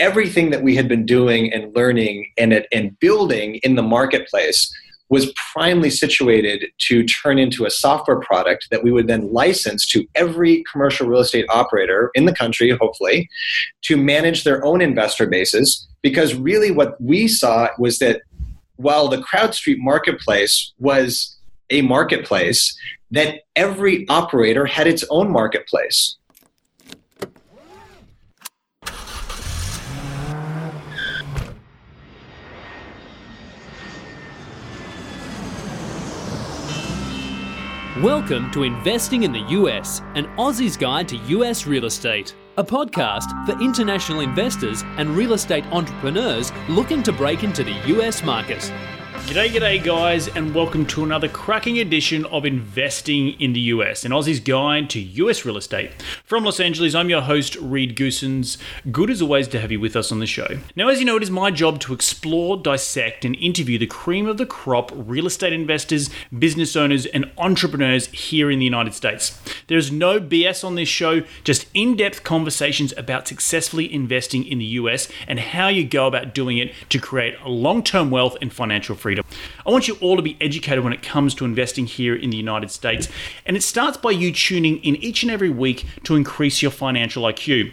everything 0.00 0.50
that 0.50 0.62
we 0.62 0.74
had 0.74 0.88
been 0.88 1.06
doing 1.06 1.52
and 1.52 1.74
learning 1.76 2.32
and, 2.36 2.66
and 2.72 2.98
building 2.98 3.56
in 3.62 3.76
the 3.76 3.82
marketplace 3.82 4.74
was 5.10 5.32
primely 5.52 5.90
situated 5.90 6.64
to 6.78 7.04
turn 7.04 7.38
into 7.38 7.66
a 7.66 7.70
software 7.70 8.20
product 8.20 8.68
that 8.70 8.82
we 8.82 8.92
would 8.92 9.08
then 9.08 9.32
license 9.32 9.84
to 9.84 10.06
every 10.14 10.62
commercial 10.72 11.06
real 11.06 11.20
estate 11.20 11.44
operator 11.50 12.10
in 12.14 12.26
the 12.26 12.34
country, 12.34 12.70
hopefully, 12.80 13.28
to 13.82 13.96
manage 13.96 14.44
their 14.44 14.64
own 14.64 14.80
investor 14.80 15.26
bases. 15.26 15.88
Because 16.00 16.34
really, 16.34 16.70
what 16.70 16.98
we 17.00 17.28
saw 17.28 17.68
was 17.78 17.98
that 17.98 18.22
while 18.76 19.08
the 19.08 19.18
CrowdStreet 19.18 19.76
marketplace 19.78 20.72
was 20.78 21.36
a 21.70 21.82
marketplace, 21.82 22.74
that 23.10 23.40
every 23.56 24.08
operator 24.08 24.64
had 24.64 24.86
its 24.86 25.04
own 25.10 25.30
marketplace. 25.30 26.16
Welcome 37.98 38.52
to 38.52 38.62
Investing 38.62 39.24
in 39.24 39.32
the 39.32 39.40
US, 39.48 40.00
an 40.14 40.26
Aussie's 40.36 40.76
Guide 40.76 41.08
to 41.08 41.16
US 41.16 41.66
Real 41.66 41.86
Estate, 41.86 42.36
a 42.56 42.62
podcast 42.62 43.44
for 43.44 43.60
international 43.60 44.20
investors 44.20 44.84
and 44.96 45.10
real 45.16 45.32
estate 45.32 45.66
entrepreneurs 45.72 46.52
looking 46.68 47.02
to 47.02 47.12
break 47.12 47.42
into 47.42 47.64
the 47.64 47.74
US 47.96 48.22
market. 48.22 48.72
G'day, 49.26 49.48
g'day, 49.50 49.84
guys, 49.84 50.26
and 50.26 50.52
welcome 50.52 50.84
to 50.86 51.04
another 51.04 51.28
cracking 51.28 51.78
edition 51.78 52.24
of 52.26 52.44
Investing 52.44 53.40
in 53.40 53.52
the 53.52 53.60
US, 53.60 54.04
an 54.04 54.10
Aussie's 54.10 54.40
guide 54.40 54.90
to 54.90 54.98
US 54.98 55.44
real 55.44 55.56
estate. 55.56 55.92
From 56.24 56.42
Los 56.42 56.58
Angeles, 56.58 56.96
I'm 56.96 57.08
your 57.08 57.20
host, 57.20 57.54
Reed 57.56 57.96
Goossens. 57.96 58.58
Good 58.90 59.08
as 59.08 59.22
always 59.22 59.46
to 59.48 59.60
have 59.60 59.70
you 59.70 59.78
with 59.78 59.94
us 59.94 60.10
on 60.10 60.18
the 60.18 60.26
show. 60.26 60.58
Now, 60.74 60.88
as 60.88 60.98
you 60.98 61.04
know, 61.04 61.16
it 61.16 61.22
is 61.22 61.30
my 61.30 61.52
job 61.52 61.78
to 61.80 61.92
explore, 61.92 62.56
dissect, 62.56 63.24
and 63.24 63.36
interview 63.36 63.78
the 63.78 63.86
cream 63.86 64.26
of 64.26 64.36
the 64.36 64.46
crop 64.46 64.90
real 64.96 65.26
estate 65.26 65.52
investors, 65.52 66.10
business 66.36 66.74
owners, 66.74 67.06
and 67.06 67.30
entrepreneurs 67.38 68.06
here 68.08 68.50
in 68.50 68.58
the 68.58 68.64
United 68.64 68.94
States. 68.94 69.40
There's 69.68 69.92
no 69.92 70.18
BS 70.18 70.64
on 70.64 70.74
this 70.74 70.88
show, 70.88 71.22
just 71.44 71.66
in 71.72 71.94
depth 71.96 72.24
conversations 72.24 72.92
about 72.96 73.28
successfully 73.28 73.92
investing 73.92 74.44
in 74.44 74.58
the 74.58 74.64
US 74.64 75.08
and 75.28 75.38
how 75.38 75.68
you 75.68 75.84
go 75.84 76.08
about 76.08 76.34
doing 76.34 76.58
it 76.58 76.72
to 76.88 76.98
create 76.98 77.40
long 77.46 77.84
term 77.84 78.10
wealth 78.10 78.36
and 78.40 78.52
financial 78.52 78.96
freedom 78.96 79.09
freedom. 79.10 79.24
I 79.66 79.70
want 79.72 79.88
you 79.88 79.96
all 80.00 80.14
to 80.14 80.22
be 80.22 80.36
educated 80.40 80.84
when 80.84 80.92
it 80.92 81.02
comes 81.02 81.34
to 81.34 81.44
investing 81.44 81.86
here 81.86 82.14
in 82.14 82.30
the 82.30 82.36
United 82.36 82.70
States. 82.70 83.08
And 83.44 83.56
it 83.56 83.62
starts 83.64 83.96
by 83.96 84.12
you 84.12 84.32
tuning 84.32 84.76
in 84.84 84.94
each 84.96 85.24
and 85.24 85.32
every 85.32 85.50
week 85.50 85.84
to 86.04 86.14
increase 86.14 86.62
your 86.62 86.70
financial 86.70 87.24
IQ. 87.24 87.72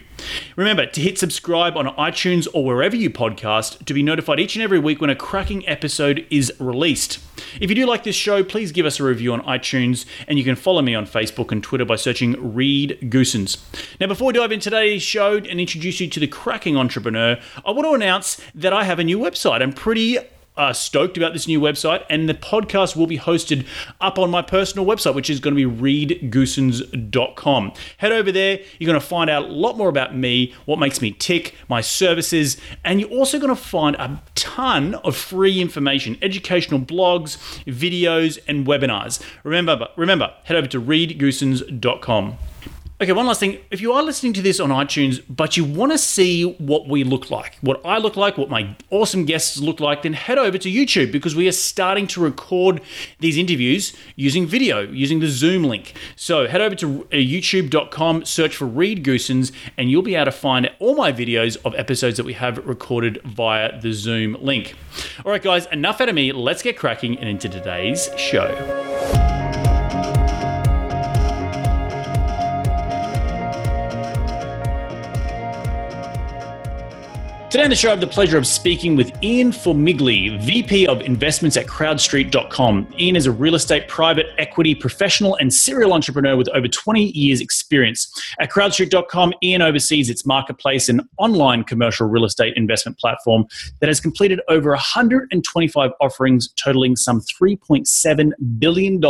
Remember 0.56 0.84
to 0.84 1.00
hit 1.00 1.16
subscribe 1.16 1.76
on 1.76 1.86
iTunes 1.94 2.48
or 2.52 2.64
wherever 2.64 2.96
you 2.96 3.08
podcast 3.08 3.84
to 3.84 3.94
be 3.94 4.02
notified 4.02 4.40
each 4.40 4.56
and 4.56 4.64
every 4.64 4.80
week 4.80 5.00
when 5.00 5.10
a 5.10 5.14
cracking 5.14 5.66
episode 5.68 6.26
is 6.28 6.52
released. 6.58 7.20
If 7.60 7.70
you 7.70 7.76
do 7.76 7.86
like 7.86 8.02
this 8.02 8.16
show, 8.16 8.42
please 8.42 8.72
give 8.72 8.84
us 8.84 8.98
a 8.98 9.04
review 9.04 9.32
on 9.32 9.42
iTunes 9.42 10.06
and 10.26 10.38
you 10.38 10.44
can 10.44 10.56
follow 10.56 10.82
me 10.82 10.96
on 10.96 11.06
Facebook 11.06 11.52
and 11.52 11.62
Twitter 11.62 11.84
by 11.84 11.94
searching 11.94 12.52
Reed 12.52 12.98
Goossens. 13.02 13.58
Now, 14.00 14.08
before 14.08 14.26
we 14.26 14.32
dive 14.32 14.50
into 14.50 14.70
today's 14.70 15.02
show 15.02 15.36
and 15.36 15.60
introduce 15.60 16.00
you 16.00 16.08
to 16.08 16.18
the 16.18 16.26
cracking 16.26 16.76
entrepreneur, 16.76 17.38
I 17.64 17.70
want 17.70 17.86
to 17.86 17.94
announce 17.94 18.40
that 18.56 18.72
I 18.72 18.82
have 18.82 18.98
a 18.98 19.04
new 19.04 19.20
website. 19.20 19.62
I'm 19.62 19.72
pretty 19.72 20.18
uh, 20.58 20.72
stoked 20.72 21.16
about 21.16 21.32
this 21.32 21.46
new 21.48 21.60
website, 21.60 22.04
and 22.10 22.28
the 22.28 22.34
podcast 22.34 22.96
will 22.96 23.06
be 23.06 23.16
hosted 23.18 23.64
up 24.00 24.18
on 24.18 24.30
my 24.30 24.42
personal 24.42 24.84
website, 24.84 25.14
which 25.14 25.30
is 25.30 25.40
going 25.40 25.56
to 25.56 25.68
be 25.68 26.06
reedgoossens.com. 26.06 27.72
Head 27.98 28.12
over 28.12 28.30
there, 28.32 28.58
you're 28.78 28.88
going 28.88 29.00
to 29.00 29.06
find 29.06 29.30
out 29.30 29.44
a 29.44 29.46
lot 29.46 29.76
more 29.76 29.88
about 29.88 30.14
me, 30.16 30.52
what 30.66 30.78
makes 30.78 31.00
me 31.00 31.12
tick, 31.12 31.54
my 31.68 31.80
services, 31.80 32.56
and 32.84 33.00
you're 33.00 33.10
also 33.10 33.38
going 33.38 33.54
to 33.54 33.56
find 33.56 33.96
a 33.96 34.20
ton 34.34 34.96
of 34.96 35.16
free 35.16 35.60
information, 35.60 36.18
educational 36.20 36.80
blogs, 36.80 37.38
videos, 37.64 38.38
and 38.48 38.66
webinars. 38.66 39.22
Remember, 39.44 39.88
remember, 39.96 40.34
head 40.44 40.56
over 40.56 40.66
to 40.66 40.80
reedgoossens.com. 40.80 42.36
Okay, 43.00 43.12
one 43.12 43.28
last 43.28 43.38
thing. 43.38 43.60
If 43.70 43.80
you 43.80 43.92
are 43.92 44.02
listening 44.02 44.32
to 44.32 44.42
this 44.42 44.58
on 44.58 44.70
iTunes, 44.70 45.22
but 45.28 45.56
you 45.56 45.64
want 45.64 45.92
to 45.92 45.98
see 45.98 46.42
what 46.42 46.88
we 46.88 47.04
look 47.04 47.30
like, 47.30 47.56
what 47.60 47.80
I 47.84 47.98
look 47.98 48.16
like, 48.16 48.36
what 48.36 48.50
my 48.50 48.74
awesome 48.90 49.24
guests 49.24 49.60
look 49.60 49.78
like, 49.78 50.02
then 50.02 50.14
head 50.14 50.36
over 50.36 50.58
to 50.58 50.68
YouTube 50.68 51.12
because 51.12 51.36
we 51.36 51.46
are 51.46 51.52
starting 51.52 52.08
to 52.08 52.20
record 52.20 52.80
these 53.20 53.38
interviews 53.38 53.96
using 54.16 54.48
video, 54.48 54.80
using 54.80 55.20
the 55.20 55.28
Zoom 55.28 55.62
link. 55.62 55.94
So 56.16 56.48
head 56.48 56.60
over 56.60 56.74
to 56.74 57.04
uh, 57.04 57.14
youtube.com, 57.14 58.24
search 58.24 58.56
for 58.56 58.66
Reed 58.66 59.04
Goossens, 59.04 59.52
and 59.76 59.88
you'll 59.88 60.02
be 60.02 60.16
able 60.16 60.24
to 60.24 60.32
find 60.32 60.68
all 60.80 60.96
my 60.96 61.12
videos 61.12 61.56
of 61.64 61.76
episodes 61.76 62.16
that 62.16 62.26
we 62.26 62.32
have 62.32 62.58
recorded 62.66 63.22
via 63.22 63.80
the 63.80 63.92
Zoom 63.92 64.36
link. 64.40 64.74
All 65.24 65.30
right, 65.30 65.42
guys, 65.42 65.66
enough 65.66 66.00
out 66.00 66.08
of 66.08 66.16
me. 66.16 66.32
Let's 66.32 66.62
get 66.62 66.76
cracking 66.76 67.16
and 67.20 67.28
into 67.28 67.48
today's 67.48 68.10
show. 68.16 69.37
Today 77.50 77.64
on 77.64 77.70
the 77.70 77.76
show, 77.76 77.88
I 77.88 77.92
have 77.92 78.00
the 78.02 78.06
pleasure 78.06 78.36
of 78.36 78.46
speaking 78.46 78.94
with 78.94 79.10
Ian 79.24 79.52
Formigle, 79.52 80.38
VP 80.42 80.86
of 80.86 81.00
Investments 81.00 81.56
at 81.56 81.66
CrowdStreet.com. 81.66 82.92
Ian 83.00 83.16
is 83.16 83.24
a 83.24 83.32
real 83.32 83.54
estate 83.54 83.88
private 83.88 84.26
equity 84.36 84.74
professional 84.74 85.34
and 85.36 85.52
serial 85.52 85.94
entrepreneur 85.94 86.36
with 86.36 86.50
over 86.50 86.68
20 86.68 87.04
years' 87.12 87.40
experience. 87.40 88.12
At 88.38 88.50
CrowdStreet.com, 88.50 89.32
Ian 89.42 89.62
oversees 89.62 90.10
its 90.10 90.26
marketplace 90.26 90.90
and 90.90 91.00
online 91.16 91.64
commercial 91.64 92.06
real 92.06 92.26
estate 92.26 92.52
investment 92.54 92.98
platform 92.98 93.46
that 93.80 93.86
has 93.86 93.98
completed 93.98 94.42
over 94.48 94.68
125 94.72 95.90
offerings, 96.02 96.52
totaling 96.62 96.96
some 96.96 97.22
$3.7 97.22 98.30
billion 98.58 99.00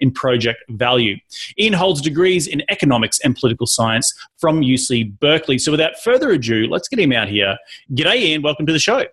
in 0.00 0.10
project 0.10 0.64
value. 0.70 1.16
Ian 1.58 1.74
holds 1.74 2.00
degrees 2.00 2.46
in 2.46 2.62
economics 2.70 3.20
and 3.20 3.36
political 3.36 3.66
science 3.66 4.10
from 4.38 4.62
UC 4.62 5.18
Berkeley. 5.20 5.58
So, 5.58 5.70
without 5.70 5.98
further 6.02 6.30
ado, 6.30 6.66
let's 6.66 6.88
get 6.88 6.98
him 6.98 7.12
out 7.12 7.28
here 7.28 7.58
G'day, 7.92 8.16
Ian. 8.16 8.42
Welcome 8.42 8.66
to 8.66 8.72
the 8.72 8.78
show. 8.78 9.04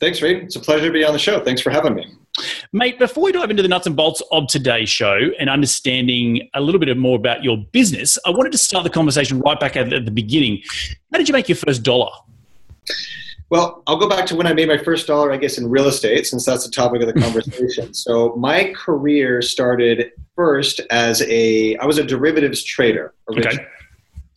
Thanks, 0.00 0.22
Reed. 0.22 0.44
It's 0.44 0.56
a 0.56 0.60
pleasure 0.60 0.86
to 0.86 0.92
be 0.92 1.04
on 1.04 1.12
the 1.12 1.18
show. 1.18 1.42
Thanks 1.44 1.60
for 1.60 1.70
having 1.70 1.94
me. 1.94 2.06
Mate, 2.72 2.98
before 2.98 3.24
we 3.24 3.32
dive 3.32 3.50
into 3.50 3.62
the 3.62 3.68
nuts 3.68 3.86
and 3.86 3.96
bolts 3.96 4.22
of 4.30 4.46
today's 4.46 4.88
show 4.88 5.18
and 5.38 5.50
understanding 5.50 6.48
a 6.54 6.60
little 6.60 6.78
bit 6.78 6.96
more 6.96 7.16
about 7.16 7.42
your 7.42 7.58
business, 7.72 8.18
I 8.26 8.30
wanted 8.30 8.52
to 8.52 8.58
start 8.58 8.84
the 8.84 8.90
conversation 8.90 9.40
right 9.40 9.58
back 9.58 9.76
at 9.76 9.90
the 9.90 10.10
beginning. 10.10 10.62
How 11.12 11.18
did 11.18 11.28
you 11.28 11.32
make 11.32 11.48
your 11.48 11.56
first 11.56 11.82
dollar? 11.82 12.10
Well, 13.50 13.82
I'll 13.86 13.96
go 13.96 14.08
back 14.08 14.26
to 14.26 14.36
when 14.36 14.46
I 14.46 14.52
made 14.52 14.68
my 14.68 14.76
first 14.76 15.06
dollar, 15.06 15.32
I 15.32 15.38
guess, 15.38 15.56
in 15.56 15.68
real 15.68 15.86
estate, 15.86 16.26
since 16.26 16.44
that's 16.44 16.66
the 16.66 16.70
topic 16.70 17.00
of 17.00 17.12
the 17.12 17.20
conversation. 17.20 17.94
so 17.94 18.36
my 18.36 18.72
career 18.74 19.40
started 19.40 20.12
first 20.36 20.80
as 20.90 21.22
a, 21.22 21.76
I 21.78 21.86
was 21.86 21.98
a 21.98 22.04
derivatives 22.04 22.62
trader 22.62 23.14
originally. 23.28 23.56
Okay. 23.56 23.66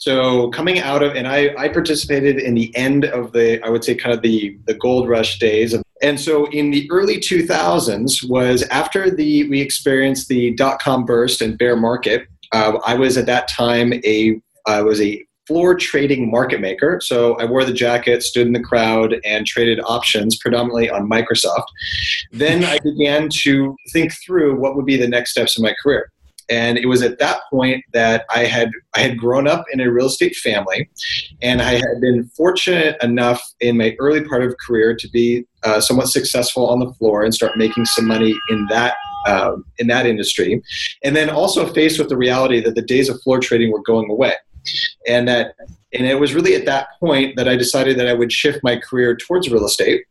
So 0.02 0.50
coming 0.50 0.80
out 0.80 1.04
of, 1.04 1.16
and 1.16 1.28
I, 1.28 1.54
I 1.56 1.68
participated 1.68 2.40
in 2.40 2.56
the 2.56 2.76
end 2.76 3.06
of 3.06 3.34
the, 3.34 3.64
I 3.64 3.70
would 3.70 3.84
say 3.84 3.94
kind 3.94 4.16
of 4.16 4.24
the, 4.24 4.58
the 4.66 4.74
gold 4.74 5.08
rush 5.08 5.38
days. 5.38 5.76
And 6.02 6.20
so 6.20 6.46
in 6.46 6.72
the 6.72 6.90
early 6.90 7.18
2000s 7.18 8.28
was 8.28 8.64
after 8.72 9.12
the, 9.12 9.48
we 9.48 9.62
experienced 9.62 10.28
the 10.28 10.56
dot-com 10.56 11.06
burst 11.06 11.40
and 11.40 11.56
bear 11.56 11.76
market. 11.76 12.28
Uh, 12.52 12.80
I 12.84 12.96
was 12.96 13.16
at 13.16 13.28
that 13.28 13.48
time 13.48 13.94
a, 14.04 14.42
I 14.66 14.82
was 14.82 15.00
a 15.00 15.24
floor 15.46 15.76
trading 15.76 16.32
market 16.32 16.62
maker. 16.62 17.00
So 17.00 17.36
I 17.36 17.46
wore 17.46 17.64
the 17.64 17.72
jacket, 17.72 18.24
stood 18.24 18.48
in 18.48 18.54
the 18.54 18.60
crowd, 18.60 19.18
and 19.24 19.46
traded 19.46 19.80
options 19.86 20.36
predominantly 20.36 20.90
on 20.90 21.08
Microsoft. 21.08 21.66
Then 22.32 22.64
I 22.64 22.80
began 22.80 23.30
to 23.44 23.76
think 23.94 24.14
through 24.26 24.60
what 24.60 24.76
would 24.76 24.88
be 24.88 24.98
the 24.98 25.08
next 25.08 25.30
steps 25.30 25.60
in 25.60 25.62
my 25.62 25.76
career 25.84 26.12
and 26.52 26.78
it 26.78 26.86
was 26.86 27.02
at 27.02 27.18
that 27.20 27.40
point 27.50 27.84
that 27.94 28.26
I 28.30 28.44
had 28.44 28.70
I 28.94 29.00
had 29.00 29.18
grown 29.18 29.48
up 29.48 29.64
in 29.72 29.80
a 29.80 29.90
real 29.90 30.08
estate 30.08 30.36
family, 30.36 30.90
and 31.42 31.62
I 31.62 31.76
had 31.76 32.02
been 32.02 32.30
fortunate 32.36 33.02
enough 33.02 33.42
in 33.62 33.78
my 33.78 33.96
early 34.00 34.24
part 34.24 34.44
of 34.44 34.56
career 34.58 34.96
to 34.96 35.09
be 35.09 35.46
uh, 35.64 35.80
somewhat 35.80 36.09
successful 36.09 36.70
on 36.70 36.80
the 36.80 36.94
floor 36.96 37.24
and 37.24 37.34
start 37.34 37.58
making 37.58 37.86
some 37.86 38.06
money 38.06 38.36
in 38.50 38.68
that 38.70 38.96
um, 39.26 39.64
in 39.78 39.88
that 39.88 40.06
industry, 40.06 40.62
and 41.03 41.16
then 41.16 41.30
also 41.30 41.66
faced 41.74 41.98
with 41.98 42.09
the 42.09 42.18
reality 42.18 42.59
that 42.59 42.76
the 42.76 42.82
days 42.82 43.08
of 43.08 43.22
floor 43.22 43.40
trading 43.40 43.72
were 43.72 43.82
going 43.84 44.09
away, 44.12 44.34
and 45.08 45.28
that 45.30 45.56
and 45.94 46.06
it 46.06 46.20
was 46.20 46.34
really 46.34 46.56
at 46.56 46.66
that 46.66 46.88
point 47.00 47.38
that 47.38 47.47
I 47.47 47.56
decided 47.56 47.97
that 47.97 48.08
I 48.08 48.14
would 48.14 48.32
shift 48.32 48.59
my 48.62 48.76
career 48.76 49.16
towards 49.16 49.50
real 49.50 49.66
estate 49.66 50.04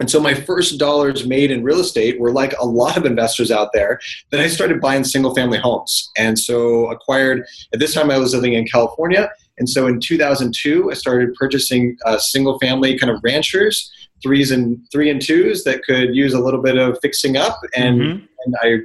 and 0.00 0.10
so 0.10 0.18
my 0.18 0.34
first 0.34 0.78
dollars 0.78 1.26
made 1.26 1.50
in 1.50 1.62
real 1.62 1.80
estate 1.80 2.18
were 2.18 2.32
like 2.32 2.54
a 2.58 2.64
lot 2.64 2.96
of 2.96 3.04
investors 3.04 3.50
out 3.50 3.68
there 3.74 4.00
that 4.30 4.40
I 4.40 4.48
started 4.48 4.80
buying 4.80 5.04
single 5.04 5.34
family 5.34 5.58
homes. 5.58 6.10
And 6.16 6.38
so 6.38 6.90
acquired, 6.90 7.46
at 7.74 7.80
this 7.80 7.94
time 7.94 8.10
I 8.10 8.18
was 8.18 8.34
living 8.34 8.54
in 8.54 8.66
California. 8.66 9.30
And 9.58 9.68
so 9.68 9.86
in 9.86 10.00
2002, 10.00 10.90
I 10.90 10.94
started 10.94 11.34
purchasing 11.34 11.98
uh, 12.06 12.18
single 12.18 12.58
family 12.58 12.98
kind 12.98 13.12
of 13.12 13.20
ranchers, 13.22 13.92
threes 14.22 14.50
and 14.50 14.78
three 14.90 15.10
and 15.10 15.20
twos 15.20 15.64
that 15.64 15.82
could 15.84 16.16
use 16.16 16.32
a 16.32 16.40
little 16.40 16.62
bit 16.62 16.78
of 16.78 16.98
fixing 17.02 17.36
up. 17.36 17.58
And, 17.76 18.00
mm-hmm. 18.00 18.24
and 18.46 18.56
I 18.62 18.78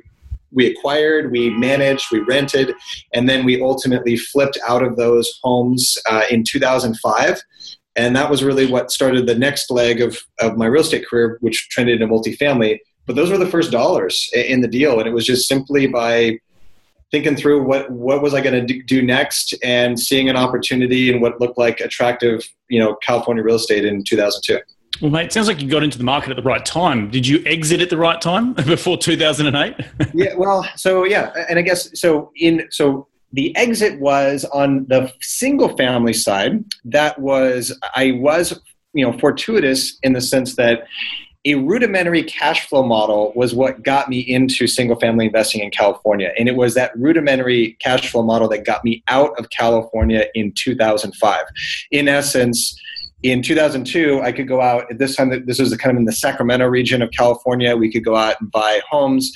we 0.52 0.68
acquired, 0.68 1.32
we 1.32 1.50
managed, 1.50 2.06
we 2.14 2.20
rented, 2.20 2.74
and 3.14 3.28
then 3.28 3.44
we 3.44 3.62
ultimately 3.62 4.16
flipped 4.16 4.58
out 4.66 4.84
of 4.84 4.96
those 4.96 5.38
homes 5.44 5.98
uh, 6.10 6.24
in 6.32 6.46
2005 6.46 7.42
and 7.96 8.16
that 8.16 8.30
was 8.30 8.44
really 8.44 8.66
what 8.66 8.92
started 8.92 9.26
the 9.26 9.36
next 9.36 9.72
leg 9.72 10.02
of 10.02 10.18
of 10.40 10.58
my 10.58 10.66
real 10.66 10.82
estate 10.82 11.08
career, 11.08 11.38
which 11.42 11.70
trended 11.70 12.02
into 12.02 12.14
multifamily. 12.14 12.80
But 13.06 13.16
those 13.16 13.30
were 13.30 13.38
the 13.38 13.46
first 13.46 13.72
dollars 13.72 14.30
in 14.34 14.62
the 14.62 14.68
deal, 14.68 15.00
and 15.00 15.08
it 15.08 15.14
was 15.14 15.26
just 15.26 15.48
simply 15.48 15.88
by 15.88 16.40
thinking 17.12 17.36
through 17.36 17.64
what 17.64 17.90
what 17.92 18.22
was 18.22 18.34
I 18.34 18.42
going 18.42 18.68
to 18.68 18.84
do 18.84 19.02
next 19.02 19.54
and 19.64 20.00
seeing 20.00 20.30
an 20.30 20.36
opportunity 20.36 21.14
in 21.14 21.22
what 21.22 21.40
looked 21.40 21.58
like 21.58 21.80
attractive, 21.80 22.48
you 22.70 22.80
know, 22.80 22.96
California 23.06 23.44
real 23.44 23.56
estate 23.56 23.86
in 23.86 24.04
2002. 24.04 24.60
Well, 25.02 25.12
mate, 25.12 25.26
it 25.26 25.34
sounds 25.34 25.48
like 25.48 25.62
you 25.62 25.70
got 25.70 25.84
into 25.84 25.98
the 25.98 26.06
market 26.06 26.30
at 26.30 26.38
the 26.38 26.42
right 26.42 26.66
time. 26.66 27.12
Did 27.12 27.28
you 27.28 27.44
exit 27.46 27.82
at 27.82 27.90
the 27.90 27.98
right 27.98 28.20
time 28.22 28.54
before 28.66 28.98
2008? 28.98 29.76
yeah, 30.14 30.34
well, 30.36 30.66
so 30.76 31.04
yeah, 31.04 31.32
and 31.50 31.60
I 31.60 31.62
guess 31.62 32.00
so 32.00 32.32
in 32.36 32.68
so 32.72 33.08
the 33.36 33.56
exit 33.58 34.00
was 34.00 34.46
on 34.46 34.86
the 34.88 35.12
single 35.22 35.76
family 35.76 36.14
side. 36.14 36.64
That 36.86 37.20
was 37.20 37.78
I 37.96 38.12
was, 38.14 38.60
you 38.94 39.06
know, 39.06 39.18
fortuitous 39.20 39.98
in 40.04 40.14
the 40.14 40.22
sense 40.22 40.56
that 40.56 40.88
a 41.44 41.56
rudimentary 41.56 42.24
cash 42.24 42.68
flow 42.68 42.84
model 42.84 43.32
was 43.36 43.54
what 43.54 43.84
got 43.84 44.10
me 44.10 44.20
into 44.20 44.66
single 44.68 44.98
family 45.00 45.26
investing 45.28 45.62
in 45.62 45.70
California. 45.70 46.32
And 46.40 46.48
it 46.48 46.56
was 46.56 46.74
that 46.74 46.98
rudimentary 46.98 47.78
cash 47.82 48.10
flow 48.10 48.24
model 48.24 48.48
that 48.50 48.66
got 48.66 48.84
me 48.84 49.04
out 49.10 49.38
of 49.38 49.50
California 49.52 50.26
in 50.34 50.54
2005. 50.54 51.46
In 51.92 52.08
essence, 52.08 52.76
in 53.32 53.42
2002, 53.42 54.22
I 54.22 54.32
could 54.32 54.48
go 54.48 54.62
out 54.62 54.90
at 54.92 55.00
this 55.00 55.16
time. 55.16 55.32
This 55.46 55.60
was 55.60 55.76
kind 55.78 55.96
of 55.96 56.00
in 56.00 56.06
the 56.06 56.12
Sacramento 56.12 56.68
region 56.68 57.02
of 57.02 57.10
California. 57.10 57.76
We 57.76 57.92
could 57.92 58.06
go 58.06 58.16
out 58.16 58.40
and 58.40 58.52
buy 58.52 58.82
homes, 58.88 59.32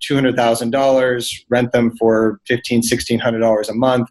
two 0.00 0.14
hundred 0.14 0.34
thousand 0.34 0.70
dollars, 0.70 1.44
rent 1.50 1.72
them 1.72 1.94
for 1.98 2.40
fifteen, 2.46 2.82
sixteen 2.82 3.18
hundred 3.18 3.40
dollars 3.40 3.68
a 3.68 3.74
month, 3.74 4.08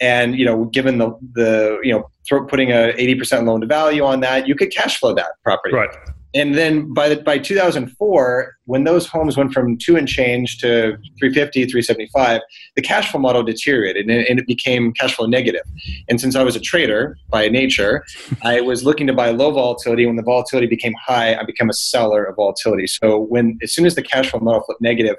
and 0.00 0.38
you 0.38 0.44
know, 0.44 0.66
given 0.66 0.98
the 0.98 1.12
the 1.32 1.78
you 1.82 1.92
know, 1.92 2.10
putting 2.46 2.70
a 2.70 2.92
eighty 2.98 3.14
percent 3.14 3.46
loan 3.46 3.62
to 3.62 3.66
value 3.66 4.04
on 4.04 4.20
that, 4.20 4.46
you 4.46 4.54
could 4.54 4.70
cash 4.70 4.98
flow 4.98 5.14
that 5.14 5.30
property. 5.42 5.74
Right 5.74 5.96
and 6.34 6.54
then 6.54 6.92
by 6.92 7.08
the, 7.08 7.16
by 7.16 7.38
2004 7.38 8.56
when 8.66 8.84
those 8.84 9.06
homes 9.06 9.36
went 9.36 9.52
from 9.52 9.78
two 9.78 9.96
and 9.96 10.06
change 10.06 10.58
to 10.58 10.96
350 11.18 11.64
375 11.64 12.40
the 12.76 12.82
cash 12.82 13.10
flow 13.10 13.20
model 13.20 13.42
deteriorated 13.42 14.08
and 14.08 14.20
it, 14.20 14.28
and 14.28 14.38
it, 14.38 14.46
became 14.46 14.92
cash 14.92 15.14
flow 15.14 15.26
negative. 15.26 15.62
And 16.08 16.20
since 16.20 16.36
i 16.36 16.42
was 16.42 16.56
a 16.56 16.60
trader 16.60 17.16
by 17.30 17.48
nature 17.48 18.04
i 18.42 18.60
was 18.60 18.84
looking 18.84 19.06
to 19.06 19.12
buy 19.12 19.30
low 19.30 19.50
volatility. 19.50 20.06
When 20.06 20.16
the 20.16 20.22
volatility 20.22 20.66
became 20.66 20.94
high 20.94 21.34
i 21.34 21.42
became 21.44 21.70
a 21.70 21.74
seller 21.74 22.24
of 22.24 22.36
volatility. 22.36 22.86
So 22.86 23.18
when 23.18 23.58
as 23.62 23.72
soon 23.72 23.86
as 23.86 23.94
the 23.94 24.02
cash 24.02 24.30
flow 24.30 24.40
model 24.40 24.62
flipped 24.62 24.82
negative 24.82 25.16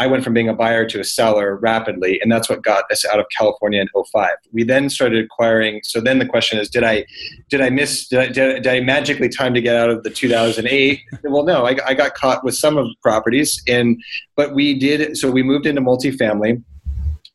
I 0.00 0.06
went 0.06 0.24
from 0.24 0.32
being 0.32 0.48
a 0.48 0.54
buyer 0.54 0.86
to 0.86 0.98
a 0.98 1.04
seller 1.04 1.56
rapidly, 1.56 2.18
and 2.22 2.32
that's 2.32 2.48
what 2.48 2.62
got 2.62 2.90
us 2.90 3.04
out 3.04 3.20
of 3.20 3.26
California 3.36 3.82
in 3.82 3.88
05. 3.94 4.30
We 4.50 4.64
then 4.64 4.88
started 4.88 5.22
acquiring. 5.22 5.82
So 5.84 6.00
then 6.00 6.18
the 6.18 6.24
question 6.24 6.58
is, 6.58 6.70
did 6.70 6.84
I, 6.84 7.04
did 7.50 7.60
I 7.60 7.68
miss? 7.68 8.08
Did 8.08 8.18
I, 8.18 8.26
did, 8.28 8.66
I 8.66 8.80
magically 8.80 9.28
time 9.28 9.52
to 9.52 9.60
get 9.60 9.76
out 9.76 9.90
of 9.90 10.02
the 10.02 10.08
2008? 10.08 11.00
well, 11.24 11.44
no, 11.44 11.66
I, 11.66 11.76
I 11.86 11.92
got 11.92 12.14
caught 12.14 12.42
with 12.42 12.54
some 12.54 12.78
of 12.78 12.86
the 12.86 12.94
properties, 13.02 13.62
and 13.68 14.02
but 14.36 14.54
we 14.54 14.78
did. 14.78 15.18
So 15.18 15.30
we 15.30 15.42
moved 15.42 15.66
into 15.66 15.82
multifamily 15.82 16.62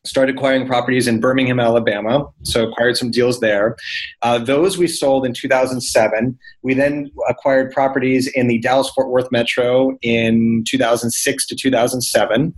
started 0.06 0.36
acquiring 0.36 0.66
properties 0.66 1.06
in 1.06 1.20
Birmingham, 1.20 1.60
Alabama. 1.60 2.26
So 2.42 2.68
acquired 2.68 2.96
some 2.96 3.10
deals 3.10 3.40
there. 3.40 3.76
Uh, 4.22 4.38
those 4.38 4.78
we 4.78 4.86
sold 4.86 5.26
in 5.26 5.34
2007. 5.34 6.38
We 6.62 6.74
then 6.74 7.10
acquired 7.28 7.72
properties 7.72 8.26
in 8.28 8.46
the 8.46 8.58
Dallas 8.58 8.88
Fort 8.90 9.08
Worth 9.08 9.30
metro 9.30 9.96
in 10.02 10.64
2006 10.66 11.46
to 11.46 11.56
2007. 11.56 12.54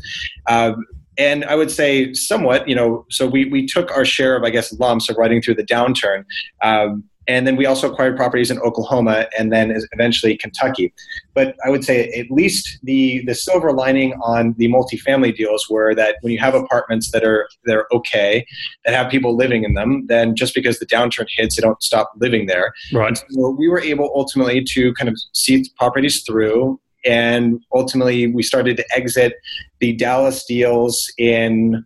Uh, 0.47 0.73
and 1.17 1.45
I 1.45 1.57
would 1.57 1.71
say 1.71 2.13
somewhat, 2.15 2.69
you 2.69 2.77
know, 2.77 3.05
so 3.11 3.27
we, 3.27 3.47
we 3.47 3.67
took 3.67 3.91
our 3.91 4.05
share 4.05 4.37
of, 4.37 4.45
I 4.45 4.51
guess, 4.51 4.73
lumps 4.79 5.11
of 5.11 5.17
riding 5.17 5.43
through 5.43 5.57
the 5.57 5.65
downturn. 5.65 6.25
Um, 6.63 7.05
and 7.29 7.47
then 7.47 7.57
we 7.57 7.67
also 7.67 7.93
acquired 7.93 8.17
properties 8.17 8.51
in 8.51 8.59
Oklahoma 8.61 9.27
and 9.39 9.53
then 9.53 9.77
eventually 9.93 10.37
Kentucky. 10.37 10.93
But 11.35 11.55
I 11.65 11.71
would 11.71 11.85
say 11.85 12.09
at 12.13 12.31
least 12.31 12.79
the 12.83 13.23
the 13.27 13.35
silver 13.35 13.73
lining 13.73 14.15
on 14.15 14.55
the 14.57 14.69
multifamily 14.69 15.37
deals 15.37 15.69
were 15.69 15.95
that 15.95 16.17
when 16.23 16.33
you 16.33 16.39
have 16.39 16.55
apartments 16.55 17.13
that 17.13 17.23
are 17.23 17.49
they're 17.65 17.87
okay, 17.93 18.47
that 18.85 18.95
have 18.95 19.11
people 19.11 19.37
living 19.37 19.63
in 19.63 19.75
them, 19.75 20.07
then 20.07 20.35
just 20.35 20.55
because 20.55 20.79
the 20.79 20.87
downturn 20.87 21.27
hits, 21.29 21.57
they 21.57 21.61
don't 21.63 21.83
stop 21.83 22.11
living 22.17 22.47
there. 22.47 22.73
Right. 22.93 23.17
So 23.31 23.51
we 23.51 23.69
were 23.69 23.81
able 23.81 24.11
ultimately 24.15 24.65
to 24.65 24.93
kind 24.95 25.09
of 25.09 25.17
see 25.33 25.65
properties 25.77 26.23
through 26.23 26.81
and 27.05 27.63
ultimately 27.73 28.27
we 28.27 28.43
started 28.43 28.77
to 28.77 28.85
exit 28.95 29.35
the 29.81 29.93
Dallas 29.95 30.45
deals 30.45 31.13
in 31.17 31.85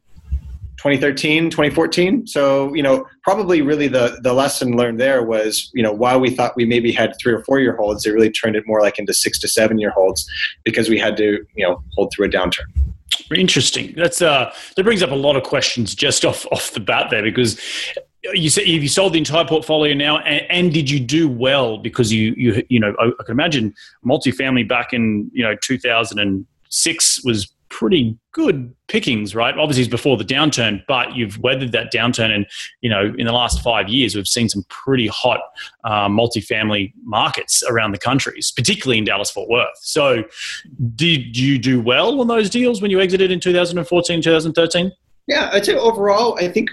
2013 0.83 1.49
2014 1.49 2.27
so 2.27 2.75
you 2.75 2.83
know 2.83 3.07
probably 3.23 3.63
really 3.63 3.87
the 3.87 4.19
the 4.25 4.33
lesson 4.33 4.77
learned 4.77 4.99
there 4.99 5.23
was 5.23 5.71
you 5.75 5.83
know 5.83 5.93
while 5.93 6.19
we 6.19 6.29
thought 6.29 6.57
we 6.57 6.65
maybe 6.65 6.91
had 6.91 7.15
three 7.23 7.33
or 7.33 7.45
four 7.45 7.61
year 7.61 7.77
holds 7.77 8.03
they 8.03 8.11
really 8.11 8.33
turned 8.33 8.57
it 8.57 8.65
more 8.67 8.81
like 8.81 8.99
into 8.99 9.15
six 9.15 9.39
to 9.39 9.47
seven 9.47 9.79
year 9.79 9.91
holds 9.91 10.29
because 10.65 10.89
we 10.89 10.99
had 10.99 11.17
to 11.17 11.39
you 11.55 11.65
know 11.65 11.81
hold 11.93 12.13
through 12.13 12.27
a 12.27 12.29
downturn 12.29 12.67
interesting 13.33 13.95
that's 13.97 14.21
uh 14.21 14.53
that 14.75 14.83
brings 14.83 15.05
up 15.05 15.13
a 15.13 15.15
lot 15.15 15.37
of 15.37 15.45
questions 15.45 15.95
just 15.95 16.25
off 16.25 16.45
off 16.51 16.73
the 16.73 16.81
bat 16.81 17.11
there 17.11 17.23
because 17.23 17.61
you 18.35 18.51
said 18.51 18.67
you 18.67 18.89
sold 18.89 19.15
the 19.15 19.19
entire 19.19 19.45
portfolio 19.45 19.95
now, 19.95 20.19
and, 20.19 20.47
and, 20.49 20.73
did 20.73 20.89
you 20.89 21.01
do 21.01 21.29
well? 21.29 21.79
Because 21.79 22.13
you 22.13 22.33
you 22.37 22.65
you 22.69 22.79
know 22.79 22.95
I, 23.01 23.07
I 23.07 23.25
can 23.25 23.33
imagine 23.33 23.75
multifamily 24.07 24.69
back 24.69 24.93
in 24.93 25.29
you 25.33 25.43
know 25.43 25.57
2006 25.61 27.25
was 27.25 27.53
pretty 27.73 28.17
good 28.33 28.73
pickings, 28.87 29.35
right? 29.35 29.57
Obviously, 29.57 29.83
it's 29.83 29.91
before 29.91 30.19
the 30.19 30.25
downturn, 30.25 30.83
but 30.87 31.17
you've 31.17 31.39
weathered 31.39 31.73
that 31.73 31.91
downturn, 31.91 32.31
and 32.31 32.47
you 32.83 32.91
know, 32.91 33.15
in 33.17 33.25
the 33.25 33.33
last 33.33 33.63
five 33.63 33.89
years, 33.89 34.15
we've 34.15 34.29
seen 34.29 34.49
some 34.49 34.63
pretty 34.69 35.07
hot 35.09 35.41
uh, 35.85 36.07
multifamily 36.07 36.93
markets 37.03 37.63
around 37.69 37.93
the 37.93 37.99
countries, 37.99 38.53
particularly 38.55 38.99
in 38.99 39.05
Dallas 39.05 39.31
Fort 39.31 39.49
Worth. 39.49 39.79
So, 39.81 40.23
did 40.95 41.37
you 41.37 41.59
do 41.59 41.81
well 41.81 42.21
on 42.21 42.29
those 42.29 42.51
deals 42.51 42.83
when 42.83 42.91
you 42.91 43.01
exited 43.01 43.31
in 43.31 43.41
2014, 43.41 44.21
2013? 44.23 44.93
Yeah, 45.27 45.51
I'd 45.53 45.65
say 45.65 45.75
overall, 45.75 46.37
I 46.39 46.49
think 46.49 46.69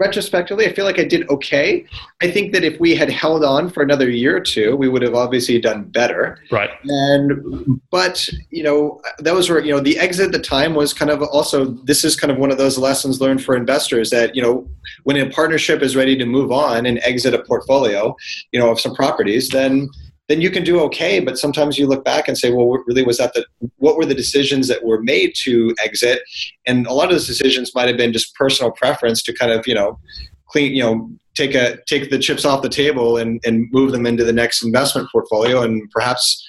retrospectively, 0.00 0.66
I 0.66 0.72
feel 0.72 0.86
like 0.86 0.98
I 0.98 1.04
did 1.04 1.28
okay. 1.28 1.86
I 2.20 2.30
think 2.30 2.52
that 2.52 2.64
if 2.64 2.80
we 2.80 2.96
had 2.96 3.10
held 3.10 3.44
on 3.44 3.68
for 3.68 3.82
another 3.82 4.08
year 4.08 4.36
or 4.36 4.40
two, 4.40 4.74
we 4.74 4.88
would 4.88 5.02
have 5.02 5.14
obviously 5.14 5.60
done 5.60 5.84
better. 5.84 6.38
Right. 6.50 6.70
And 6.84 7.80
but 7.90 8.28
you 8.48 8.62
know, 8.62 9.00
those 9.18 9.48
were 9.50 9.60
you 9.60 9.70
know 9.70 9.80
the 9.80 9.98
exit 9.98 10.26
at 10.26 10.32
the 10.32 10.40
time 10.40 10.74
was 10.74 10.92
kind 10.92 11.10
of 11.10 11.22
also 11.22 11.66
this 11.66 12.02
is 12.02 12.16
kind 12.16 12.32
of 12.32 12.38
one 12.38 12.50
of 12.50 12.58
those 12.58 12.78
lessons 12.78 13.20
learned 13.20 13.44
for 13.44 13.54
investors 13.54 14.10
that 14.10 14.34
you 14.34 14.42
know 14.42 14.66
when 15.04 15.16
a 15.16 15.28
partnership 15.30 15.82
is 15.82 15.94
ready 15.94 16.16
to 16.16 16.24
move 16.24 16.50
on 16.50 16.86
and 16.86 16.98
exit 17.02 17.34
a 17.34 17.42
portfolio, 17.42 18.16
you 18.52 18.58
know, 18.58 18.70
of 18.70 18.80
some 18.80 18.94
properties, 18.94 19.50
then 19.50 19.88
then 20.30 20.40
you 20.40 20.48
can 20.48 20.62
do 20.62 20.78
okay. 20.82 21.18
But 21.18 21.38
sometimes 21.38 21.76
you 21.76 21.88
look 21.88 22.04
back 22.04 22.28
and 22.28 22.38
say, 22.38 22.52
well, 22.52 22.68
really, 22.86 23.02
was 23.02 23.18
that 23.18 23.34
the 23.34 23.44
what 23.78 23.96
were 23.96 24.06
the 24.06 24.14
decisions 24.14 24.68
that 24.68 24.84
were 24.84 25.02
made 25.02 25.32
to 25.42 25.74
exit? 25.82 26.22
And 26.66 26.86
a 26.86 26.92
lot 26.92 27.06
of 27.06 27.10
those 27.10 27.26
decisions 27.26 27.74
might 27.74 27.88
have 27.88 27.96
been 27.96 28.12
just 28.12 28.32
personal 28.36 28.70
preference 28.70 29.24
to 29.24 29.34
kind 29.34 29.50
of 29.50 29.66
you 29.66 29.74
know 29.74 29.98
clean 30.46 30.72
you 30.72 30.82
know 30.84 31.10
take 31.40 31.54
a 31.54 31.78
take 31.86 32.10
the 32.10 32.18
chips 32.18 32.44
off 32.44 32.62
the 32.62 32.68
table 32.68 33.16
and, 33.16 33.40
and 33.46 33.66
move 33.72 33.92
them 33.92 34.04
into 34.04 34.24
the 34.24 34.32
next 34.32 34.62
investment 34.62 35.08
portfolio 35.10 35.62
and 35.62 35.90
perhaps 35.90 36.46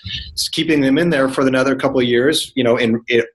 keeping 0.51 0.81
them 0.81 0.98
in 0.98 1.10
there 1.10 1.29
for 1.29 1.48
another 1.48 1.75
couple 1.75 2.00
of 2.00 2.05
years 2.05 2.51
you 2.55 2.63
know 2.63 2.75
in 2.75 3.01
it, 3.07 3.27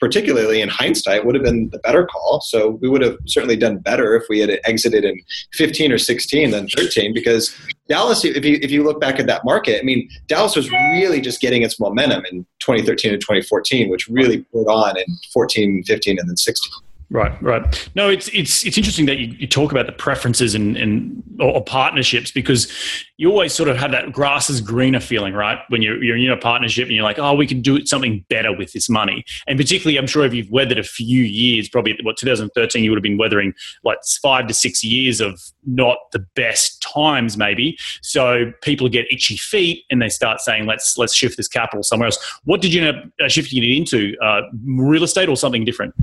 particularly 0.00 0.60
in 0.60 0.68
hindsight 0.68 1.24
would 1.26 1.34
have 1.34 1.44
been 1.44 1.68
the 1.70 1.78
better 1.80 2.06
call. 2.06 2.40
So 2.40 2.78
we 2.80 2.88
would 2.88 3.02
have 3.02 3.16
certainly 3.26 3.56
done 3.56 3.78
better 3.78 4.16
if 4.16 4.24
we 4.28 4.40
had 4.40 4.58
exited 4.64 5.04
in 5.04 5.20
15 5.52 5.92
or 5.92 5.98
16 5.98 6.50
than 6.50 6.68
13 6.68 7.12
because 7.12 7.54
Dallas 7.88 8.24
if 8.24 8.44
you 8.44 8.58
if 8.62 8.70
you 8.70 8.82
look 8.82 9.00
back 9.00 9.20
at 9.20 9.26
that 9.26 9.44
market 9.44 9.80
I 9.80 9.84
mean 9.84 10.08
Dallas 10.28 10.56
was 10.56 10.70
really 10.70 11.20
just 11.20 11.40
getting 11.40 11.62
its 11.62 11.78
momentum 11.78 12.24
in 12.30 12.46
2013 12.60 13.12
and 13.12 13.20
2014 13.20 13.90
which 13.90 14.08
really 14.08 14.38
put 14.52 14.66
on 14.66 14.96
in 14.96 15.06
14 15.32 15.84
15 15.84 16.18
and 16.18 16.28
then 16.28 16.36
16 16.36 16.72
Right, 17.12 17.42
right. 17.42 17.90
No, 17.94 18.08
it's 18.08 18.28
it's 18.28 18.64
it's 18.64 18.78
interesting 18.78 19.04
that 19.04 19.18
you, 19.18 19.26
you 19.38 19.46
talk 19.46 19.70
about 19.70 19.84
the 19.84 19.92
preferences 19.92 20.54
and 20.54 20.78
and 20.78 21.22
or, 21.38 21.56
or, 21.56 21.62
partnerships 21.62 22.30
because 22.30 22.72
you 23.18 23.30
always 23.30 23.52
sort 23.52 23.68
of 23.68 23.76
have 23.76 23.92
that 23.92 24.12
grass 24.12 24.48
is 24.48 24.62
greener 24.62 24.98
feeling, 24.98 25.34
right? 25.34 25.58
When 25.68 25.82
you're 25.82 26.02
you're 26.02 26.16
in 26.16 26.30
a 26.30 26.38
partnership 26.38 26.86
and 26.86 26.96
you're 26.96 27.04
like, 27.04 27.18
oh, 27.18 27.34
we 27.34 27.46
can 27.46 27.60
do 27.60 27.84
something 27.84 28.24
better 28.30 28.56
with 28.56 28.72
this 28.72 28.88
money. 28.88 29.26
And 29.46 29.58
particularly, 29.58 29.98
I'm 29.98 30.06
sure 30.06 30.24
if 30.24 30.32
you've 30.32 30.50
weathered 30.50 30.78
a 30.78 30.82
few 30.82 31.22
years, 31.22 31.68
probably 31.68 31.98
what 32.02 32.16
2013, 32.16 32.82
you 32.82 32.90
would 32.90 32.96
have 32.96 33.02
been 33.02 33.18
weathering 33.18 33.52
like 33.84 33.98
five 34.22 34.46
to 34.46 34.54
six 34.54 34.82
years 34.82 35.20
of 35.20 35.38
not 35.66 35.98
the 36.12 36.20
best 36.34 36.80
times, 36.80 37.36
maybe. 37.36 37.76
So 38.00 38.52
people 38.62 38.88
get 38.88 39.04
itchy 39.12 39.36
feet 39.36 39.84
and 39.90 40.00
they 40.00 40.08
start 40.08 40.40
saying, 40.40 40.64
let's 40.64 40.96
let's 40.96 41.14
shift 41.14 41.36
this 41.36 41.48
capital 41.48 41.82
somewhere 41.82 42.06
else. 42.06 42.40
What 42.44 42.62
did 42.62 42.72
you 42.72 42.82
end 42.82 42.96
up 42.96 43.04
uh, 43.22 43.28
shifting 43.28 43.62
it 43.62 43.76
into? 43.76 44.16
Uh, 44.22 44.40
real 44.64 45.04
estate 45.04 45.28
or 45.28 45.36
something 45.36 45.66
different? 45.66 45.94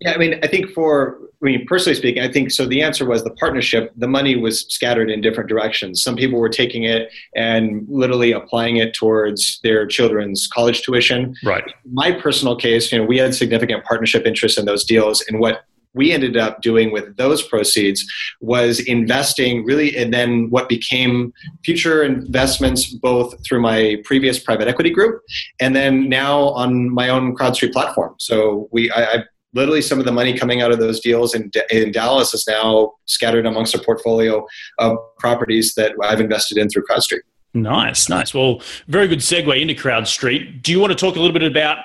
Yeah, 0.00 0.12
I 0.12 0.18
mean, 0.18 0.38
I 0.42 0.46
think 0.46 0.70
for 0.70 1.18
I 1.44 1.46
mean, 1.46 1.66
personally 1.66 1.94
speaking, 1.94 2.22
I 2.22 2.32
think 2.32 2.50
so. 2.50 2.64
The 2.64 2.80
answer 2.80 3.04
was 3.04 3.22
the 3.22 3.30
partnership. 3.32 3.92
The 3.96 4.08
money 4.08 4.34
was 4.34 4.66
scattered 4.72 5.10
in 5.10 5.20
different 5.20 5.48
directions. 5.48 6.02
Some 6.02 6.16
people 6.16 6.38
were 6.38 6.48
taking 6.48 6.84
it 6.84 7.12
and 7.36 7.86
literally 7.86 8.32
applying 8.32 8.76
it 8.76 8.94
towards 8.94 9.60
their 9.62 9.86
children's 9.86 10.46
college 10.46 10.82
tuition. 10.82 11.34
Right. 11.44 11.64
My 11.92 12.12
personal 12.12 12.56
case, 12.56 12.90
you 12.90 12.98
know, 12.98 13.04
we 13.04 13.18
had 13.18 13.34
significant 13.34 13.84
partnership 13.84 14.24
interest 14.24 14.58
in 14.58 14.64
those 14.64 14.84
deals, 14.84 15.22
and 15.28 15.38
what 15.38 15.64
we 15.94 16.12
ended 16.12 16.36
up 16.36 16.60
doing 16.60 16.90
with 16.90 17.16
those 17.16 17.46
proceeds 17.46 18.04
was 18.40 18.80
investing 18.80 19.64
really 19.64 19.96
and 19.96 20.12
then 20.12 20.50
what 20.50 20.68
became 20.68 21.32
future 21.64 22.02
investments 22.02 22.92
both 22.92 23.32
through 23.46 23.60
my 23.60 23.96
previous 24.04 24.38
private 24.38 24.66
equity 24.66 24.90
group 24.90 25.22
and 25.60 25.76
then 25.76 26.08
now 26.08 26.48
on 26.50 26.92
my 26.92 27.08
own 27.08 27.36
CrowdStreet 27.36 27.72
platform. 27.72 28.14
So 28.18 28.68
we 28.72 28.90
I, 28.90 29.04
I 29.04 29.24
literally 29.54 29.82
some 29.82 29.98
of 29.98 30.04
the 30.04 30.12
money 30.12 30.36
coming 30.36 30.60
out 30.60 30.72
of 30.72 30.78
those 30.78 31.00
deals 31.00 31.34
in, 31.34 31.50
in 31.70 31.92
Dallas 31.92 32.34
is 32.34 32.46
now 32.46 32.92
scattered 33.06 33.46
amongst 33.46 33.74
a 33.74 33.78
portfolio 33.78 34.46
of 34.78 34.98
properties 35.18 35.74
that 35.74 35.94
I've 36.02 36.20
invested 36.20 36.58
in 36.58 36.68
through 36.68 36.84
CrowdStreet. 36.90 37.20
Nice, 37.56 38.08
nice. 38.08 38.34
Well, 38.34 38.60
very 38.88 39.06
good 39.06 39.20
segue 39.20 39.60
into 39.60 39.74
CrowdStreet. 39.74 40.60
Do 40.60 40.72
you 40.72 40.80
want 40.80 40.92
to 40.92 40.98
talk 40.98 41.14
a 41.14 41.20
little 41.20 41.32
bit 41.32 41.44
about 41.44 41.78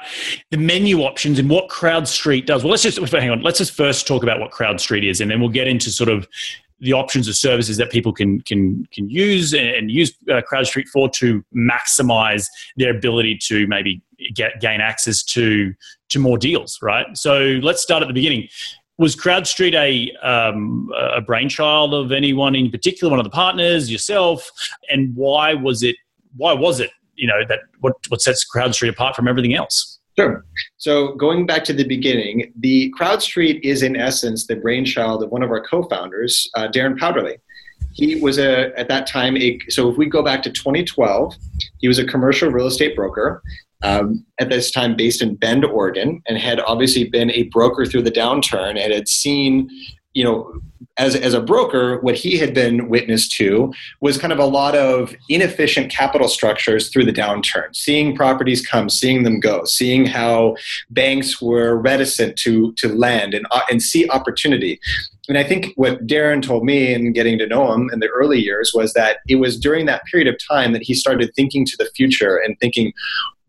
the 0.50 0.58
menu 0.58 1.02
options 1.02 1.38
and 1.38 1.48
what 1.48 1.70
CrowdStreet 1.70 2.48
does? 2.48 2.64
Well, 2.64 2.72
let's 2.72 2.82
just 2.82 2.98
hang 2.98 3.30
on. 3.30 3.44
Let's 3.44 3.60
just 3.60 3.74
first 3.74 4.08
talk 4.08 4.24
about 4.24 4.40
what 4.40 4.52
CrowdStreet 4.52 5.08
is, 5.08 5.22
and 5.22 5.30
then 5.30 5.40
we'll 5.40 5.50
get 5.50 5.68
into 5.68 5.92
sort 5.92 6.10
of 6.10 6.28
the 6.80 6.94
options 6.94 7.28
of 7.28 7.36
services 7.36 7.78
that 7.78 7.92
people 7.92 8.12
can 8.12 8.42
can 8.42 8.88
can 8.92 9.08
use 9.10 9.54
and 9.54 9.92
use 9.92 10.16
uh, 10.32 10.42
CrowdStreet 10.52 10.88
for 10.88 11.08
to 11.10 11.44
maximize 11.56 12.48
their 12.78 12.96
ability 12.96 13.38
to 13.44 13.68
maybe 13.68 14.02
get 14.34 14.60
gain 14.60 14.82
access 14.82 15.22
to 15.24 15.74
to 16.10 16.20
more 16.20 16.38
deals. 16.38 16.80
Right. 16.82 17.06
So 17.18 17.60
let's 17.62 17.82
start 17.82 18.01
at 18.01 18.08
the 18.08 18.13
beginning 18.13 18.50
was 19.00 19.16
CrowdStreet 19.16 19.74
a 19.74 20.12
um, 20.22 20.92
a 20.94 21.22
brainchild 21.22 21.94
of 21.94 22.12
anyone 22.12 22.54
in 22.54 22.70
particular, 22.70 23.10
one 23.10 23.20
of 23.20 23.24
the 23.24 23.32
partners, 23.32 23.89
yourself, 23.89 24.51
and 24.89 25.16
why 25.16 25.56
was 25.56 25.82
it? 25.82 25.96
Why 26.36 26.54
was 26.54 26.80
it? 26.80 26.92
You 27.16 27.28
know 27.28 27.42
that 27.48 27.62
what 27.80 27.94
what 28.10 28.22
sets 28.22 28.46
CrowdStreet 28.54 28.89
apart 28.89 29.16
from 29.16 29.28
everything 29.28 29.56
else? 29.56 30.00
Sure. 30.18 30.46
So 30.78 31.13
going 31.13 31.46
back 31.46 31.63
to 31.63 31.74
the 31.74 31.86
beginning, 31.86 32.51
the 32.60 32.94
CrowdStreet 33.00 33.62
is 33.63 33.84
in 33.84 33.96
essence 33.96 34.48
the 34.48 34.58
brainchild 34.58 35.24
of 35.24 35.30
one 35.30 35.44
of 35.44 35.50
our 35.50 35.63
co-founders, 35.63 36.50
uh, 36.56 36.68
Darren 36.68 37.00
Powderly. 37.00 37.38
He 37.94 38.20
was 38.20 38.38
a 38.38 38.78
at 38.78 38.89
that 38.89 39.08
time 39.08 39.38
a 39.38 39.58
so 39.70 39.89
if 39.89 39.98
we 39.98 40.08
go 40.08 40.22
back 40.22 40.44
to 40.44 40.51
2012, 40.51 41.36
he 41.78 41.88
was 41.88 42.00
a 42.00 42.06
commercial 42.06 42.51
real 42.51 42.68
estate 42.68 42.98
broker 42.98 43.42
um, 43.84 44.26
at 44.40 44.50
this 44.50 44.72
time 44.72 44.96
based 44.96 45.22
in 45.22 45.36
Bend, 45.36 45.66
Oregon, 45.66 46.22
and 46.28 46.38
had 46.38 46.60
obviously 46.60 47.06
been 47.06 47.32
a 47.32 47.44
broker 47.44 47.86
through 47.86 48.04
the 48.04 48.12
downturn 48.12 48.78
and 48.78 48.94
had 48.94 49.08
seen, 49.08 49.70
you 50.14 50.24
know, 50.24 50.52
as, 50.98 51.16
as 51.16 51.34
a 51.34 51.42
broker, 51.42 52.00
what 52.02 52.16
he 52.16 52.38
had 52.38 52.54
been 52.54 52.90
witness 52.90 53.28
to 53.38 53.74
was 54.02 54.18
kind 54.18 54.34
of 54.34 54.40
a 54.40 54.46
lot 54.46 54.76
of 54.76 55.16
inefficient 55.30 55.90
capital 55.90 56.28
structures 56.28 56.90
through 56.90 57.06
the 57.06 57.14
downturn, 57.14 57.74
seeing 57.74 58.16
properties 58.16 58.66
come, 58.66 58.90
seeing 58.90 59.24
them 59.24 59.40
go, 59.40 59.64
seeing 59.64 60.06
how 60.06 60.56
banks 60.90 61.42
were 61.42 61.78
reticent 61.78 62.38
to, 62.38 62.74
to 62.74 62.90
lend 62.90 63.34
and, 63.34 63.46
uh, 63.52 63.62
and 63.72 63.82
see 63.82 64.10
opportunity. 64.10 64.80
And 65.30 65.38
I 65.38 65.44
think 65.44 65.68
what 65.76 66.06
Darren 66.06 66.42
told 66.42 66.66
me 66.66 66.94
in 66.94 67.14
getting 67.14 67.38
to 67.38 67.48
know 67.48 67.72
him 67.72 67.90
in 67.94 68.00
the 68.00 68.08
early 68.08 68.40
years 68.40 68.72
was 68.74 68.94
that 68.94 69.20
it 69.28 69.36
was 69.36 69.58
during 69.58 69.86
that 69.86 70.04
period 70.06 70.28
of 70.28 70.38
time 70.50 70.74
that 70.74 70.82
he 70.82 70.94
started 70.94 71.32
thinking 71.36 71.66
to 71.66 71.78
the 71.78 71.90
future 71.96 72.38
and 72.38 72.60
thinking, 72.60 72.92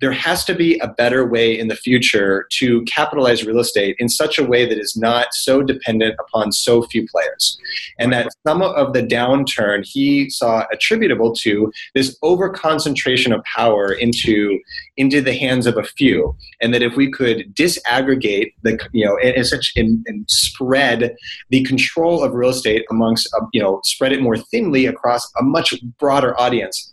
there 0.00 0.12
has 0.12 0.44
to 0.46 0.54
be 0.54 0.78
a 0.78 0.88
better 0.88 1.26
way 1.26 1.58
in 1.58 1.68
the 1.68 1.76
future 1.76 2.46
to 2.50 2.82
capitalize 2.84 3.44
real 3.44 3.58
estate 3.58 3.96
in 3.98 4.08
such 4.08 4.38
a 4.38 4.44
way 4.44 4.66
that 4.66 4.78
is 4.78 4.96
not 4.96 5.28
so 5.32 5.62
dependent 5.62 6.16
upon 6.18 6.52
so 6.52 6.82
few 6.82 7.06
players. 7.06 7.58
And 7.98 8.12
that 8.12 8.28
some 8.46 8.62
of 8.62 8.92
the 8.92 9.02
downturn 9.02 9.84
he 9.84 10.30
saw 10.30 10.64
attributable 10.72 11.34
to 11.36 11.72
this 11.94 12.16
over 12.22 12.48
concentration 12.48 13.32
of 13.32 13.42
power 13.44 13.92
into, 13.92 14.58
into 14.96 15.20
the 15.20 15.34
hands 15.34 15.66
of 15.66 15.76
a 15.76 15.84
few. 15.84 16.34
And 16.60 16.72
that 16.72 16.82
if 16.82 16.96
we 16.96 17.10
could 17.10 17.54
disaggregate 17.54 18.54
the, 18.62 18.78
you 18.92 19.04
know, 19.04 19.18
and, 19.18 19.36
and, 19.76 20.04
and 20.06 20.30
spread 20.30 21.14
the 21.50 21.62
control 21.64 22.22
of 22.22 22.32
real 22.32 22.50
estate 22.50 22.84
amongst, 22.90 23.28
uh, 23.34 23.44
you 23.52 23.62
know, 23.62 23.80
spread 23.84 24.12
it 24.12 24.22
more 24.22 24.36
thinly 24.36 24.86
across 24.86 25.30
a 25.38 25.42
much 25.42 25.74
broader 25.98 26.38
audience 26.40 26.92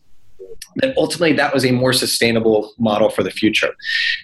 that 0.77 0.97
ultimately 0.97 1.33
that 1.33 1.53
was 1.53 1.65
a 1.65 1.71
more 1.71 1.93
sustainable 1.93 2.73
model 2.77 3.09
for 3.09 3.23
the 3.23 3.31
future. 3.31 3.73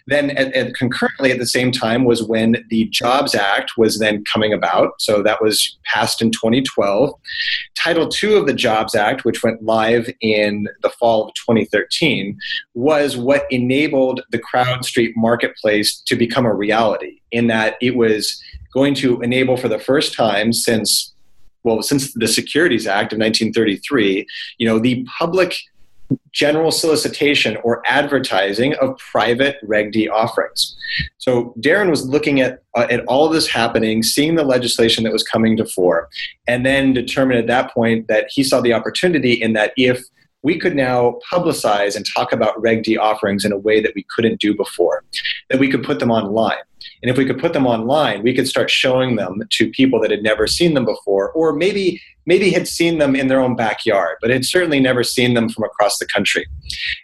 Then, 0.08 0.32
concurrently 0.74 1.32
at 1.32 1.40
the 1.40 1.48
same 1.48 1.72
time, 1.72 2.06
was 2.06 2.24
when 2.24 2.66
the 2.70 2.86
Jobs 2.86 3.36
Act 3.36 3.74
was 3.78 4.00
then 4.00 4.24
coming 4.32 4.54
about. 4.54 5.02
So 5.02 5.22
that 5.24 5.42
was 5.42 5.78
passed 5.84 6.22
in 6.22 6.32
2012. 6.32 7.14
Title 7.76 8.10
II 8.24 8.38
of 8.38 8.48
the 8.48 8.54
Jobs 8.54 8.96
Act, 8.96 9.26
which 9.26 9.44
went 9.44 9.64
live 9.64 10.10
in 10.22 10.68
the 10.82 10.90
fall 10.90 11.28
of 11.28 11.34
2013, 11.34 12.38
was 12.74 13.18
what 13.18 13.46
enabled 13.52 14.22
the 14.32 14.40
Crowd 14.40 14.86
Street 14.86 15.14
marketplace 15.18 16.02
to 16.06 16.16
become 16.16 16.46
a 16.46 16.54
reality. 16.54 17.20
In 17.32 17.48
that 17.48 17.78
it 17.82 17.96
was 17.96 18.42
going 18.74 18.96
to 18.96 19.22
enable 19.22 19.58
for 19.58 19.68
the 19.68 19.80
first 19.80 20.14
time 20.14 20.52
since 20.52 21.14
well 21.64 21.82
since 21.82 22.14
the 22.14 22.28
securities 22.28 22.88
act 22.88 23.14
of 23.14 23.20
1933 23.20 24.26
you 24.58 24.68
know 24.68 24.80
the 24.80 25.06
public 25.18 25.56
general 26.32 26.72
solicitation 26.72 27.58
or 27.64 27.82
advertising 27.86 28.74
of 28.76 28.98
private 28.98 29.58
Reg 29.64 29.92
D 29.92 30.10
offerings. 30.10 30.76
So 31.18 31.54
Darren 31.60 31.90
was 31.90 32.08
looking 32.08 32.42
at, 32.42 32.64
uh, 32.76 32.88
at 32.90 33.06
all 33.06 33.30
this 33.30 33.48
happening, 33.48 34.04
seeing 34.04 34.36
the 34.36 34.44
legislation 34.44 35.04
that 35.04 35.14
was 35.14 35.24
coming 35.24 35.56
to 35.58 35.66
fore, 35.66 36.10
and 36.48 36.66
then 36.66 36.94
determined 36.94 37.40
at 37.40 37.48
that 37.48 37.74
point 37.74 38.08
that 38.08 38.28
he 38.30 38.44
saw 38.44 38.62
the 38.62 38.74
opportunity 38.74 39.34
in 39.34 39.54
that 39.54 39.74
if 39.78 40.04
we 40.44 40.60
could 40.60 40.76
now 40.76 41.20
publicize 41.32 41.96
and 41.96 42.06
talk 42.16 42.32
about 42.32 42.62
Reg 42.62 42.84
D 42.84 42.98
offerings 42.98 43.46
in 43.46 43.52
a 43.52 43.58
way 43.58 43.82
that 43.82 43.94
we 43.96 44.06
couldn't 44.10 44.40
do 44.40 44.56
before, 44.56 45.04
that 45.50 45.60
we 45.60 45.70
could 45.70 45.84
put 45.84 46.00
them 46.00 46.12
online. 46.12 46.58
And 47.02 47.10
if 47.10 47.18
we 47.18 47.26
could 47.26 47.40
put 47.40 47.54
them 47.54 47.66
online, 47.66 48.24
we 48.24 48.34
could 48.34 48.48
start 48.48 48.70
showing 48.70 49.16
them 49.16 49.42
to 49.50 49.70
people 49.72 50.02
that 50.02 50.12
had 50.12 50.22
never 50.22 50.48
seen 50.48 50.74
them 50.74 50.86
before, 50.86 51.32
or 51.32 51.54
maybe 51.54 52.02
maybe 52.26 52.52
had 52.52 52.68
seen 52.68 53.00
them 53.00 53.16
in 53.16 53.28
their 53.28 53.42
own 53.42 53.56
backyard, 53.56 54.18
but 54.22 54.30
had 54.30 54.46
certainly 54.46 54.80
never 54.80 55.04
seen 55.04 55.34
them 55.34 55.50
from 55.50 55.64
across 55.66 55.98
the 55.98 56.06
country. 56.06 56.46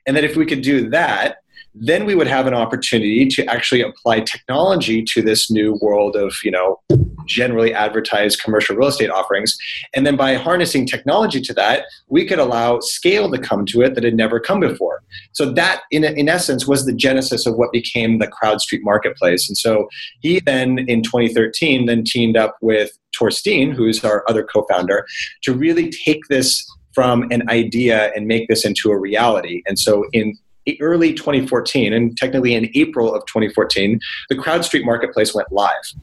And 0.06 0.16
that 0.16 0.24
if 0.24 0.38
we 0.38 0.46
could 0.46 0.62
do 0.62 0.90
that, 0.90 1.40
then 1.80 2.06
we 2.06 2.16
would 2.16 2.28
have 2.28 2.46
an 2.46 2.54
opportunity 2.54 3.26
to 3.28 3.46
actually 3.46 3.82
apply 3.82 4.20
technology 4.22 5.04
to 5.04 5.22
this 5.22 5.50
new 5.50 5.78
world 5.82 6.16
of 6.16 6.36
you 6.44 6.52
know 6.52 6.80
generally 7.26 7.74
advertised 7.74 8.42
commercial 8.42 8.76
real 8.76 8.90
estate 8.90 9.10
offerings. 9.10 9.56
And 9.94 10.06
then 10.06 10.16
by 10.16 10.34
harnessing 10.34 10.88
technology 10.88 11.40
to 11.42 11.54
that 11.54 11.86
we 12.08 12.26
could 12.26 12.40
allow 12.40 12.80
scale 12.80 13.32
to 13.32 13.38
come 13.38 13.66
to 13.68 13.82
it 13.82 13.96
that 13.96 14.04
had 14.04 14.16
never 14.16 14.40
come 14.40 14.60
before. 14.60 15.04
So 15.32 15.52
that 15.54 15.84
in, 15.92 16.04
in 16.04 16.28
essence 16.28 16.68
was 16.68 16.86
the 16.86 16.94
genesis 16.94 17.46
of 17.46 17.56
what 17.56 17.72
became 17.72 18.18
the 18.18 18.28
CrowdStreet 18.28 18.80
marketplace. 18.82 19.48
And 19.48 19.58
so 19.58 19.88
he 20.22 20.40
then 20.40 20.80
in 20.80 21.04
2013 21.04 21.86
then 21.86 22.04
teamed 22.04 22.36
up 22.36 22.58
with 22.62 22.98
Tore 23.12 23.32
Steen, 23.32 23.72
who's 23.72 24.04
our 24.04 24.24
other 24.28 24.44
co-founder, 24.44 25.06
to 25.44 25.54
really 25.54 25.92
take 25.92 26.22
this 26.30 26.66
from 26.94 27.28
an 27.32 27.48
idea 27.50 28.12
and 28.16 28.28
make 28.28 28.48
this 28.48 28.66
into 28.66 28.92
a 28.92 28.98
reality. 28.98 29.62
And 29.68 29.78
so 29.78 30.06
in 30.12 30.36
early 30.82 31.14
2014, 31.14 31.94
and 31.94 32.18
technically 32.18 32.54
in 32.54 32.70
April 32.76 33.14
of 33.14 33.26
2014, 33.26 34.00
the 34.30 34.36
CrowdStreet 34.36 34.84
marketplace 34.84 35.34
went 35.34 35.52
live. 35.52 35.94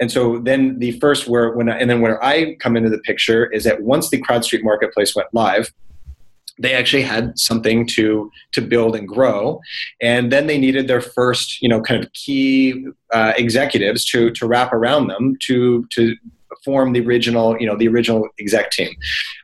And 0.00 0.10
so 0.10 0.38
then 0.38 0.78
the 0.78 0.98
first 1.00 1.28
where 1.28 1.52
when 1.52 1.68
I, 1.68 1.78
and 1.78 1.88
then 1.88 2.00
where 2.00 2.22
I 2.22 2.56
come 2.56 2.76
into 2.76 2.90
the 2.90 2.98
picture 2.98 3.50
is 3.50 3.64
that 3.64 3.82
once 3.82 4.10
the 4.10 4.20
CrowdStreet 4.20 4.62
marketplace 4.62 5.14
went 5.14 5.28
live, 5.32 5.72
they 6.58 6.72
actually 6.72 7.02
had 7.02 7.36
something 7.38 7.86
to 7.86 8.30
to 8.52 8.62
build 8.62 8.94
and 8.94 9.08
grow, 9.08 9.60
and 10.00 10.30
then 10.30 10.46
they 10.46 10.58
needed 10.58 10.86
their 10.86 11.00
first 11.00 11.60
you 11.60 11.68
know 11.68 11.80
kind 11.80 12.02
of 12.02 12.12
key 12.12 12.86
uh, 13.12 13.32
executives 13.36 14.04
to 14.06 14.30
to 14.32 14.46
wrap 14.46 14.72
around 14.72 15.08
them 15.08 15.36
to 15.42 15.84
to 15.90 16.14
form 16.64 16.92
the 16.92 17.00
original 17.00 17.60
you 17.60 17.66
know 17.66 17.76
the 17.76 17.88
original 17.88 18.28
exec 18.38 18.70
team. 18.70 18.94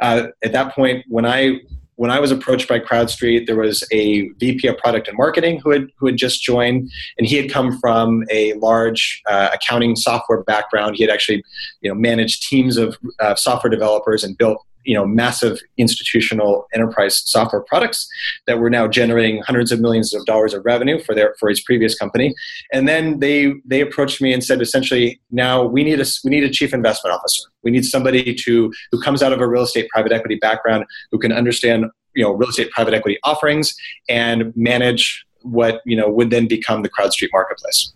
Uh, 0.01 0.29
at 0.45 0.53
that 0.53 0.75
point, 0.75 1.05
when 1.09 1.27
I 1.27 1.61
when 2.01 2.11
I 2.11 2.19
was 2.19 2.31
approached 2.31 2.67
by 2.67 2.81
CrowdStreet, 2.81 3.47
there 3.47 3.57
was 3.57 3.87
a 3.93 4.31
VP 4.39 4.67
of 4.69 4.79
product 4.79 5.07
and 5.07 5.19
marketing 5.19 5.61
who 5.63 5.71
had 5.71 5.89
who 5.99 6.07
had 6.07 6.17
just 6.17 6.43
joined, 6.43 6.91
and 7.19 7.27
he 7.27 7.37
had 7.37 7.51
come 7.51 7.79
from 7.79 8.25
a 8.31 8.55
large 8.55 9.21
uh, 9.29 9.51
accounting 9.53 9.95
software 9.97 10.43
background. 10.45 10.97
He 10.97 11.03
had 11.03 11.13
actually, 11.13 11.45
you 11.83 11.91
know, 11.91 11.95
managed 11.95 12.49
teams 12.49 12.79
of 12.79 12.97
uh, 13.19 13.35
software 13.35 13.71
developers 13.71 14.25
and 14.25 14.35
built 14.39 14.65
you 14.91 14.97
know 14.97 15.07
massive 15.07 15.61
institutional 15.79 16.67
enterprise 16.75 17.23
software 17.25 17.63
products 17.63 18.09
that 18.49 18.59
were 18.59 18.69
now 18.69 18.89
generating 18.89 19.41
hundreds 19.43 19.71
of 19.71 19.79
millions 19.79 20.13
of 20.13 20.27
dollars 20.27 20.53
of 20.53 20.65
revenue 20.65 20.99
for 21.01 21.15
their 21.15 21.37
for 21.39 21.49
his 21.49 21.61
previous 21.61 21.95
company. 21.95 22.35
And 22.73 22.89
then 22.89 23.21
they 23.21 23.55
they 23.65 23.83
approached 23.83 24.21
me 24.21 24.33
and 24.33 24.43
said 24.43 24.61
essentially 24.61 25.21
now 25.31 25.65
we 25.65 25.85
need 25.85 26.01
a 26.01 26.07
we 26.25 26.33
need 26.33 26.43
a 26.43 26.51
chief 26.51 26.75
investment 26.75 27.15
officer. 27.15 27.49
We 27.63 27.71
need 27.71 27.85
somebody 27.85 28.35
to 28.35 28.73
who 28.91 29.01
comes 29.01 29.23
out 29.23 29.33
of 29.33 29.41
a 29.41 29.47
real 29.47 29.63
estate 29.63 29.89
private 29.91 30.11
equity 30.11 30.39
background 30.41 30.85
who 31.13 31.21
can 31.21 31.31
understand 31.31 31.85
you 32.17 32.25
know 32.25 32.33
real 32.33 32.49
estate 32.49 32.73
private 32.73 32.93
equity 32.93 33.21
offerings 33.23 33.73
and 34.09 34.53
manage 34.57 35.25
what 35.43 35.83
you 35.87 35.97
know 35.97 36.11
would 36.11 36.31
then 36.31 36.49
become 36.49 36.83
the 36.83 36.91
CrowdStreet 36.91 37.29
marketplace. 37.33 37.93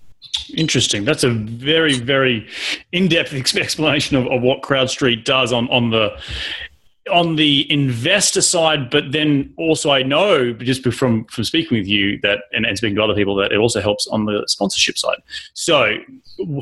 Interesting. 0.56 1.04
That's 1.04 1.24
a 1.24 1.30
very, 1.30 1.94
very 1.98 2.48
in-depth 2.92 3.34
explanation 3.56 4.16
of, 4.16 4.26
of 4.26 4.42
what 4.42 4.62
CrowdStreet 4.62 5.24
does 5.24 5.52
on, 5.52 5.68
on 5.70 5.90
the 5.90 6.16
on 7.12 7.36
the 7.36 7.70
investor 7.70 8.40
side, 8.40 8.88
but 8.90 9.12
then 9.12 9.52
also 9.58 9.90
I 9.90 10.02
know 10.02 10.52
just 10.52 10.82
from 10.92 11.24
from 11.26 11.44
speaking 11.44 11.76
with 11.76 11.86
you 11.86 12.18
that 12.22 12.44
and, 12.52 12.64
and 12.64 12.76
speaking 12.76 12.96
to 12.96 13.02
other 13.02 13.14
people 13.14 13.34
that 13.36 13.52
it 13.52 13.58
also 13.58 13.80
helps 13.80 14.06
on 14.06 14.24
the 14.24 14.44
sponsorship 14.46 14.96
side. 14.96 15.18
So 15.52 15.98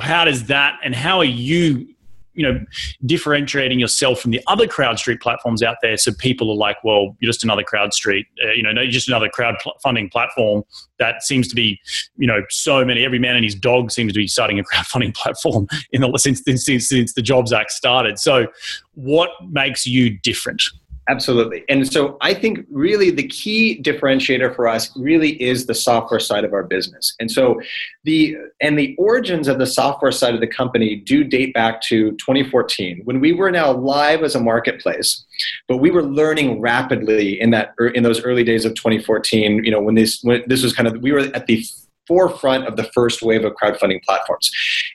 how 0.00 0.24
does 0.24 0.46
that 0.46 0.78
and 0.82 0.94
how 0.94 1.18
are 1.18 1.24
you 1.24 1.91
you 2.34 2.42
know 2.42 2.60
differentiating 3.04 3.78
yourself 3.78 4.20
from 4.20 4.30
the 4.30 4.40
other 4.46 4.66
CrowdStreet 4.66 5.20
platforms 5.20 5.62
out 5.62 5.76
there 5.82 5.96
so 5.96 6.12
people 6.12 6.50
are 6.50 6.56
like 6.56 6.76
well 6.84 7.16
you're 7.20 7.30
just 7.30 7.44
another 7.44 7.62
CrowdStreet 7.62 8.26
uh, 8.44 8.52
you 8.52 8.62
know 8.62 8.70
you're 8.80 8.90
just 8.90 9.08
another 9.08 9.28
crowdfunding 9.28 10.10
platform 10.10 10.62
that 10.98 11.22
seems 11.22 11.48
to 11.48 11.54
be 11.54 11.80
you 12.16 12.26
know 12.26 12.40
so 12.48 12.84
many 12.84 13.04
every 13.04 13.18
man 13.18 13.36
and 13.36 13.44
his 13.44 13.54
dog 13.54 13.90
seems 13.90 14.12
to 14.12 14.18
be 14.18 14.26
starting 14.26 14.58
a 14.58 14.62
crowdfunding 14.72 15.14
platform 15.14 15.66
in 15.90 16.00
the 16.00 16.18
since 16.18 16.42
since, 16.44 16.88
since 16.88 17.12
the 17.14 17.22
jobs 17.22 17.52
act 17.52 17.70
started. 17.72 18.18
So 18.18 18.46
what 18.94 19.30
makes 19.50 19.86
you 19.86 20.18
different 20.18 20.62
Absolutely. 21.08 21.64
And 21.68 21.90
so 21.90 22.16
I 22.20 22.32
think 22.32 22.64
really 22.70 23.10
the 23.10 23.26
key 23.26 23.82
differentiator 23.82 24.54
for 24.54 24.68
us 24.68 24.96
really 24.96 25.30
is 25.42 25.66
the 25.66 25.74
software 25.74 26.20
side 26.20 26.44
of 26.44 26.52
our 26.52 26.62
business. 26.62 27.12
And 27.18 27.28
so 27.28 27.60
the 28.04 28.36
and 28.60 28.78
the 28.78 28.94
origins 28.98 29.48
of 29.48 29.58
the 29.58 29.66
software 29.66 30.12
side 30.12 30.34
of 30.34 30.40
the 30.40 30.46
company 30.46 30.94
do 30.94 31.24
date 31.24 31.54
back 31.54 31.80
to 31.82 32.12
2014 32.12 33.00
when 33.04 33.18
we 33.18 33.32
were 33.32 33.50
now 33.50 33.72
live 33.72 34.22
as 34.22 34.36
a 34.36 34.40
marketplace. 34.40 35.24
But 35.66 35.78
we 35.78 35.90
were 35.90 36.04
learning 36.04 36.60
rapidly 36.60 37.40
in 37.40 37.50
that 37.50 37.74
in 37.94 38.04
those 38.04 38.22
early 38.22 38.44
days 38.44 38.64
of 38.64 38.74
2014, 38.76 39.64
you 39.64 39.72
know, 39.72 39.80
when 39.80 39.96
this 39.96 40.20
when 40.22 40.44
this 40.46 40.62
was 40.62 40.72
kind 40.72 40.86
of 40.86 41.02
we 41.02 41.10
were 41.10 41.30
at 41.34 41.46
the 41.46 41.64
forefront 42.06 42.66
of 42.66 42.76
the 42.76 42.84
first 42.94 43.22
wave 43.22 43.44
of 43.44 43.52
crowdfunding 43.54 44.02
platforms. 44.02 44.50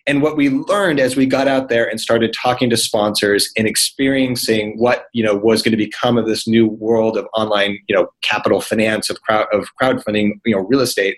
And 0.08 0.22
what 0.22 0.38
we 0.38 0.50
learned 0.50 1.00
as 1.00 1.16
we 1.18 1.26
got 1.26 1.48
out 1.48 1.68
there 1.68 1.86
and 1.88 2.00
started 2.00 2.34
talking 2.34 2.70
to 2.70 2.78
sponsors 2.78 3.52
and 3.58 3.68
experiencing 3.68 4.78
what 4.78 5.08
you 5.14 5.24
know 5.24 5.36
was 5.36 5.62
going 5.62 5.72
to 5.72 5.78
become 5.78 6.18
of 6.18 6.26
this 6.26 6.48
new 6.48 6.68
world 6.68 7.18
of 7.18 7.28
online 7.34 7.80
you 7.88 7.96
know 7.96 8.08
capital 8.22 8.62
finance 8.62 9.10
of 9.10 9.22
crowd 9.22 9.48
of 9.52 9.68
crowdfunding 9.82 10.40
you 10.46 10.56
know 10.56 10.62
real 10.62 10.80
estate 10.80 11.18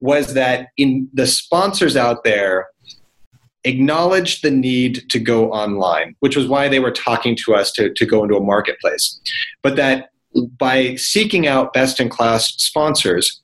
was 0.00 0.34
that 0.34 0.68
in 0.76 1.08
the 1.12 1.26
sponsors 1.26 1.96
out 1.96 2.22
there 2.24 2.68
acknowledged 3.64 4.42
the 4.42 4.50
need 4.50 5.08
to 5.10 5.18
go 5.18 5.52
online, 5.52 6.16
which 6.20 6.36
was 6.36 6.46
why 6.46 6.68
they 6.68 6.80
were 6.80 6.90
talking 6.90 7.36
to 7.36 7.54
us 7.54 7.70
to, 7.72 7.92
to 7.92 8.06
go 8.06 8.22
into 8.22 8.36
a 8.36 8.42
marketplace. 8.42 9.20
But 9.62 9.76
that 9.76 10.10
by 10.58 10.94
seeking 10.94 11.46
out 11.46 11.72
best 11.72 12.00
in 12.00 12.08
class 12.08 12.54
sponsors, 12.54 13.42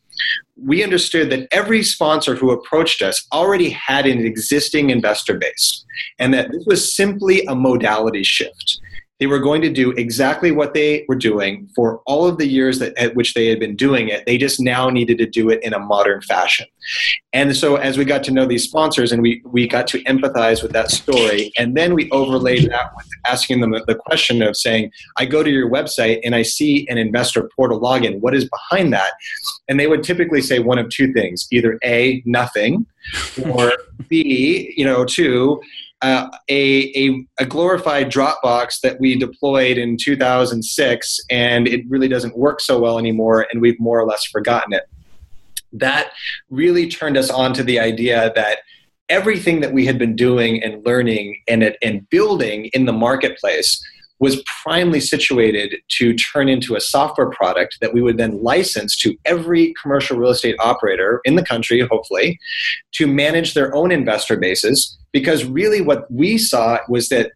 we 0.56 0.82
understood 0.82 1.30
that 1.30 1.48
every 1.50 1.82
sponsor 1.82 2.34
who 2.34 2.50
approached 2.50 3.02
us 3.02 3.26
already 3.32 3.70
had 3.70 4.06
an 4.06 4.24
existing 4.24 4.90
investor 4.90 5.36
base 5.38 5.84
and 6.18 6.32
that 6.32 6.50
this 6.50 6.64
was 6.66 6.96
simply 6.96 7.44
a 7.46 7.54
modality 7.54 8.22
shift 8.22 8.80
they 9.18 9.26
were 9.26 9.38
going 9.38 9.62
to 9.62 9.70
do 9.70 9.92
exactly 9.92 10.50
what 10.50 10.74
they 10.74 11.04
were 11.08 11.16
doing 11.16 11.68
for 11.74 12.02
all 12.06 12.26
of 12.26 12.36
the 12.36 12.46
years 12.46 12.78
that, 12.80 12.96
at 12.98 13.14
which 13.14 13.32
they 13.32 13.46
had 13.46 13.58
been 13.58 13.74
doing 13.74 14.08
it. 14.08 14.26
They 14.26 14.36
just 14.36 14.60
now 14.60 14.90
needed 14.90 15.16
to 15.18 15.26
do 15.26 15.48
it 15.48 15.62
in 15.62 15.72
a 15.72 15.78
modern 15.78 16.20
fashion. 16.20 16.66
And 17.32 17.56
so, 17.56 17.76
as 17.76 17.96
we 17.96 18.04
got 18.04 18.22
to 18.24 18.30
know 18.30 18.46
these 18.46 18.64
sponsors 18.64 19.12
and 19.12 19.22
we, 19.22 19.42
we 19.46 19.66
got 19.66 19.86
to 19.88 20.02
empathize 20.04 20.62
with 20.62 20.72
that 20.72 20.90
story, 20.90 21.52
and 21.56 21.76
then 21.76 21.94
we 21.94 22.10
overlaid 22.10 22.70
that 22.70 22.94
with 22.96 23.06
asking 23.28 23.60
them 23.60 23.72
the 23.72 23.94
question 23.94 24.42
of 24.42 24.56
saying, 24.56 24.90
I 25.16 25.24
go 25.24 25.42
to 25.42 25.50
your 25.50 25.70
website 25.70 26.20
and 26.22 26.34
I 26.34 26.42
see 26.42 26.86
an 26.88 26.98
investor 26.98 27.48
portal 27.56 27.80
login. 27.80 28.20
What 28.20 28.34
is 28.34 28.48
behind 28.48 28.92
that? 28.92 29.12
And 29.68 29.80
they 29.80 29.86
would 29.86 30.02
typically 30.02 30.42
say 30.42 30.58
one 30.58 30.78
of 30.78 30.90
two 30.90 31.12
things 31.12 31.46
either 31.50 31.78
A, 31.84 32.22
nothing, 32.26 32.86
or 33.44 33.72
B, 34.08 34.74
you 34.76 34.84
know, 34.84 35.04
two, 35.04 35.60
uh, 36.02 36.28
a, 36.48 36.92
a, 36.94 37.26
a, 37.40 37.46
glorified 37.46 38.10
Dropbox 38.10 38.80
that 38.82 39.00
we 39.00 39.18
deployed 39.18 39.78
in 39.78 39.96
2006, 39.96 41.20
and 41.30 41.66
it 41.66 41.84
really 41.88 42.08
doesn't 42.08 42.36
work 42.36 42.60
so 42.60 42.78
well 42.78 42.98
anymore, 42.98 43.46
and 43.50 43.62
we've 43.62 43.80
more 43.80 43.98
or 43.98 44.06
less 44.06 44.24
forgotten 44.26 44.74
it. 44.74 44.84
That 45.72 46.12
really 46.50 46.88
turned 46.88 47.16
us 47.16 47.30
on 47.30 47.54
to 47.54 47.62
the 47.62 47.80
idea 47.80 48.32
that 48.34 48.58
everything 49.08 49.60
that 49.60 49.72
we 49.72 49.86
had 49.86 49.98
been 49.98 50.16
doing 50.16 50.62
and 50.62 50.84
learning 50.84 51.40
and, 51.48 51.76
and 51.82 52.08
building 52.10 52.66
in 52.66 52.84
the 52.84 52.92
marketplace 52.92 53.82
was 54.18 54.42
primely 54.62 55.00
situated 55.00 55.76
to 55.88 56.14
turn 56.14 56.48
into 56.48 56.74
a 56.74 56.80
software 56.80 57.28
product 57.30 57.76
that 57.80 57.92
we 57.92 58.00
would 58.00 58.16
then 58.16 58.42
license 58.42 58.96
to 58.96 59.14
every 59.24 59.74
commercial 59.80 60.18
real 60.18 60.30
estate 60.30 60.56
operator 60.58 61.20
in 61.24 61.36
the 61.36 61.44
country, 61.44 61.80
hopefully, 61.90 62.38
to 62.92 63.06
manage 63.06 63.54
their 63.54 63.74
own 63.74 63.92
investor 63.92 64.36
bases. 64.36 64.96
Because 65.16 65.46
really, 65.46 65.80
what 65.80 66.10
we 66.12 66.36
saw 66.36 66.78
was 66.90 67.08
that 67.08 67.32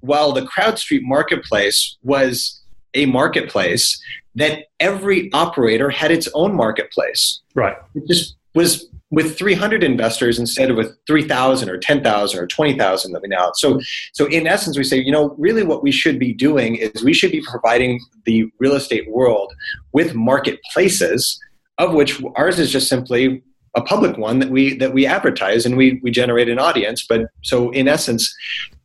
while 0.00 0.32
the 0.32 0.42
CrowdStreet 0.42 1.02
marketplace 1.02 1.96
was 2.02 2.60
a 2.94 3.06
marketplace, 3.06 4.02
that 4.34 4.64
every 4.80 5.32
operator 5.32 5.90
had 5.90 6.10
its 6.10 6.28
own 6.34 6.56
marketplace. 6.56 7.40
Right. 7.54 7.76
It 7.94 8.08
just 8.08 8.34
was 8.56 8.88
with 9.12 9.38
300 9.38 9.84
investors 9.84 10.40
instead 10.40 10.72
of 10.72 10.76
with 10.76 10.96
3,000 11.06 11.68
or 11.68 11.78
10,000 11.78 12.40
or 12.40 12.46
20,000 12.48 13.12
that 13.12 13.22
we 13.22 13.28
now. 13.28 13.52
So, 13.54 13.78
so 14.12 14.26
in 14.26 14.48
essence, 14.48 14.76
we 14.76 14.82
say, 14.82 14.98
you 14.98 15.12
know, 15.12 15.36
really 15.38 15.62
what 15.62 15.84
we 15.84 15.92
should 15.92 16.18
be 16.18 16.32
doing 16.32 16.74
is 16.74 17.04
we 17.04 17.14
should 17.14 17.30
be 17.30 17.42
providing 17.48 18.00
the 18.24 18.50
real 18.58 18.74
estate 18.74 19.08
world 19.08 19.52
with 19.92 20.16
marketplaces, 20.16 21.38
of 21.78 21.94
which 21.94 22.20
ours 22.34 22.58
is 22.58 22.72
just 22.72 22.88
simply 22.88 23.44
a 23.74 23.82
public 23.82 24.16
one 24.18 24.38
that 24.40 24.50
we 24.50 24.76
that 24.78 24.92
we 24.92 25.06
advertise 25.06 25.64
and 25.66 25.76
we 25.76 26.00
we 26.02 26.10
generate 26.10 26.48
an 26.48 26.58
audience. 26.58 27.04
But 27.08 27.22
so 27.42 27.70
in 27.70 27.88
essence, 27.88 28.34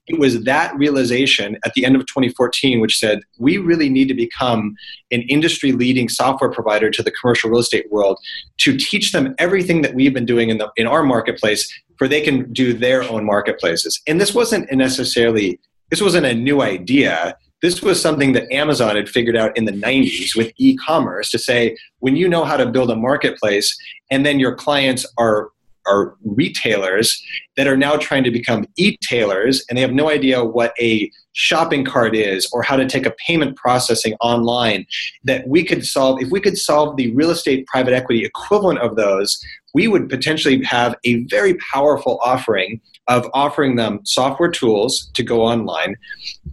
it 0.07 0.19
was 0.19 0.43
that 0.43 0.75
realization 0.77 1.57
at 1.65 1.73
the 1.73 1.85
end 1.85 1.95
of 1.95 2.01
2014 2.03 2.79
which 2.79 2.97
said 2.97 3.21
we 3.39 3.57
really 3.57 3.89
need 3.89 4.07
to 4.07 4.13
become 4.13 4.75
an 5.11 5.21
industry 5.23 5.71
leading 5.71 6.09
software 6.09 6.51
provider 6.51 6.89
to 6.91 7.01
the 7.01 7.11
commercial 7.11 7.49
real 7.49 7.59
estate 7.59 7.91
world 7.91 8.17
to 8.57 8.77
teach 8.77 9.11
them 9.11 9.33
everything 9.39 9.81
that 9.81 9.95
we've 9.95 10.13
been 10.13 10.25
doing 10.25 10.49
in, 10.49 10.57
the, 10.57 10.69
in 10.77 10.85
our 10.87 11.03
marketplace 11.03 11.67
for 11.97 12.07
they 12.07 12.21
can 12.21 12.51
do 12.53 12.73
their 12.73 13.03
own 13.03 13.25
marketplaces 13.25 14.01
and 14.07 14.21
this 14.21 14.33
wasn't 14.33 14.71
necessarily 14.71 15.59
this 15.89 16.01
wasn't 16.01 16.25
a 16.25 16.33
new 16.33 16.61
idea 16.61 17.35
this 17.61 17.81
was 17.81 18.01
something 18.01 18.33
that 18.33 18.51
Amazon 18.51 18.95
had 18.95 19.09
figured 19.09 19.37
out 19.37 19.55
in 19.57 19.65
the 19.65 19.71
90s 19.71 20.35
with 20.35 20.51
e 20.57 20.75
commerce 20.77 21.29
to 21.31 21.39
say, 21.39 21.75
when 21.99 22.15
you 22.15 22.27
know 22.27 22.43
how 22.43 22.57
to 22.57 22.65
build 22.65 22.91
a 22.91 22.95
marketplace 22.95 23.75
and 24.11 24.25
then 24.25 24.39
your 24.39 24.55
clients 24.55 25.05
are 25.17 25.49
are 25.87 26.15
retailers 26.23 27.23
that 27.57 27.67
are 27.67 27.77
now 27.77 27.95
trying 27.95 28.23
to 28.23 28.31
become 28.31 28.65
e-tailers 28.77 29.63
and 29.69 29.77
they 29.77 29.81
have 29.81 29.93
no 29.93 30.09
idea 30.09 30.43
what 30.43 30.73
a 30.79 31.11
shopping 31.33 31.85
cart 31.85 32.15
is 32.15 32.49
or 32.51 32.63
how 32.63 32.75
to 32.75 32.87
take 32.87 33.05
a 33.05 33.13
payment 33.27 33.55
processing 33.55 34.15
online 34.21 34.85
that 35.23 35.47
we 35.47 35.63
could 35.63 35.85
solve 35.85 36.21
if 36.21 36.31
we 36.31 36.39
could 36.39 36.57
solve 36.57 36.95
the 36.97 37.13
real 37.13 37.29
estate 37.29 37.65
private 37.67 37.93
equity 37.93 38.25
equivalent 38.25 38.79
of 38.79 38.95
those 38.95 39.39
we 39.73 39.87
would 39.87 40.09
potentially 40.09 40.63
have 40.63 40.95
a 41.03 41.23
very 41.25 41.55
powerful 41.73 42.19
offering 42.23 42.79
of 43.07 43.29
offering 43.33 43.75
them 43.75 43.99
software 44.03 44.49
tools 44.49 45.11
to 45.13 45.23
go 45.23 45.41
online 45.41 45.95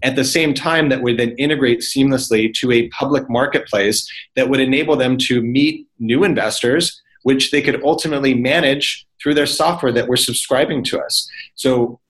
at 0.03 0.17
the 0.17 0.25
same 0.25 0.53
time 0.53 0.89
that 0.91 1.03
would 1.03 1.19
then 1.19 1.31
integrate 1.39 1.81
seamlessly 1.81 2.53
to 2.53 2.71
a 2.71 2.89
public 2.89 3.29
marketplace 3.31 4.07
that 4.37 4.51
would 4.51 4.61
enable 4.61 4.97
them 4.97 5.17
to 5.17 5.41
meet 5.41 5.87
new 5.99 6.25
investors 6.25 7.01
which 7.23 7.51
they 7.51 7.63
could 7.63 7.83
ultimately 7.85 8.35
manage 8.35 9.07
through 9.23 9.35
their 9.35 9.47
software 9.47 9.93
that 9.93 10.09
were 10.09 10.17
subscribing 10.17 10.83
to 10.85 11.01
us. 11.01 11.29
So 11.55 12.01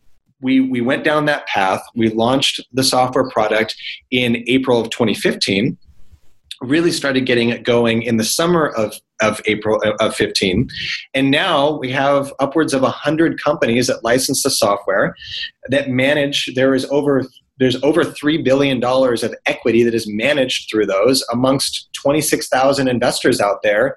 we, 0.40 0.60
we 0.60 0.80
went 0.80 1.04
down 1.04 1.26
that 1.26 1.46
path. 1.46 1.82
We 1.94 2.08
launched 2.08 2.60
the 2.72 2.82
software 2.82 3.28
product 3.28 3.76
in 4.10 4.42
April 4.46 4.80
of 4.80 4.90
2015. 4.90 5.76
Really 6.62 6.92
started 6.92 7.26
getting 7.26 7.48
it 7.48 7.64
going 7.64 8.02
in 8.02 8.16
the 8.16 8.24
summer 8.24 8.68
of, 8.68 8.94
of 9.20 9.40
April 9.46 9.80
uh, 9.84 9.92
of 10.00 10.14
15. 10.14 10.68
And 11.14 11.30
now 11.30 11.76
we 11.78 11.90
have 11.90 12.32
upwards 12.38 12.72
of 12.72 12.82
100 12.82 13.42
companies 13.42 13.88
that 13.88 14.04
license 14.04 14.42
the 14.42 14.50
software 14.50 15.14
that 15.68 15.90
manage, 15.90 16.50
there 16.54 16.74
is 16.74 16.84
over 16.86 17.24
there's 17.58 17.80
over 17.84 18.02
$3 18.02 18.42
billion 18.42 18.82
of 18.82 19.34
equity 19.46 19.84
that 19.84 19.94
is 19.94 20.08
managed 20.08 20.68
through 20.68 20.86
those 20.86 21.24
amongst 21.32 21.90
26,000 21.92 22.88
investors 22.88 23.40
out 23.40 23.62
there 23.62 23.96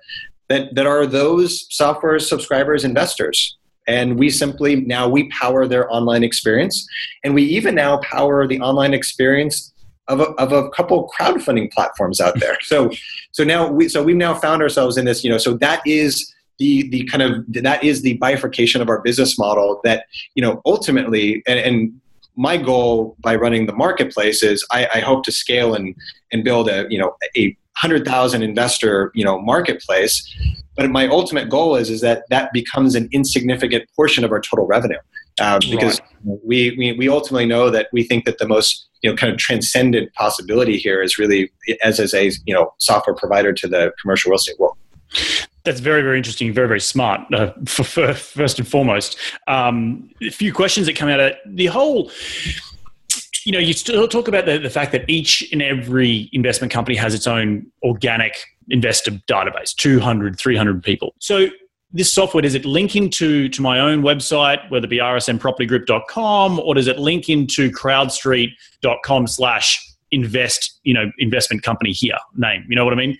that, 0.49 0.75
that 0.75 0.85
are 0.85 1.07
those 1.07 1.65
software 1.75 2.19
subscribers 2.19 2.83
investors 2.83 3.57
and 3.87 4.17
we 4.17 4.29
simply 4.29 4.75
now 4.75 5.07
we 5.07 5.29
power 5.29 5.67
their 5.67 5.91
online 5.91 6.23
experience 6.23 6.87
and 7.23 7.33
we 7.33 7.43
even 7.43 7.75
now 7.75 7.97
power 7.99 8.47
the 8.47 8.59
online 8.59 8.93
experience 8.93 9.73
of 10.07 10.19
a, 10.19 10.25
of 10.35 10.51
a 10.51 10.69
couple 10.69 11.11
crowdfunding 11.17 11.71
platforms 11.71 12.21
out 12.21 12.39
there 12.39 12.57
so 12.61 12.91
so 13.31 13.43
now 13.43 13.69
we 13.69 13.89
so 13.89 14.03
we've 14.03 14.15
now 14.15 14.33
found 14.33 14.61
ourselves 14.61 14.97
in 14.97 15.05
this 15.05 15.23
you 15.23 15.29
know 15.29 15.37
so 15.37 15.53
that 15.53 15.81
is 15.85 16.33
the 16.59 16.87
the 16.89 17.03
kind 17.05 17.23
of 17.23 17.43
that 17.47 17.83
is 17.83 18.01
the 18.01 18.17
bifurcation 18.17 18.81
of 18.81 18.89
our 18.89 19.01
business 19.01 19.37
model 19.37 19.81
that 19.83 20.05
you 20.35 20.41
know 20.41 20.61
ultimately 20.65 21.43
and, 21.47 21.59
and 21.59 22.01
my 22.37 22.57
goal 22.57 23.15
by 23.19 23.35
running 23.35 23.65
the 23.65 23.73
marketplace 23.73 24.43
is 24.43 24.65
I, 24.71 24.87
I 24.95 24.99
hope 24.99 25.23
to 25.23 25.31
scale 25.31 25.73
and 25.73 25.95
and 26.31 26.43
build 26.43 26.69
a 26.69 26.85
you 26.89 26.99
know 26.99 27.15
a 27.37 27.57
100,000 27.81 28.41
investor, 28.41 29.11
you 29.13 29.25
know, 29.25 29.39
marketplace. 29.41 30.33
But 30.75 30.89
my 30.89 31.07
ultimate 31.07 31.49
goal 31.49 31.75
is, 31.75 31.89
is 31.89 32.01
that 32.01 32.23
that 32.29 32.53
becomes 32.53 32.95
an 32.95 33.09
insignificant 33.11 33.89
portion 33.95 34.23
of 34.23 34.31
our 34.31 34.39
total 34.39 34.65
revenue. 34.65 34.97
Um, 35.39 35.59
because 35.69 35.99
right. 35.99 36.39
we, 36.43 36.75
we 36.77 36.93
we 36.93 37.09
ultimately 37.09 37.45
know 37.45 37.69
that 37.69 37.87
we 37.91 38.03
think 38.03 38.25
that 38.25 38.37
the 38.37 38.47
most 38.47 38.87
you 39.01 39.09
know 39.09 39.15
kind 39.15 39.31
of 39.31 39.37
transcendent 39.37 40.13
possibility 40.13 40.77
here 40.77 41.01
is 41.01 41.17
really 41.17 41.51
as 41.83 41.99
as 41.99 42.13
a 42.13 42.31
you 42.45 42.53
know 42.53 42.73
software 42.79 43.15
provider 43.15 43.53
to 43.53 43.67
the 43.67 43.91
commercial 44.01 44.31
real 44.31 44.37
estate 44.37 44.59
world. 44.59 44.77
That's 45.63 45.79
very, 45.79 46.03
very 46.03 46.17
interesting. 46.17 46.53
Very, 46.53 46.67
very 46.67 46.79
smart. 46.79 47.21
Uh, 47.33 47.51
for, 47.65 47.83
for, 47.83 48.13
first 48.13 48.59
and 48.59 48.67
foremost, 48.67 49.17
um, 49.47 50.11
a 50.21 50.29
few 50.29 50.53
questions 50.53 50.85
that 50.85 50.95
come 50.95 51.09
out 51.09 51.19
of 51.19 51.33
the 51.45 51.67
whole 51.67 52.11
you 53.45 53.51
know, 53.51 53.59
you 53.59 53.73
still 53.73 54.07
talk 54.07 54.27
about 54.27 54.47
the, 54.47 54.57
the 54.57 54.71
fact 54.71 54.91
that 54.91 55.07
each 55.07 55.47
and 55.51 55.61
every 55.61 56.31
investment 56.33 56.73
company 56.73 56.97
has 56.97 57.13
its 57.13 57.27
own 57.27 57.71
organic 57.83 58.33
investor 58.69 59.11
database 59.27 59.75
200 59.75 60.39
300 60.39 60.81
people 60.83 61.13
so 61.19 61.47
this 61.95 62.11
software 62.13 62.41
does 62.41 62.55
it 62.55 62.65
link 62.65 62.95
into 62.95 63.49
to 63.49 63.61
my 63.61 63.79
own 63.79 64.01
website 64.01 64.69
whether 64.69 64.85
it 64.85 64.89
be 64.89 64.99
rsnpropertygroup.com 64.99 66.59
or 66.59 66.75
does 66.75 66.87
it 66.87 66.99
link 66.99 67.29
into 67.29 67.71
crowdstreet.com 67.71 69.25
slash 69.25 69.81
invest 70.11 70.79
you 70.83 70.93
know 70.93 71.11
investment 71.17 71.63
company 71.63 71.91
here 71.91 72.17
name 72.35 72.63
you 72.69 72.75
know 72.75 72.83
what 72.83 72.93
i 72.93 72.97
mean 72.97 73.17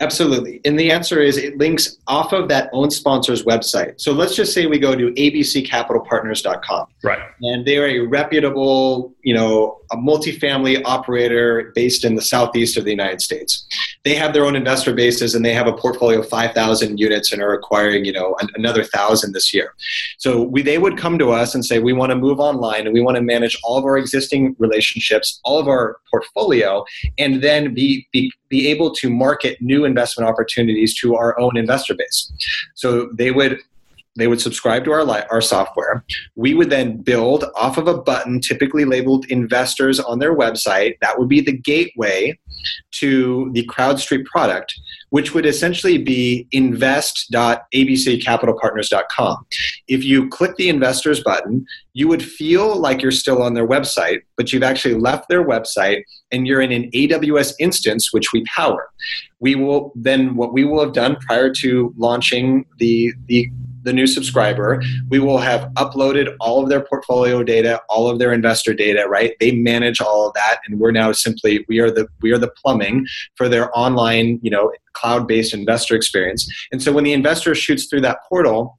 Absolutely. 0.00 0.62
And 0.64 0.80
the 0.80 0.90
answer 0.90 1.20
is 1.20 1.36
it 1.36 1.58
links 1.58 1.98
off 2.06 2.32
of 2.32 2.48
that 2.48 2.70
own 2.72 2.90
sponsor's 2.90 3.44
website. 3.44 4.00
So 4.00 4.12
let's 4.12 4.34
just 4.34 4.54
say 4.54 4.64
we 4.64 4.78
go 4.78 4.94
to 4.94 5.12
abccapitalpartners.com. 5.12 6.86
Right. 7.04 7.20
And 7.42 7.66
they're 7.66 7.86
a 7.86 7.98
reputable, 8.00 9.14
you 9.22 9.34
know, 9.34 9.78
a 9.92 9.96
multifamily 9.96 10.80
operator 10.86 11.70
based 11.74 12.04
in 12.04 12.14
the 12.14 12.22
southeast 12.22 12.78
of 12.78 12.84
the 12.84 12.90
United 12.90 13.20
States. 13.20 13.66
They 14.04 14.14
have 14.14 14.32
their 14.32 14.46
own 14.46 14.56
investor 14.56 14.94
bases 14.94 15.34
and 15.34 15.44
they 15.44 15.52
have 15.52 15.66
a 15.66 15.74
portfolio 15.74 16.20
of 16.20 16.28
5,000 16.28 16.98
units 16.98 17.32
and 17.32 17.42
are 17.42 17.52
acquiring, 17.52 18.06
you 18.06 18.12
know, 18.12 18.34
another 18.54 18.80
1,000 18.80 19.32
this 19.34 19.52
year. 19.52 19.74
So 20.18 20.44
we, 20.44 20.62
they 20.62 20.78
would 20.78 20.96
come 20.96 21.18
to 21.18 21.30
us 21.30 21.54
and 21.54 21.62
say, 21.62 21.78
we 21.78 21.92
want 21.92 22.08
to 22.08 22.16
move 22.16 22.40
online 22.40 22.86
and 22.86 22.94
we 22.94 23.02
want 23.02 23.16
to 23.16 23.22
manage 23.22 23.58
all 23.62 23.76
of 23.76 23.84
our 23.84 23.98
existing 23.98 24.56
relationships, 24.58 25.40
all 25.44 25.58
of 25.58 25.68
our 25.68 25.98
portfolio, 26.10 26.84
and 27.18 27.42
then 27.42 27.74
be, 27.74 28.08
be, 28.12 28.32
be 28.50 28.68
able 28.68 28.92
to 28.96 29.08
market 29.08 29.56
new 29.62 29.86
investment 29.86 30.28
opportunities 30.28 30.94
to 30.98 31.14
our 31.14 31.38
own 31.40 31.56
investor 31.56 31.94
base. 31.94 32.30
So 32.74 33.08
they 33.14 33.30
would 33.30 33.58
they 34.20 34.26
would 34.26 34.40
subscribe 34.40 34.84
to 34.84 34.92
our, 34.92 35.04
li- 35.04 35.22
our 35.30 35.40
software. 35.40 36.04
We 36.34 36.54
would 36.54 36.70
then 36.70 36.96
build 36.98 37.44
off 37.56 37.78
of 37.78 37.88
a 37.88 37.98
button, 37.98 38.40
typically 38.40 38.84
labeled 38.84 39.26
investors 39.26 40.00
on 40.00 40.18
their 40.18 40.36
website. 40.36 40.94
That 41.00 41.18
would 41.18 41.28
be 41.28 41.40
the 41.40 41.56
gateway 41.56 42.38
to 42.92 43.50
the 43.52 43.66
CrowdStreet 43.66 44.24
product, 44.26 44.72
which 45.10 45.34
would 45.34 45.44
essentially 45.46 45.98
be 45.98 46.48
invest.abccapitalpartners.com. 46.52 49.46
If 49.88 50.04
you 50.04 50.28
click 50.28 50.54
the 50.56 50.68
investors 50.68 51.20
button, 51.22 51.64
you 51.92 52.08
would 52.08 52.22
feel 52.22 52.76
like 52.76 53.02
you're 53.02 53.10
still 53.10 53.42
on 53.42 53.54
their 53.54 53.66
website, 53.66 54.20
but 54.36 54.52
you've 54.52 54.62
actually 54.62 54.94
left 54.94 55.28
their 55.28 55.44
website 55.44 56.04
and 56.30 56.46
you're 56.46 56.60
in 56.60 56.70
an 56.72 56.90
AWS 56.92 57.54
instance, 57.58 58.12
which 58.12 58.32
we 58.32 58.44
power. 58.44 58.90
We 59.40 59.54
will 59.54 59.92
then, 59.94 60.36
what 60.36 60.52
we 60.52 60.64
will 60.64 60.84
have 60.84 60.92
done 60.92 61.16
prior 61.16 61.50
to 61.54 61.94
launching 61.96 62.66
the, 62.78 63.12
the 63.26 63.50
the 63.82 63.92
new 63.92 64.06
subscriber, 64.06 64.82
we 65.08 65.18
will 65.18 65.38
have 65.38 65.70
uploaded 65.76 66.34
all 66.40 66.62
of 66.62 66.68
their 66.68 66.80
portfolio 66.80 67.42
data, 67.42 67.80
all 67.88 68.08
of 68.08 68.18
their 68.18 68.32
investor 68.32 68.74
data, 68.74 69.06
right? 69.08 69.34
They 69.40 69.52
manage 69.52 70.00
all 70.00 70.28
of 70.28 70.34
that 70.34 70.60
and 70.66 70.78
we're 70.78 70.90
now 70.90 71.12
simply 71.12 71.64
we 71.68 71.80
are 71.80 71.90
the 71.90 72.06
we 72.20 72.32
are 72.32 72.38
the 72.38 72.50
plumbing 72.50 73.06
for 73.36 73.48
their 73.48 73.76
online, 73.76 74.38
you 74.42 74.50
know, 74.50 74.72
cloud-based 74.92 75.54
investor 75.54 75.94
experience. 75.94 76.50
And 76.72 76.82
so 76.82 76.92
when 76.92 77.04
the 77.04 77.12
investor 77.12 77.54
shoots 77.54 77.86
through 77.86 78.02
that 78.02 78.18
portal, 78.28 78.78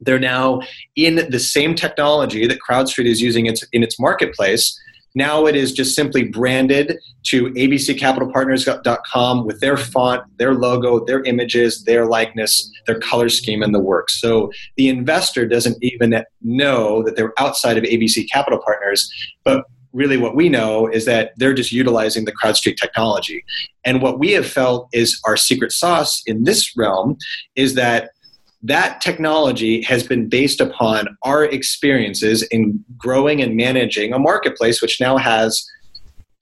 they're 0.00 0.18
now 0.18 0.60
in 0.96 1.28
the 1.30 1.38
same 1.38 1.74
technology 1.74 2.46
that 2.46 2.58
CrowdStreet 2.66 3.06
is 3.06 3.20
using 3.20 3.46
in 3.46 3.82
its 3.82 4.00
marketplace 4.00 4.78
now 5.14 5.46
it 5.46 5.56
is 5.56 5.72
just 5.72 5.94
simply 5.94 6.24
branded 6.24 6.98
to 7.24 7.50
abccapitalpartners.com 7.50 9.46
with 9.46 9.60
their 9.60 9.76
font, 9.76 10.22
their 10.38 10.54
logo, 10.54 11.04
their 11.04 11.22
images, 11.24 11.84
their 11.84 12.06
likeness, 12.06 12.70
their 12.86 12.98
color 12.98 13.28
scheme, 13.28 13.62
and 13.62 13.74
the 13.74 13.80
work. 13.80 14.10
So 14.10 14.50
the 14.76 14.88
investor 14.88 15.46
doesn't 15.46 15.82
even 15.82 16.24
know 16.42 17.02
that 17.02 17.16
they're 17.16 17.34
outside 17.38 17.76
of 17.76 17.84
ABC 17.84 18.30
Capital 18.30 18.60
Partners, 18.64 19.10
but 19.44 19.64
really 19.92 20.16
what 20.16 20.36
we 20.36 20.48
know 20.48 20.86
is 20.86 21.04
that 21.04 21.32
they're 21.36 21.54
just 21.54 21.72
utilizing 21.72 22.24
the 22.24 22.32
CrowdStreet 22.32 22.76
technology. 22.76 23.44
And 23.84 24.00
what 24.00 24.18
we 24.18 24.32
have 24.32 24.46
felt 24.46 24.88
is 24.92 25.20
our 25.24 25.36
secret 25.36 25.72
sauce 25.72 26.22
in 26.26 26.44
this 26.44 26.76
realm 26.76 27.18
is 27.56 27.74
that 27.74 28.10
that 28.62 29.00
technology 29.00 29.82
has 29.82 30.02
been 30.02 30.28
based 30.28 30.60
upon 30.60 31.16
our 31.22 31.44
experiences 31.44 32.42
in 32.44 32.84
growing 32.96 33.40
and 33.40 33.56
managing 33.56 34.12
a 34.12 34.18
marketplace 34.18 34.82
which 34.82 35.00
now 35.00 35.16
has 35.16 35.66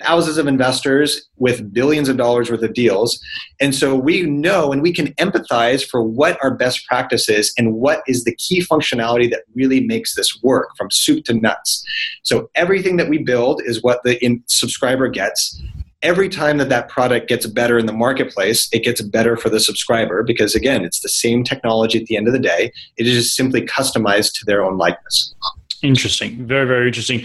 thousands 0.01 0.39
of 0.39 0.47
investors 0.47 1.29
with 1.39 1.73
billions 1.73 2.09
of 2.09 2.17
dollars 2.17 2.51
worth 2.51 2.63
of 2.63 2.73
deals. 2.73 3.21
And 3.61 3.75
so 3.75 3.97
we 3.97 4.23
know 4.23 4.73
and 4.73 4.81
we 4.81 4.93
can 4.93 5.09
empathize 5.15 5.89
for 5.89 6.03
what 6.03 6.39
our 6.43 6.55
best 6.55 6.87
practice 6.87 7.29
is 7.29 7.53
and 7.59 7.75
what 7.75 8.03
is 8.07 8.25
the 8.25 8.35
key 8.37 8.61
functionality 8.61 9.29
that 9.31 9.43
really 9.55 9.85
makes 9.85 10.15
this 10.15 10.41
work 10.43 10.69
from 10.77 10.91
soup 10.91 11.25
to 11.25 11.35
nuts. 11.35 11.85
So 12.23 12.49
everything 12.55 12.97
that 12.99 13.09
we 13.09 13.19
build 13.19 13.61
is 13.65 13.83
what 13.83 14.03
the 14.05 14.41
subscriber 14.47 15.09
gets 15.09 15.61
every 16.03 16.29
time 16.29 16.59
that 16.59 16.69
that 16.69 16.89
product 16.89 17.29
gets 17.29 17.47
better 17.47 17.79
in 17.79 17.87
the 17.87 17.93
marketplace, 17.93 18.69
it 18.73 18.85
gets 18.85 19.01
better 19.01 19.37
for 19.37 19.49
the 19.49 19.61
subscriber 19.61 20.23
because, 20.23 20.55
again, 20.55 20.85
it's 20.85 21.01
the 21.01 21.09
same 21.09 21.45
technology 21.45 22.01
at 22.01 22.07
the 22.07 22.17
end 22.17 22.27
of 22.27 22.33
the 22.33 22.39
day. 22.39 22.73
It 22.97 23.07
is 23.07 23.25
just 23.25 23.37
simply 23.37 23.63
customized 23.63 24.33
to 24.39 24.45
their 24.45 24.65
own 24.65 24.79
likeness. 24.79 25.35
Interesting, 25.81 26.45
very 26.45 26.67
very 26.67 26.89
interesting. 26.89 27.25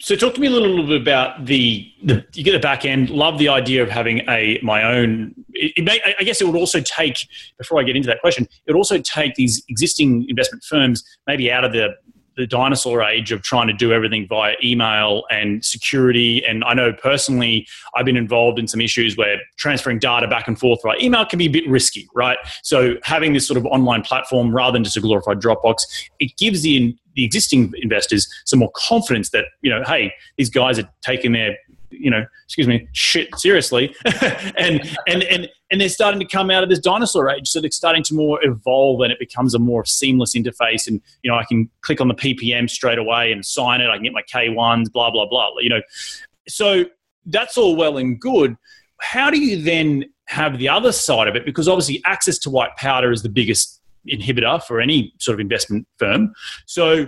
So, 0.00 0.16
talk 0.16 0.34
to 0.34 0.40
me 0.40 0.48
a 0.48 0.50
little, 0.50 0.68
little 0.68 0.86
bit 0.86 1.00
about 1.00 1.46
the, 1.46 1.88
the 2.02 2.24
you 2.34 2.42
get 2.42 2.50
the 2.50 2.58
back 2.58 2.84
end. 2.84 3.08
Love 3.08 3.38
the 3.38 3.48
idea 3.48 3.84
of 3.84 3.88
having 3.88 4.28
a 4.28 4.58
my 4.64 4.82
own. 4.82 5.32
It, 5.52 5.84
may, 5.84 6.00
I 6.18 6.24
guess 6.24 6.40
it 6.40 6.46
would 6.48 6.56
also 6.56 6.80
take 6.80 7.28
before 7.56 7.80
I 7.80 7.84
get 7.84 7.94
into 7.94 8.08
that 8.08 8.20
question. 8.20 8.48
It 8.66 8.72
would 8.72 8.76
also 8.76 8.98
take 8.98 9.36
these 9.36 9.62
existing 9.68 10.26
investment 10.28 10.64
firms 10.64 11.04
maybe 11.28 11.52
out 11.52 11.64
of 11.64 11.72
the 11.72 11.94
the 12.36 12.46
dinosaur 12.46 13.02
age 13.02 13.32
of 13.32 13.42
trying 13.42 13.66
to 13.68 13.72
do 13.72 13.92
everything 13.92 14.26
via 14.28 14.54
email 14.62 15.24
and 15.30 15.64
security. 15.64 16.44
And 16.44 16.64
I 16.64 16.74
know 16.74 16.92
personally, 16.92 17.66
I've 17.96 18.04
been 18.04 18.16
involved 18.16 18.58
in 18.58 18.66
some 18.66 18.80
issues 18.80 19.16
where 19.16 19.38
transferring 19.56 19.98
data 19.98 20.28
back 20.28 20.48
and 20.48 20.58
forth 20.58 20.80
via 20.82 20.96
email 21.00 21.24
can 21.24 21.38
be 21.38 21.46
a 21.46 21.50
bit 21.50 21.68
risky, 21.68 22.08
right? 22.14 22.38
So 22.62 22.96
having 23.02 23.32
this 23.32 23.46
sort 23.46 23.58
of 23.58 23.66
online 23.66 24.02
platform 24.02 24.54
rather 24.54 24.72
than 24.72 24.84
just 24.84 24.96
a 24.96 25.00
glorified 25.00 25.40
Dropbox, 25.40 25.82
it 26.18 26.36
gives 26.36 26.62
the 26.62 26.96
the 27.14 27.24
existing 27.24 27.72
investors 27.76 28.28
some 28.44 28.58
more 28.58 28.72
confidence 28.74 29.30
that 29.30 29.44
you 29.62 29.70
know, 29.70 29.82
hey, 29.86 30.12
these 30.36 30.50
guys 30.50 30.78
are 30.78 30.88
taking 31.02 31.32
their 31.32 31.56
you 31.98 32.10
know, 32.10 32.24
excuse 32.44 32.66
me, 32.66 32.88
shit 32.92 33.28
seriously, 33.36 33.94
and 34.56 34.80
and 35.06 35.22
and 35.24 35.48
and 35.70 35.80
they're 35.80 35.88
starting 35.88 36.20
to 36.20 36.26
come 36.26 36.50
out 36.50 36.62
of 36.62 36.68
this 36.68 36.78
dinosaur 36.78 37.30
age, 37.30 37.48
so 37.48 37.60
they're 37.60 37.70
starting 37.70 38.02
to 38.04 38.14
more 38.14 38.38
evolve, 38.44 39.00
and 39.00 39.12
it 39.12 39.18
becomes 39.18 39.54
a 39.54 39.58
more 39.58 39.84
seamless 39.84 40.34
interface. 40.34 40.86
And 40.86 41.00
you 41.22 41.30
know, 41.30 41.36
I 41.36 41.44
can 41.44 41.70
click 41.80 42.00
on 42.00 42.08
the 42.08 42.14
PPM 42.14 42.68
straight 42.68 42.98
away 42.98 43.32
and 43.32 43.44
sign 43.44 43.80
it. 43.80 43.88
I 43.88 43.96
can 43.96 44.04
get 44.04 44.12
my 44.12 44.22
K 44.22 44.48
ones, 44.48 44.88
blah 44.88 45.10
blah 45.10 45.26
blah. 45.26 45.50
You 45.60 45.70
know, 45.70 45.82
so 46.48 46.84
that's 47.26 47.56
all 47.56 47.76
well 47.76 47.98
and 47.98 48.20
good. 48.20 48.56
How 49.00 49.30
do 49.30 49.38
you 49.38 49.60
then 49.62 50.04
have 50.26 50.58
the 50.58 50.68
other 50.68 50.92
side 50.92 51.28
of 51.28 51.36
it? 51.36 51.44
Because 51.44 51.68
obviously, 51.68 52.02
access 52.04 52.38
to 52.40 52.50
white 52.50 52.76
powder 52.76 53.12
is 53.12 53.22
the 53.22 53.28
biggest 53.28 53.80
inhibitor 54.08 54.62
for 54.62 54.80
any 54.80 55.12
sort 55.18 55.34
of 55.34 55.40
investment 55.40 55.86
firm. 55.98 56.34
So 56.66 57.06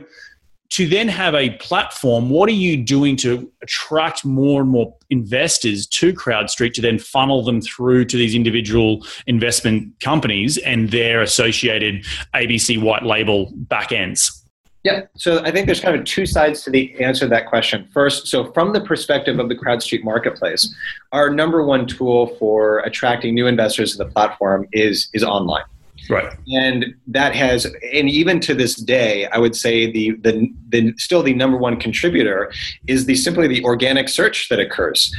to 0.70 0.86
then 0.86 1.08
have 1.08 1.34
a 1.34 1.50
platform, 1.58 2.30
what 2.30 2.48
are 2.48 2.52
you 2.52 2.76
doing 2.76 3.16
to 3.16 3.50
attract 3.62 4.24
more 4.24 4.62
and 4.62 4.70
more 4.70 4.94
investors 5.10 5.86
to 5.86 6.12
CrowdStreet 6.12 6.74
to 6.74 6.80
then 6.80 6.98
funnel 6.98 7.42
them 7.42 7.60
through 7.60 8.06
to 8.06 8.16
these 8.16 8.34
individual 8.34 9.06
investment 9.26 9.98
companies 10.00 10.58
and 10.58 10.90
their 10.90 11.22
associated 11.22 12.04
ABC 12.34 12.80
white 12.80 13.04
label 13.04 13.52
backends? 13.68 14.42
Yeah, 14.82 15.02
so 15.16 15.42
I 15.42 15.50
think 15.50 15.66
there's 15.66 15.80
kind 15.80 15.96
of 15.96 16.04
two 16.04 16.26
sides 16.26 16.62
to 16.62 16.70
the 16.70 16.94
answer 17.02 17.24
to 17.24 17.28
that 17.30 17.46
question. 17.46 17.88
First, 17.92 18.28
so 18.28 18.52
from 18.52 18.72
the 18.72 18.80
perspective 18.80 19.40
of 19.40 19.48
the 19.48 19.56
CrowdStreet 19.56 20.04
marketplace, 20.04 20.72
our 21.10 21.28
number 21.28 21.64
one 21.64 21.86
tool 21.86 22.28
for 22.38 22.78
attracting 22.80 23.34
new 23.34 23.48
investors 23.48 23.92
to 23.92 23.98
the 23.98 24.06
platform 24.06 24.68
is 24.70 25.08
is 25.12 25.24
online. 25.24 25.64
Right. 26.08 26.32
And 26.48 26.94
that 27.08 27.34
has, 27.34 27.64
and 27.64 28.08
even 28.08 28.40
to 28.40 28.54
this 28.54 28.76
day, 28.76 29.26
I 29.26 29.38
would 29.38 29.56
say 29.56 29.90
the, 29.90 30.12
the, 30.22 30.52
the 30.68 30.94
still 30.98 31.22
the 31.22 31.34
number 31.34 31.56
one 31.56 31.78
contributor 31.78 32.52
is 32.86 33.06
the 33.06 33.14
simply 33.14 33.48
the 33.48 33.64
organic 33.64 34.08
search 34.08 34.48
that 34.48 34.60
occurs. 34.60 35.14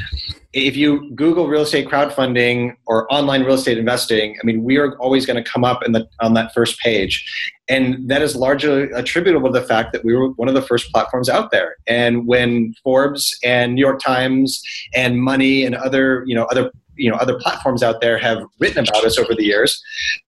If 0.53 0.75
you 0.75 1.11
Google 1.13 1.47
real 1.47 1.61
estate 1.61 1.87
crowdfunding 1.87 2.75
or 2.85 3.11
online 3.13 3.43
real 3.43 3.55
estate 3.55 3.77
investing, 3.77 4.37
I 4.41 4.45
mean, 4.45 4.63
we 4.63 4.77
are 4.77 4.97
always 4.97 5.25
going 5.25 5.41
to 5.43 5.47
come 5.47 5.63
up 5.63 5.83
in 5.83 5.91
the, 5.91 6.07
on 6.19 6.33
that 6.35 6.53
first 6.53 6.79
page. 6.79 7.53
And 7.69 8.09
that 8.09 8.21
is 8.21 8.35
largely 8.35 8.83
attributable 8.91 9.51
to 9.51 9.59
the 9.59 9.65
fact 9.65 9.91
that 9.91 10.05
we 10.05 10.15
were 10.15 10.29
one 10.31 10.47
of 10.47 10.53
the 10.53 10.61
first 10.61 10.91
platforms 10.91 11.27
out 11.27 11.51
there. 11.51 11.75
And 11.85 12.25
when 12.25 12.73
Forbes 12.83 13.37
and 13.43 13.75
New 13.75 13.81
York 13.81 13.99
Times 13.99 14.63
and 14.95 15.21
Money 15.21 15.65
and 15.65 15.75
other, 15.75 16.23
you 16.25 16.33
know, 16.33 16.45
other 16.45 16.71
you 16.97 17.09
know 17.09 17.17
other 17.17 17.37
platforms 17.39 17.83
out 17.83 18.01
there 18.01 18.17
have 18.17 18.43
written 18.59 18.85
about 18.87 19.05
us 19.05 19.17
over 19.17 19.33
the 19.35 19.43
years. 19.43 19.81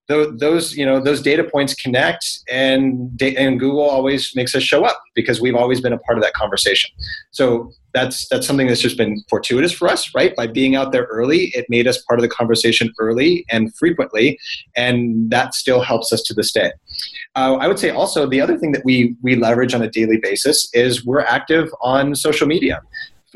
Those 0.08 0.76
you 0.76 0.84
know 0.84 1.00
those 1.00 1.22
data 1.22 1.44
points 1.44 1.74
connect 1.74 2.24
and 2.50 3.20
and 3.22 3.60
google 3.60 3.88
always 3.88 4.32
makes 4.34 4.54
us 4.54 4.62
show 4.62 4.84
up 4.84 5.00
because 5.14 5.40
we've 5.40 5.54
always 5.54 5.80
been 5.80 5.92
a 5.92 5.98
part 5.98 6.18
of 6.18 6.24
that 6.24 6.32
conversation. 6.34 6.90
So 7.30 7.70
that's 7.92 8.28
that's 8.28 8.46
something 8.46 8.66
that's 8.66 8.80
just 8.80 8.96
been 8.96 9.22
fortuitous 9.28 9.72
for 9.72 9.88
us 9.88 10.14
right? 10.14 10.34
By 10.34 10.46
being 10.46 10.74
out 10.74 10.92
there 10.92 11.04
early 11.04 11.52
it 11.54 11.66
made 11.68 11.86
us 11.86 12.02
part 12.02 12.18
of 12.18 12.22
the 12.22 12.28
conversation 12.28 12.92
early 12.98 13.44
and 13.50 13.74
frequently 13.76 14.38
and 14.76 15.30
that 15.30 15.54
still 15.54 15.80
helps 15.80 16.12
us 16.12 16.22
to 16.22 16.34
this 16.34 16.52
day. 16.52 16.72
Uh, 17.36 17.56
i 17.60 17.68
would 17.68 17.78
say 17.78 17.90
also 17.90 18.26
the 18.26 18.40
other 18.40 18.58
thing 18.58 18.72
that 18.72 18.84
we 18.84 19.16
we 19.22 19.36
leverage 19.36 19.74
on 19.74 19.82
a 19.82 19.90
daily 19.90 20.16
basis 20.16 20.68
is 20.74 21.04
we're 21.06 21.20
active 21.20 21.68
on 21.80 22.14
social 22.14 22.46
media 22.46 22.80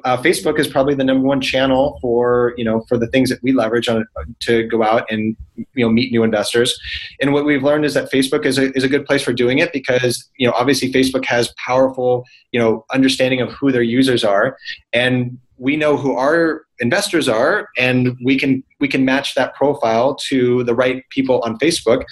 uh, 0.03 0.17
Facebook 0.17 0.59
is 0.59 0.67
probably 0.67 0.95
the 0.95 1.05
number 1.05 1.27
one 1.27 1.41
channel 1.41 1.99
for 2.01 2.55
you 2.57 2.65
know 2.65 2.85
for 2.89 2.99
the 2.99 3.07
things 3.07 3.31
that 3.31 3.43
we 3.43 3.53
leverage 3.53 3.89
on 3.89 4.05
to 4.41 4.65
go 4.65 4.83
out 4.83 5.05
and 5.11 5.37
you 5.57 5.85
know 5.85 5.89
meet 5.89 6.11
new 6.11 6.25
investors. 6.25 6.79
And 7.21 7.33
what 7.33 7.45
we've 7.45 7.63
learned 7.63 7.85
is 7.85 7.95
that 7.95 8.11
Facebook 8.11 8.45
is 8.45 8.59
a, 8.59 8.73
is 8.77 8.83
a 8.83 8.89
good 8.89 9.07
place 9.07 9.23
for 9.23 9.33
doing 9.33 9.59
it 9.59 9.73
because 9.73 10.29
you 10.37 10.47
know 10.47 10.53
obviously 10.57 10.93
Facebook 10.93 11.25
has 11.27 11.53
powerful 11.65 12.25
you 12.51 12.59
know 12.59 12.85
understanding 12.93 13.41
of 13.41 13.53
who 13.53 13.71
their 13.71 13.83
users 13.83 14.25
are, 14.25 14.57
and 14.93 15.39
we 15.59 15.77
know 15.77 15.97
who 15.97 16.15
our 16.17 16.63
investors 16.81 17.29
are, 17.29 17.69
and 17.79 18.17
we 18.25 18.37
can 18.37 18.65
we 18.81 18.89
can 18.89 19.05
match 19.05 19.35
that 19.37 19.55
profile 19.55 20.17
to 20.17 20.65
the 20.65 20.75
right 20.75 21.05
people 21.11 21.41
on 21.45 21.57
Facebook. 21.59 22.05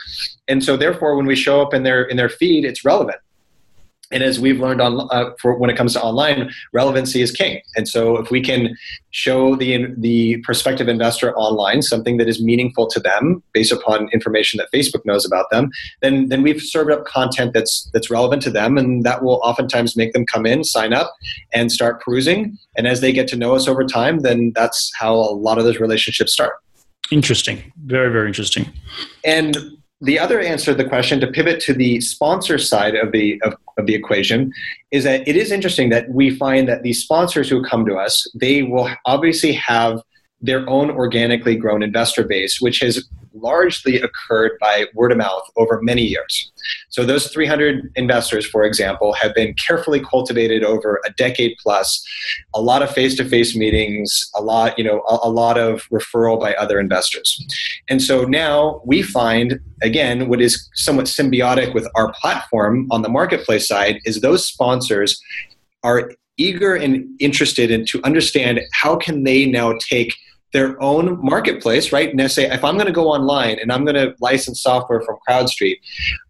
And 0.47 0.63
so 0.63 0.77
therefore, 0.77 1.17
when 1.17 1.27
we 1.27 1.35
show 1.35 1.61
up 1.61 1.75
in 1.75 1.83
their 1.83 2.05
in 2.05 2.17
their 2.17 2.29
feed, 2.29 2.65
it's 2.65 2.85
relevant 2.85 3.19
and 4.13 4.23
as 4.23 4.39
we've 4.39 4.61
learned 4.61 4.81
on 4.81 5.09
uh, 5.11 5.31
for 5.41 5.57
when 5.57 5.71
it 5.71 5.77
comes 5.77 5.95
to 5.95 6.03
online 6.03 6.51
relevancy 6.73 7.23
is 7.23 7.31
king. 7.31 7.61
And 7.77 7.89
so 7.89 8.17
if 8.19 8.31
we 8.31 8.41
can 8.41 8.77
show 9.11 9.57
the 9.57 9.87
the 9.99 10.39
prospective 10.39 10.89
investor 10.89 11.35
online 11.37 11.83
something 11.83 12.17
that 12.17 12.29
is 12.29 12.43
meaningful 12.43 12.87
to 12.89 13.01
them 13.01 13.43
based 13.53 13.73
upon 13.73 14.09
information 14.09 14.57
that 14.57 14.69
facebook 14.73 15.05
knows 15.05 15.27
about 15.27 15.51
them 15.51 15.71
then 16.01 16.29
then 16.29 16.43
we've 16.43 16.63
served 16.63 16.91
up 16.91 17.05
content 17.05 17.53
that's 17.53 17.91
that's 17.93 18.11
relevant 18.11 18.43
to 18.43 18.51
them. 18.51 18.79
And 18.79 19.05
that 19.05 19.23
will 19.23 19.41
oftentimes 19.43 19.97
make 19.97 20.13
them 20.13 20.25
come 20.27 20.47
in 20.47 20.65
sign 20.65 20.93
up 20.93 21.15
and 21.53 21.71
start 21.71 22.01
perusing. 22.01 22.59
And 22.77 22.87
as 22.87 23.01
they 23.01 23.13
get 23.13 23.29
to 23.29 23.37
know 23.37 23.55
us 23.55 23.69
over 23.69 23.85
time 23.85 24.21
then 24.21 24.53
that's 24.55 24.91
how 24.99 25.15
a 25.15 25.35
lot 25.47 25.59
of 25.59 25.65
those 25.65 25.79
relationships 25.79 26.33
start. 26.33 26.55
Interesting. 27.11 27.73
Very 27.85 28.11
very 28.11 28.29
interesting. 28.29 28.73
And 29.25 29.57
the 30.03 30.19
other 30.19 30.41
answer 30.41 30.73
to 30.73 30.83
the 30.83 30.89
question 30.89 31.21
to 31.21 31.27
pivot 31.27 31.61
to 31.61 31.73
the 31.73 32.01
sponsor 32.01 32.59
side 32.59 32.95
of 32.95 33.13
the 33.13 33.41
of, 33.43 33.55
of, 33.79 33.87
the 33.87 33.95
equation 33.95 34.53
is 34.91 35.05
that 35.05 35.27
it 35.27 35.37
is 35.37 35.53
interesting 35.53 35.91
that 35.91 36.09
we 36.11 36.29
find 36.37 36.69
that 36.69 36.83
these 36.83 37.03
sponsors 37.03 37.49
who 37.49 37.63
come 37.65 37.87
to 37.87 37.95
us 37.95 38.27
they 38.35 38.63
will 38.63 38.91
obviously 39.07 39.53
have 39.53 40.03
their 40.43 40.69
own 40.69 40.91
organically 40.91 41.57
grown 41.57 41.83
investor 41.83 42.25
base, 42.25 42.61
which 42.61 42.81
has 42.81 43.09
largely 43.35 44.01
occurred 44.01 44.53
by 44.61 44.87
word 44.95 45.13
of 45.13 45.19
mouth 45.19 45.43
over 45.57 45.81
many 45.83 46.03
years. 46.03 46.53
So, 46.89 47.05
those 47.05 47.29
300 47.29 47.91
investors, 47.97 48.47
for 48.47 48.65
example, 48.65 49.13
have 49.15 49.35
been 49.35 49.55
carefully 49.55 50.01
cultivated 50.01 50.65
over 50.65 51.01
a 51.07 51.11
decade 51.13 51.57
plus, 51.63 52.07
a 52.55 52.61
lot 52.61 52.83
of 52.83 52.91
face 52.91 53.17
to 53.17 53.25
face 53.25 53.57
meetings, 53.57 54.31
a 54.35 54.43
lot, 54.43 54.79
you 54.79 54.85
know, 54.85 55.03
a, 55.09 55.19
a, 55.25 55.31
lot 55.31 55.59
of 55.59 55.83
referral 55.91 56.39
by 56.39 56.55
other 56.55 56.79
investors. 56.79 57.43
And 57.89 58.03
so 58.03 58.25
now 58.25 58.81
we 58.85 59.03
find, 59.03 59.59
again, 59.83 60.29
what 60.29 60.41
is 60.41 60.69
somewhat 60.75 61.07
symbiotic 61.07 61.75
with 61.75 61.89
our 61.95 62.13
platform 62.13 62.87
on 62.91 63.03
the 63.03 63.09
marketplace 63.09 63.67
side 63.67 63.99
is 64.05 64.21
those 64.21 64.47
sponsors 64.47 65.21
are 65.83 66.13
eager 66.37 66.75
and 66.75 67.05
interested 67.21 67.71
in 67.71 67.85
to 67.87 68.01
understand 68.05 68.61
how 68.73 68.97
can 68.97 69.25
they 69.25 69.47
now 69.47 69.75
take 69.79 70.15
their 70.53 70.81
own 70.83 71.19
marketplace, 71.25 71.93
right? 71.93 72.11
And 72.11 72.31
say, 72.31 72.51
if 72.51 72.63
I'm 72.63 72.75
going 72.75 72.87
to 72.87 72.93
go 72.93 73.09
online 73.09 73.59
and 73.59 73.73
I'm 73.73 73.85
going 73.85 73.97
to 73.97 74.15
license 74.21 74.63
software 74.63 75.01
from 75.01 75.17
CrowdStreet, 75.29 75.77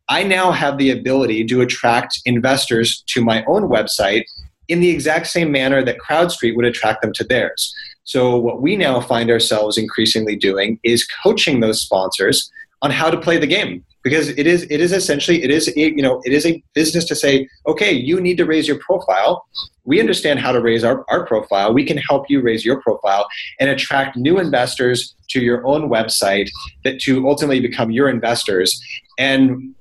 I 0.08 0.22
now 0.22 0.52
have 0.52 0.78
the 0.78 0.90
ability 0.90 1.44
to 1.46 1.60
attract 1.60 2.20
investors 2.24 3.02
to 3.08 3.24
my 3.24 3.44
own 3.46 3.64
website 3.64 4.24
in 4.68 4.80
the 4.80 4.90
exact 4.90 5.26
same 5.26 5.50
manner 5.50 5.84
that 5.84 5.98
CrowdStreet 5.98 6.56
would 6.56 6.64
attract 6.64 7.02
them 7.02 7.12
to 7.14 7.24
theirs. 7.24 7.74
So, 8.04 8.36
what 8.36 8.62
we 8.62 8.76
now 8.76 9.00
find 9.00 9.30
ourselves 9.30 9.78
increasingly 9.78 10.36
doing 10.36 10.78
is 10.82 11.06
coaching 11.22 11.60
those 11.60 11.80
sponsors 11.80 12.50
on 12.80 12.90
how 12.90 13.10
to 13.10 13.20
play 13.20 13.38
the 13.38 13.46
game 13.46 13.84
because 14.02 14.28
it 14.30 14.46
is 14.46 14.64
it 14.64 14.80
is 14.80 14.92
essentially 14.92 15.42
it 15.42 15.50
is 15.50 15.68
a, 15.68 15.80
you 15.80 16.02
know 16.02 16.20
it 16.24 16.32
is 16.32 16.46
a 16.46 16.62
business 16.74 17.04
to 17.06 17.14
say 17.14 17.48
okay 17.66 17.92
you 17.92 18.20
need 18.20 18.36
to 18.36 18.44
raise 18.44 18.66
your 18.66 18.78
profile. 18.78 19.44
We 19.84 19.98
understand 19.98 20.38
how 20.38 20.52
to 20.52 20.60
raise 20.60 20.84
our, 20.84 21.04
our 21.08 21.26
profile. 21.26 21.74
We 21.74 21.84
can 21.84 21.96
help 21.96 22.30
you 22.30 22.40
raise 22.40 22.64
your 22.64 22.80
profile 22.80 23.26
and 23.58 23.68
attract 23.68 24.16
new 24.16 24.38
investors 24.38 25.16
to 25.30 25.40
your 25.40 25.66
own 25.66 25.88
website 25.88 26.48
that 26.84 27.00
to 27.00 27.28
ultimately 27.28 27.58
become 27.58 27.90
your 27.90 28.08
investors. 28.08 28.80
And 29.18 29.74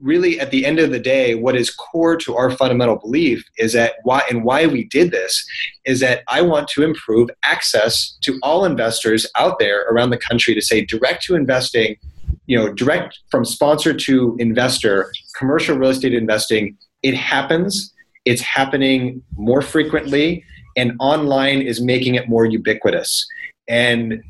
really 0.00 0.38
at 0.38 0.50
the 0.50 0.64
end 0.66 0.78
of 0.78 0.90
the 0.90 0.98
day 0.98 1.34
what 1.34 1.56
is 1.56 1.70
core 1.70 2.16
to 2.16 2.36
our 2.36 2.50
fundamental 2.50 2.96
belief 2.96 3.44
is 3.58 3.72
that 3.72 3.94
why 4.04 4.22
and 4.30 4.44
why 4.44 4.66
we 4.66 4.84
did 4.84 5.10
this 5.10 5.44
is 5.84 6.00
that 6.00 6.22
i 6.28 6.40
want 6.40 6.68
to 6.68 6.82
improve 6.82 7.30
access 7.44 8.16
to 8.20 8.38
all 8.42 8.64
investors 8.64 9.26
out 9.36 9.58
there 9.58 9.82
around 9.88 10.10
the 10.10 10.18
country 10.18 10.54
to 10.54 10.60
say 10.60 10.84
direct 10.84 11.22
to 11.22 11.34
investing 11.34 11.96
you 12.46 12.56
know 12.56 12.72
direct 12.72 13.18
from 13.30 13.44
sponsor 13.44 13.94
to 13.94 14.36
investor 14.38 15.12
commercial 15.38 15.76
real 15.76 15.90
estate 15.90 16.14
investing 16.14 16.76
it 17.04 17.14
happens. 17.14 17.92
It's 18.24 18.40
happening 18.40 19.22
more 19.36 19.60
frequently 19.60 20.42
and 20.74 20.94
online 20.98 21.60
is 21.60 21.80
making 21.80 22.14
it 22.16 22.28
more 22.28 22.46
ubiquitous. 22.46 23.24
And 23.68 24.22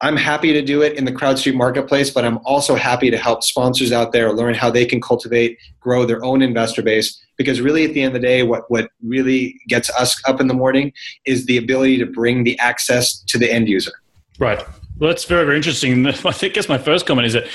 i'm 0.00 0.16
happy 0.16 0.52
to 0.52 0.62
do 0.62 0.80
it 0.80 0.92
in 0.96 1.04
the 1.06 1.10
crowdstreet 1.10 1.56
marketplace 1.56 2.08
but 2.08 2.24
i'm 2.24 2.38
also 2.44 2.76
happy 2.76 3.10
to 3.10 3.18
help 3.18 3.42
sponsors 3.42 3.90
out 3.90 4.12
there 4.12 4.32
learn 4.32 4.54
how 4.54 4.70
they 4.70 4.86
can 4.86 5.00
cultivate 5.00 5.58
grow 5.80 6.06
their 6.06 6.24
own 6.24 6.40
investor 6.40 6.82
base 6.82 7.20
because 7.36 7.60
really 7.60 7.84
at 7.84 7.94
the 7.94 8.02
end 8.02 8.14
of 8.14 8.22
the 8.22 8.24
day 8.24 8.44
what, 8.44 8.62
what 8.70 8.92
really 9.02 9.58
gets 9.66 9.90
us 9.98 10.22
up 10.24 10.40
in 10.40 10.46
the 10.46 10.54
morning 10.54 10.92
is 11.24 11.46
the 11.46 11.56
ability 11.56 11.98
to 11.98 12.06
bring 12.06 12.44
the 12.44 12.56
access 12.60 13.18
to 13.24 13.38
the 13.38 13.52
end 13.52 13.68
user. 13.68 13.90
Right 14.38 14.64
well, 14.98 15.08
that's 15.08 15.24
very, 15.24 15.44
very 15.44 15.56
interesting. 15.56 16.06
I 16.06 16.12
think 16.12 16.54
guess 16.54 16.68
my 16.68 16.78
first 16.78 17.06
comment 17.06 17.26
is 17.26 17.32
that 17.34 17.46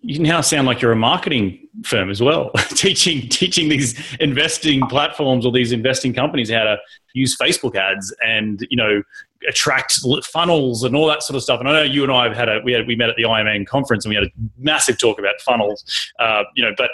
you 0.00 0.20
now 0.20 0.40
sound 0.40 0.66
like 0.66 0.80
you're 0.80 0.92
a 0.92 0.96
marketing 0.96 1.68
firm 1.84 2.08
as 2.10 2.22
well, 2.22 2.50
teaching 2.70 3.28
teaching 3.28 3.68
these 3.68 3.98
investing 4.20 4.86
platforms 4.88 5.44
or 5.44 5.52
these 5.52 5.72
investing 5.72 6.14
companies 6.14 6.50
how 6.50 6.64
to 6.64 6.78
use 7.14 7.36
Facebook 7.36 7.74
ads 7.74 8.14
and 8.24 8.66
you 8.70 8.76
know 8.76 9.02
attract 9.48 10.00
funnels 10.24 10.84
and 10.84 10.96
all 10.96 11.06
that 11.06 11.22
sort 11.22 11.36
of 11.36 11.42
stuff. 11.42 11.60
And 11.60 11.68
I 11.68 11.72
know 11.72 11.82
you 11.82 12.02
and 12.02 12.12
I 12.12 12.28
have 12.28 12.36
had 12.36 12.48
a 12.48 12.60
we 12.64 12.72
had 12.72 12.86
we 12.86 12.94
met 12.94 13.10
at 13.10 13.16
the 13.16 13.24
IMN 13.24 13.66
conference 13.66 14.04
and 14.04 14.10
we 14.10 14.14
had 14.16 14.24
a 14.24 14.30
massive 14.56 14.98
talk 14.98 15.18
about 15.18 15.40
funnels. 15.40 15.84
Uh, 16.18 16.44
you 16.54 16.64
know, 16.64 16.72
but 16.76 16.90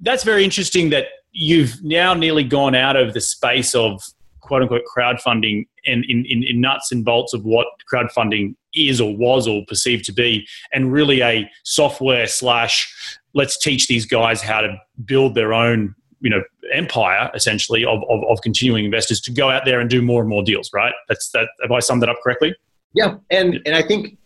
that's 0.00 0.24
very 0.24 0.44
interesting 0.44 0.90
that 0.90 1.06
you've 1.30 1.82
now 1.82 2.12
nearly 2.12 2.44
gone 2.44 2.74
out 2.74 2.96
of 2.96 3.14
the 3.14 3.20
space 3.20 3.74
of 3.74 4.04
quote 4.40 4.62
unquote 4.62 4.82
crowdfunding 4.94 5.66
and 5.86 6.04
in, 6.06 6.24
in, 6.26 6.42
in 6.42 6.60
nuts 6.60 6.92
and 6.92 7.04
bolts 7.04 7.32
of 7.32 7.44
what 7.44 7.66
crowdfunding 7.90 8.54
is 8.74 9.00
or 9.00 9.16
was 9.16 9.46
or 9.46 9.62
perceived 9.66 10.04
to 10.06 10.12
be, 10.12 10.46
and 10.72 10.92
really 10.92 11.22
a 11.22 11.50
software 11.64 12.26
slash 12.26 12.92
let's 13.34 13.58
teach 13.58 13.86
these 13.86 14.06
guys 14.06 14.42
how 14.42 14.60
to 14.60 14.76
build 15.04 15.34
their 15.34 15.54
own 15.54 15.94
you 16.20 16.30
know 16.30 16.42
empire 16.72 17.30
essentially 17.34 17.84
of, 17.84 18.02
of, 18.08 18.22
of, 18.28 18.40
continuing 18.42 18.84
investors 18.84 19.20
to 19.20 19.32
go 19.32 19.50
out 19.50 19.64
there 19.64 19.80
and 19.80 19.90
do 19.90 20.00
more 20.00 20.20
and 20.20 20.28
more 20.28 20.42
deals 20.42 20.70
right? 20.72 20.94
That's 21.08 21.30
that 21.30 21.48
have 21.62 21.72
i 21.72 21.80
summed 21.80 22.02
that 22.02 22.08
up 22.08 22.18
correctly? 22.22 22.54
Yeah 22.94 23.16
and 23.30 23.60
and 23.66 23.74
i 23.74 23.82
think 23.82 24.16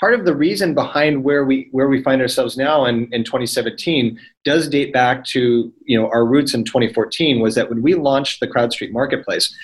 part 0.00 0.14
of 0.14 0.24
the 0.24 0.34
reason 0.34 0.74
behind 0.74 1.22
where 1.22 1.44
we 1.44 1.68
where 1.72 1.88
we 1.88 2.02
find 2.02 2.22
ourselves 2.22 2.56
now 2.56 2.86
in, 2.86 3.08
in 3.12 3.22
2017 3.22 4.18
does 4.44 4.68
date 4.68 4.92
back 4.92 5.24
to 5.26 5.72
you 5.84 6.00
know 6.00 6.08
our 6.10 6.24
roots 6.24 6.54
in 6.54 6.64
2014 6.64 7.40
was 7.40 7.54
that 7.54 7.68
when 7.68 7.82
we 7.82 7.94
launched 7.94 8.40
the 8.40 8.48
crowdstreet 8.48 8.92
marketplace 8.92 9.54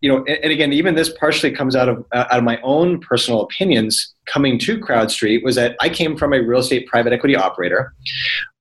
you 0.00 0.10
know, 0.10 0.18
and, 0.18 0.38
and, 0.44 0.52
again, 0.52 0.72
even 0.72 0.94
this 0.94 1.12
partially 1.18 1.50
comes 1.50 1.74
out 1.74 1.88
of 1.88 2.04
uh, 2.12 2.26
out 2.30 2.38
of 2.38 2.44
my 2.44 2.60
own 2.62 3.00
personal 3.00 3.42
opinions 3.42 4.14
coming 4.26 4.58
to 4.60 4.78
CrowdStreet 4.78 5.42
was 5.42 5.56
that 5.56 5.76
I 5.80 5.88
came 5.88 6.16
from 6.16 6.32
a 6.32 6.40
real 6.40 6.60
estate 6.60 6.86
private 6.86 7.12
equity 7.12 7.34
operator. 7.34 7.94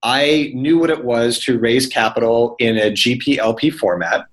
I 0.03 0.51
knew 0.55 0.79
what 0.79 0.89
it 0.89 1.03
was 1.03 1.39
to 1.45 1.59
raise 1.59 1.87
capital 1.87 2.55
in 2.59 2.77
a 2.77 2.91
GPLP 2.91 3.73
format. 3.73 4.27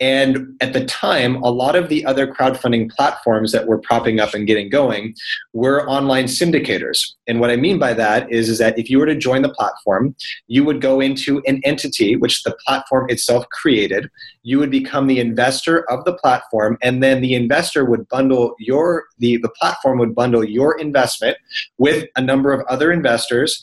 And 0.00 0.56
at 0.60 0.72
the 0.72 0.84
time, 0.84 1.42
a 1.42 1.50
lot 1.50 1.74
of 1.74 1.88
the 1.88 2.04
other 2.04 2.26
crowdfunding 2.26 2.90
platforms 2.90 3.52
that 3.52 3.66
were 3.66 3.78
propping 3.78 4.20
up 4.20 4.34
and 4.34 4.46
getting 4.46 4.70
going 4.70 5.14
were 5.52 5.88
online 5.88 6.26
syndicators. 6.26 7.00
And 7.26 7.40
what 7.40 7.50
I 7.50 7.56
mean 7.56 7.78
by 7.78 7.94
that 7.94 8.30
is, 8.30 8.48
is 8.48 8.58
that 8.58 8.78
if 8.78 8.88
you 8.88 8.98
were 8.98 9.06
to 9.06 9.16
join 9.16 9.42
the 9.42 9.52
platform, 9.52 10.14
you 10.46 10.64
would 10.64 10.80
go 10.80 11.00
into 11.00 11.42
an 11.46 11.60
entity 11.64 12.16
which 12.16 12.42
the 12.42 12.56
platform 12.64 13.10
itself 13.10 13.44
created. 13.50 14.08
You 14.42 14.58
would 14.58 14.70
become 14.70 15.06
the 15.06 15.20
investor 15.20 15.90
of 15.90 16.04
the 16.04 16.14
platform, 16.14 16.78
and 16.82 17.02
then 17.02 17.20
the 17.20 17.34
investor 17.34 17.84
would 17.84 18.08
bundle 18.08 18.54
your 18.58 19.04
the, 19.18 19.36
the 19.38 19.50
platform 19.50 19.98
would 19.98 20.14
bundle 20.14 20.44
your 20.44 20.78
investment 20.78 21.36
with 21.76 22.06
a 22.16 22.20
number 22.20 22.52
of 22.52 22.64
other 22.68 22.92
investors 22.92 23.60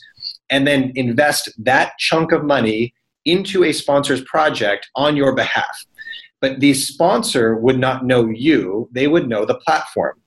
and 0.50 0.66
then 0.66 0.92
invest 0.94 1.50
that 1.58 1.92
chunk 1.98 2.32
of 2.32 2.44
money 2.44 2.94
into 3.26 3.64
a 3.64 3.72
sponsor's 3.72 4.22
project 4.22 4.88
on 4.94 5.16
your 5.16 5.34
behalf. 5.34 5.76
But 6.40 6.60
the 6.60 6.74
sponsor 6.74 7.56
would 7.56 7.78
not 7.78 8.04
know 8.04 8.28
you, 8.28 8.88
they 8.92 9.08
would 9.08 9.28
know 9.28 9.44
the 9.44 9.58
platform. 9.58 10.20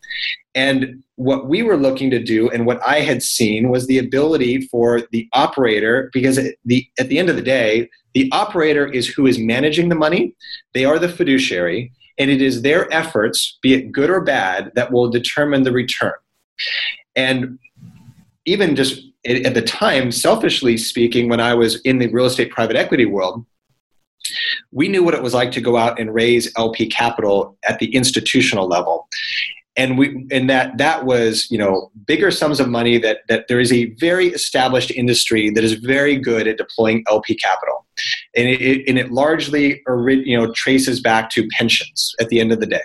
And 0.56 1.04
what 1.16 1.48
we 1.48 1.62
were 1.62 1.78
looking 1.78 2.10
to 2.10 2.22
do 2.22 2.50
and 2.50 2.66
what 2.66 2.82
I 2.86 3.02
had 3.02 3.22
seen 3.22 3.70
was 3.70 3.86
the 3.88 4.00
ability 4.00 4.62
for 4.68 5.02
the 5.12 5.28
operator, 5.34 6.10
because 6.12 6.38
at 6.38 6.56
the, 6.66 6.88
at 7.00 7.10
the 7.10 7.20
end 7.20 7.30
of 7.30 7.36
the 7.36 7.42
day, 7.42 7.90
the 8.14 8.30
operator 8.32 8.88
is 8.88 9.08
who 9.08 9.28
is 9.28 9.38
managing 9.38 9.90
the 9.90 9.96
money, 9.96 10.36
they 10.74 10.86
are 10.86 10.98
the 10.98 11.10
fiduciary, 11.10 11.92
and 12.18 12.32
it 12.32 12.42
is 12.42 12.64
their 12.64 12.92
efforts, 12.92 13.60
be 13.62 13.74
it 13.74 13.92
good 13.92 14.10
or 14.10 14.22
bad, 14.22 14.72
that 14.76 14.92
will 14.92 15.10
determine 15.10 15.64
the 15.64 15.72
return. 15.72 16.14
And 17.16 17.60
even 18.46 18.76
just 18.76 19.04
at 19.26 19.54
the 19.54 19.62
time, 19.62 20.12
selfishly 20.12 20.78
speaking, 20.78 21.30
when 21.30 21.40
I 21.40 21.54
was 21.54 21.82
in 21.82 22.00
the 22.00 22.08
real 22.08 22.26
estate 22.26 22.52
private 22.52 22.76
equity 22.76 23.06
world, 23.06 23.46
we 24.72 24.88
knew 24.88 25.04
what 25.04 25.14
it 25.14 25.22
was 25.22 25.34
like 25.34 25.52
to 25.54 25.62
go 25.62 25.76
out 25.76 26.00
and 26.00 26.14
raise 26.14 26.52
LP 26.58 26.88
capital 26.88 27.58
at 27.68 27.80
the 27.80 27.94
institutional 27.94 28.68
level 28.68 29.08
and 29.80 29.98
we 29.98 30.28
and 30.30 30.50
that 30.50 30.78
that 30.78 31.06
was 31.06 31.50
you 31.50 31.58
know 31.58 31.90
bigger 32.06 32.30
sums 32.32 32.60
of 32.60 32.68
money 32.68 32.98
that 32.98 33.20
that 33.30 33.48
there 33.48 33.62
is 33.62 33.72
a 33.72 33.86
very 33.96 34.28
established 34.28 34.92
industry 34.92 35.50
that 35.50 35.64
is 35.64 35.74
very 35.74 36.18
good 36.18 36.48
at 36.48 36.58
deploying 36.58 37.04
LP 37.08 37.34
capital, 37.36 37.86
and 38.36 38.50
it, 38.50 38.88
and 38.88 39.00
it 39.00 39.12
largely 39.12 39.82
you 39.88 40.38
know 40.38 40.52
traces 40.52 41.00
back 41.00 41.30
to 41.30 41.48
pensions 41.48 42.14
at 42.20 42.28
the 42.28 42.40
end 42.40 42.52
of 42.52 42.60
the 42.60 42.66
day. 42.66 42.82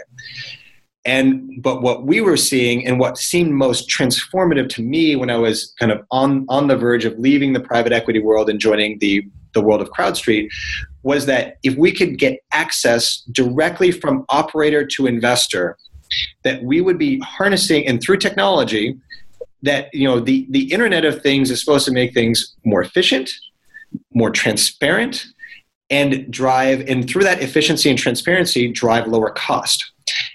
And 1.07 1.63
but 1.63 1.83
what 1.83 2.07
we 2.07 2.21
were 2.21 2.37
seeing 2.37 2.87
and 2.87 2.99
what 2.99 3.19
seemed 3.19 3.53
most 3.53 3.91
transformative 3.91 4.69
to 4.71 4.83
me 4.83 5.17
when 5.17 5.29
I 5.29 5.37
was 5.37 5.75
kind 5.79 5.93
of 5.93 6.01
on 6.11 6.47
on 6.49 6.69
the 6.69 6.77
verge 6.77 7.05
of 7.05 7.19
leaving 7.19 7.53
the 7.53 7.61
private 7.61 7.93
equity 7.93 8.21
world 8.21 8.49
and 8.49 8.59
joining 8.59 8.99
the 9.01 9.27
the 9.53 9.61
world 9.61 9.81
of 9.81 9.91
CrowdStreet 9.91 10.49
was 11.03 11.27
that 11.27 11.59
if 11.63 11.77
we 11.77 11.93
could 11.93 12.19
get 12.19 12.41
access 12.53 13.23
directly 13.33 13.91
from 13.91 14.25
operator 14.29 14.85
to 14.85 15.07
investor 15.07 15.77
that 16.43 16.63
we 16.63 16.81
would 16.81 16.99
be 16.99 17.19
harnessing 17.21 17.87
and 17.87 18.03
through 18.03 18.17
technology 18.17 18.97
that 19.63 19.89
you 19.93 20.07
know 20.07 20.21
the 20.21 20.47
the 20.51 20.71
internet 20.73 21.05
of 21.05 21.23
things 21.23 21.51
is 21.51 21.61
supposed 21.61 21.87
to 21.87 21.93
make 21.93 22.13
things 22.13 22.55
more 22.65 22.83
efficient 22.83 23.31
more 24.13 24.31
transparent 24.31 25.27
and 25.91 26.31
drive 26.31 26.81
and 26.89 27.09
through 27.09 27.23
that 27.23 27.43
efficiency 27.43 27.89
and 27.89 27.99
transparency 27.99 28.71
drive 28.71 29.07
lower 29.07 29.31
cost 29.31 29.93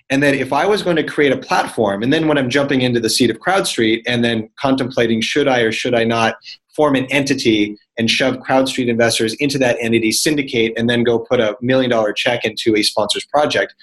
and 0.09 0.21
that 0.23 0.33
if 0.33 0.51
i 0.53 0.65
was 0.65 0.83
going 0.83 0.95
to 0.95 1.03
create 1.03 1.31
a 1.31 1.37
platform 1.37 2.03
and 2.03 2.11
then 2.11 2.27
when 2.27 2.37
i'm 2.37 2.49
jumping 2.49 2.81
into 2.81 2.99
the 2.99 3.09
seat 3.09 3.29
of 3.29 3.37
crowdstreet 3.37 4.01
and 4.07 4.23
then 4.23 4.49
contemplating 4.59 5.21
should 5.21 5.47
i 5.47 5.59
or 5.61 5.71
should 5.71 5.95
i 5.95 6.03
not 6.03 6.35
form 6.75 6.95
an 6.95 7.05
entity 7.05 7.77
and 7.97 8.09
shove 8.09 8.37
crowdstreet 8.37 8.87
investors 8.87 9.33
into 9.35 9.57
that 9.57 9.77
entity 9.81 10.11
syndicate 10.11 10.73
and 10.77 10.89
then 10.89 11.03
go 11.03 11.19
put 11.19 11.39
a 11.39 11.57
million 11.61 11.89
dollar 11.89 12.13
check 12.13 12.45
into 12.45 12.75
a 12.75 12.83
sponsor's 12.83 13.25
project 13.25 13.73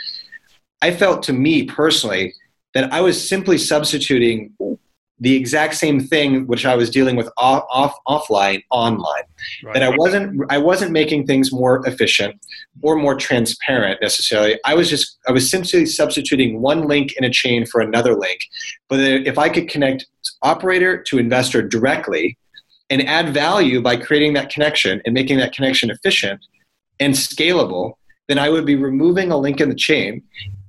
I 0.82 0.90
felt 0.92 1.22
to 1.24 1.32
me 1.32 1.64
personally 1.64 2.34
that 2.74 2.92
I 2.92 3.00
was 3.00 3.28
simply 3.28 3.58
substituting 3.58 4.52
the 5.20 5.34
exact 5.34 5.74
same 5.74 6.00
thing 6.00 6.46
which 6.46 6.66
I 6.66 6.76
was 6.76 6.90
dealing 6.90 7.16
with 7.16 7.30
off, 7.38 7.64
off 7.70 7.96
offline 8.06 8.62
online. 8.70 9.22
Right. 9.64 9.74
That 9.74 9.82
I 9.82 9.96
wasn't 9.96 10.42
I 10.50 10.58
wasn't 10.58 10.92
making 10.92 11.26
things 11.26 11.52
more 11.52 11.86
efficient 11.86 12.38
or 12.82 12.96
more 12.96 13.14
transparent 13.14 14.00
necessarily. 14.02 14.58
I 14.64 14.74
was 14.74 14.90
just 14.90 15.18
I 15.26 15.32
was 15.32 15.50
simply 15.50 15.86
substituting 15.86 16.60
one 16.60 16.86
link 16.86 17.14
in 17.16 17.24
a 17.24 17.30
chain 17.30 17.64
for 17.64 17.80
another 17.80 18.14
link. 18.14 18.40
But 18.88 19.00
if 19.00 19.38
I 19.38 19.48
could 19.48 19.68
connect 19.68 20.06
operator 20.42 21.02
to 21.04 21.18
investor 21.18 21.62
directly 21.62 22.36
and 22.90 23.02
add 23.02 23.32
value 23.32 23.80
by 23.80 23.96
creating 23.96 24.34
that 24.34 24.50
connection 24.50 25.00
and 25.04 25.14
making 25.14 25.38
that 25.38 25.52
connection 25.52 25.90
efficient 25.90 26.44
and 27.00 27.14
scalable, 27.14 27.94
then 28.28 28.38
I 28.38 28.50
would 28.50 28.66
be 28.66 28.76
removing 28.76 29.32
a 29.32 29.36
link 29.36 29.60
in 29.60 29.68
the 29.68 29.74
chain 29.74 30.22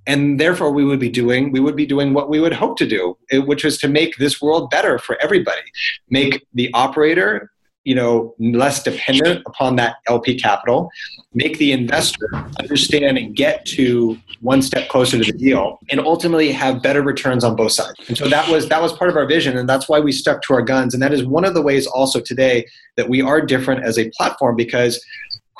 and 0.07 0.39
therefore 0.39 0.71
we 0.71 0.83
would 0.83 0.99
be 0.99 1.09
doing 1.09 1.51
we 1.51 1.59
would 1.59 1.75
be 1.75 1.85
doing 1.85 2.13
what 2.13 2.29
we 2.29 2.39
would 2.39 2.53
hope 2.53 2.77
to 2.77 2.87
do 2.87 3.15
eh, 3.31 3.37
which 3.37 3.63
was 3.63 3.77
to 3.77 3.87
make 3.87 4.17
this 4.17 4.41
world 4.41 4.69
better 4.69 4.97
for 4.97 5.17
everybody. 5.21 5.61
Make 6.09 6.45
the 6.53 6.71
operator 6.73 7.51
you 7.83 7.95
know 7.95 8.35
less 8.39 8.83
dependent 8.83 9.43
upon 9.45 9.75
that 9.75 9.97
lp 10.07 10.39
capital. 10.39 10.89
Make 11.33 11.57
the 11.57 11.71
investor 11.71 12.27
understand 12.59 13.17
and 13.17 13.35
get 13.35 13.65
to 13.77 14.17
one 14.41 14.61
step 14.61 14.89
closer 14.89 15.17
to 15.17 15.31
the 15.31 15.37
deal 15.37 15.79
and 15.89 15.99
ultimately 15.99 16.51
have 16.51 16.81
better 16.81 17.01
returns 17.01 17.43
on 17.43 17.55
both 17.55 17.71
sides. 17.71 17.95
And 18.07 18.17
so 18.17 18.27
that 18.29 18.49
was 18.49 18.67
that 18.69 18.81
was 18.81 18.93
part 18.93 19.09
of 19.09 19.17
our 19.17 19.25
vision 19.25 19.57
and 19.57 19.67
that's 19.67 19.87
why 19.89 19.99
we 19.99 20.11
stuck 20.11 20.41
to 20.43 20.53
our 20.53 20.61
guns. 20.61 20.93
And 20.93 21.03
that 21.03 21.13
is 21.13 21.25
one 21.25 21.45
of 21.45 21.53
the 21.53 21.61
ways 21.61 21.85
also 21.87 22.19
today 22.19 22.65
that 22.95 23.09
we 23.09 23.21
are 23.21 23.41
different 23.41 23.83
as 23.83 23.97
a 23.97 24.09
platform 24.11 24.55
because 24.55 25.03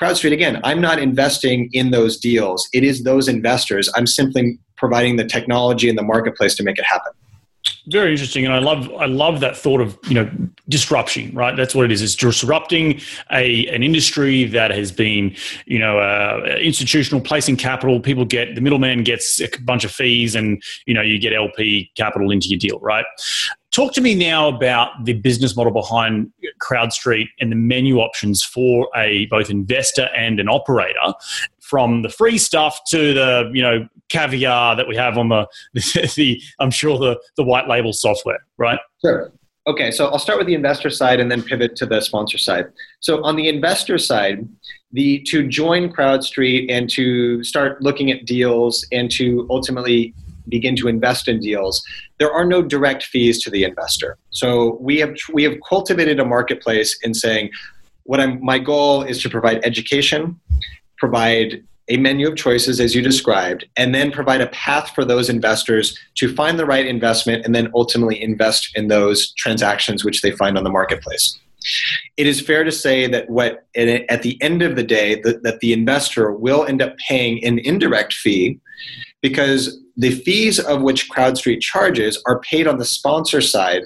CrowdStreet, 0.00 0.32
again, 0.32 0.60
I'm 0.62 0.80
not 0.80 1.00
investing 1.00 1.70
in 1.72 1.90
those 1.90 2.18
deals. 2.18 2.68
It 2.72 2.84
is 2.84 3.02
those 3.02 3.26
investors. 3.26 3.90
I'm 3.96 4.06
simply 4.06 4.58
providing 4.76 5.16
the 5.16 5.24
technology 5.24 5.88
and 5.88 5.98
the 5.98 6.04
marketplace 6.04 6.54
to 6.56 6.62
make 6.62 6.78
it 6.78 6.84
happen. 6.84 7.12
Very 7.90 8.10
interesting, 8.10 8.44
and 8.44 8.52
I 8.52 8.58
love 8.58 8.92
I 8.94 9.06
love 9.06 9.40
that 9.40 9.56
thought 9.56 9.80
of 9.80 9.98
you 10.08 10.14
know 10.14 10.30
disruption. 10.68 11.34
Right, 11.34 11.56
that's 11.56 11.74
what 11.74 11.86
it 11.86 11.92
is. 11.92 12.02
It's 12.02 12.14
disrupting 12.14 13.00
a 13.32 13.66
an 13.68 13.82
industry 13.82 14.44
that 14.44 14.70
has 14.72 14.92
been 14.92 15.34
you 15.64 15.78
know 15.78 15.98
uh, 15.98 16.58
institutional 16.60 17.22
placing 17.22 17.56
capital. 17.56 17.98
People 17.98 18.26
get 18.26 18.54
the 18.54 18.60
middleman 18.60 19.04
gets 19.04 19.40
a 19.40 19.48
bunch 19.62 19.84
of 19.84 19.90
fees, 19.90 20.34
and 20.34 20.62
you 20.84 20.92
know 20.92 21.00
you 21.00 21.18
get 21.18 21.32
LP 21.32 21.90
capital 21.96 22.30
into 22.30 22.48
your 22.48 22.58
deal. 22.58 22.78
Right. 22.80 23.06
Talk 23.70 23.92
to 23.94 24.00
me 24.00 24.14
now 24.14 24.48
about 24.48 25.04
the 25.04 25.12
business 25.12 25.54
model 25.54 25.72
behind 25.72 26.32
CrowdStreet 26.60 27.28
and 27.40 27.52
the 27.52 27.56
menu 27.56 27.98
options 27.98 28.42
for 28.42 28.88
a 28.96 29.26
both 29.26 29.50
investor 29.50 30.08
and 30.16 30.40
an 30.40 30.48
operator, 30.48 31.14
from 31.68 32.02
the 32.02 32.08
free 32.08 32.38
stuff 32.38 32.80
to 32.88 33.12
the 33.14 33.50
you 33.52 33.62
know 33.62 33.86
caviar 34.08 34.74
that 34.76 34.88
we 34.88 34.96
have 34.96 35.18
on 35.18 35.28
the, 35.74 36.12
the 36.16 36.40
I'm 36.58 36.70
sure 36.70 36.98
the 36.98 37.20
the 37.36 37.44
white 37.44 37.68
label 37.68 37.92
software, 37.92 38.40
right? 38.56 38.78
Sure. 39.00 39.32
Okay, 39.66 39.90
so 39.90 40.06
I'll 40.06 40.18
start 40.18 40.38
with 40.38 40.46
the 40.46 40.54
investor 40.54 40.88
side 40.88 41.20
and 41.20 41.30
then 41.30 41.42
pivot 41.42 41.76
to 41.76 41.84
the 41.84 42.00
sponsor 42.00 42.38
side. 42.38 42.72
So 43.00 43.22
on 43.22 43.36
the 43.36 43.48
investor 43.48 43.98
side, 43.98 44.48
the 44.92 45.22
to 45.24 45.46
join 45.46 45.92
CrowdStreet 45.92 46.70
and 46.70 46.88
to 46.90 47.44
start 47.44 47.82
looking 47.82 48.10
at 48.10 48.24
deals 48.24 48.86
and 48.92 49.10
to 49.12 49.46
ultimately 49.50 50.14
begin 50.48 50.74
to 50.76 50.88
invest 50.88 51.28
in 51.28 51.38
deals, 51.40 51.84
there 52.18 52.32
are 52.32 52.46
no 52.46 52.62
direct 52.62 53.04
fees 53.04 53.42
to 53.42 53.50
the 53.50 53.64
investor. 53.64 54.16
So 54.30 54.78
we 54.80 54.98
have 55.00 55.14
we 55.34 55.42
have 55.44 55.56
cultivated 55.68 56.18
a 56.18 56.24
marketplace 56.24 56.98
in 57.02 57.12
saying 57.12 57.50
what 58.04 58.20
I'm 58.20 58.42
my 58.42 58.58
goal 58.58 59.02
is 59.02 59.20
to 59.22 59.28
provide 59.28 59.60
education, 59.64 60.40
provide 60.98 61.62
a 61.88 61.96
menu 61.96 62.28
of 62.28 62.36
choices 62.36 62.80
as 62.80 62.94
you 62.94 63.02
described, 63.02 63.64
and 63.76 63.94
then 63.94 64.10
provide 64.10 64.40
a 64.40 64.48
path 64.48 64.90
for 64.94 65.04
those 65.04 65.30
investors 65.30 65.98
to 66.16 66.34
find 66.34 66.58
the 66.58 66.66
right 66.66 66.86
investment 66.86 67.44
and 67.46 67.54
then 67.54 67.70
ultimately 67.74 68.22
invest 68.22 68.70
in 68.76 68.88
those 68.88 69.32
transactions 69.34 70.04
which 70.04 70.20
they 70.20 70.30
find 70.32 70.58
on 70.58 70.64
the 70.64 70.70
marketplace. 70.70 71.38
It 72.16 72.26
is 72.26 72.40
fair 72.40 72.62
to 72.62 72.72
say 72.72 73.06
that 73.08 73.28
what 73.30 73.66
at 73.74 74.22
the 74.22 74.40
end 74.42 74.62
of 74.62 74.76
the 74.76 74.82
day 74.82 75.20
that, 75.22 75.42
that 75.42 75.60
the 75.60 75.72
investor 75.72 76.30
will 76.32 76.64
end 76.64 76.82
up 76.82 76.96
paying 76.98 77.44
an 77.44 77.58
indirect 77.58 78.12
fee 78.12 78.60
because 79.22 79.80
the 79.96 80.10
fees 80.10 80.60
of 80.60 80.82
which 80.82 81.10
CrowdStreet 81.10 81.60
charges 81.60 82.22
are 82.26 82.40
paid 82.40 82.68
on 82.68 82.78
the 82.78 82.84
sponsor 82.84 83.40
side, 83.40 83.82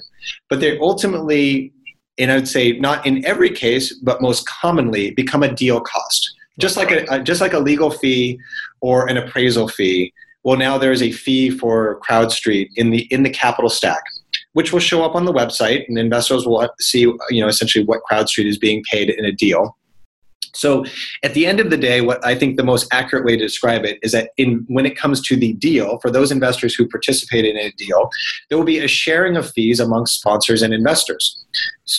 but 0.49 0.59
they 0.59 0.77
ultimately, 0.79 1.73
and 2.19 2.31
I 2.31 2.35
would 2.35 2.47
say 2.47 2.73
not 2.73 3.05
in 3.05 3.25
every 3.25 3.49
case, 3.49 3.93
but 3.95 4.21
most 4.21 4.45
commonly, 4.45 5.11
become 5.11 5.41
a 5.41 5.53
deal 5.53 5.81
cost. 5.81 6.32
Just 6.59 6.77
like 6.77 6.91
a, 6.91 7.19
just 7.19 7.41
like 7.41 7.53
a 7.53 7.59
legal 7.59 7.89
fee 7.89 8.39
or 8.81 9.07
an 9.07 9.17
appraisal 9.17 9.67
fee. 9.67 10.13
Well, 10.43 10.57
now 10.57 10.77
there 10.77 10.91
is 10.91 11.01
a 11.01 11.11
fee 11.11 11.49
for 11.49 11.99
CrowdStreet 12.07 12.69
in 12.75 12.89
the 12.91 13.01
in 13.11 13.23
the 13.23 13.29
capital 13.29 13.69
stack, 13.69 14.03
which 14.53 14.71
will 14.71 14.79
show 14.79 15.03
up 15.03 15.15
on 15.15 15.25
the 15.25 15.33
website, 15.33 15.87
and 15.87 15.97
investors 15.97 16.45
will 16.45 16.69
see 16.79 17.01
you 17.01 17.41
know 17.41 17.47
essentially 17.47 17.85
what 17.85 18.01
CrowdStreet 18.09 18.45
is 18.45 18.57
being 18.57 18.83
paid 18.91 19.09
in 19.09 19.25
a 19.25 19.31
deal. 19.31 19.77
So 20.53 20.85
at 21.23 21.33
the 21.33 21.45
end 21.45 21.59
of 21.59 21.69
the 21.69 21.77
day, 21.77 22.01
what 22.01 22.23
I 22.25 22.35
think 22.35 22.57
the 22.57 22.63
most 22.63 22.87
accurate 22.91 23.25
way 23.25 23.37
to 23.37 23.43
describe 23.43 23.85
it 23.85 23.99
is 24.01 24.11
that 24.11 24.31
in 24.37 24.65
when 24.67 24.85
it 24.85 24.97
comes 24.97 25.21
to 25.27 25.35
the 25.35 25.53
deal, 25.53 25.99
for 25.99 26.11
those 26.11 26.31
investors 26.31 26.75
who 26.75 26.87
participate 26.87 27.45
in 27.45 27.57
a 27.57 27.71
deal, 27.71 28.09
there 28.49 28.57
will 28.57 28.65
be 28.65 28.79
a 28.79 28.87
sharing 28.87 29.37
of 29.37 29.49
fees 29.51 29.79
amongst 29.79 30.19
sponsors 30.19 30.61
and 30.61 30.73
investors. 30.73 31.45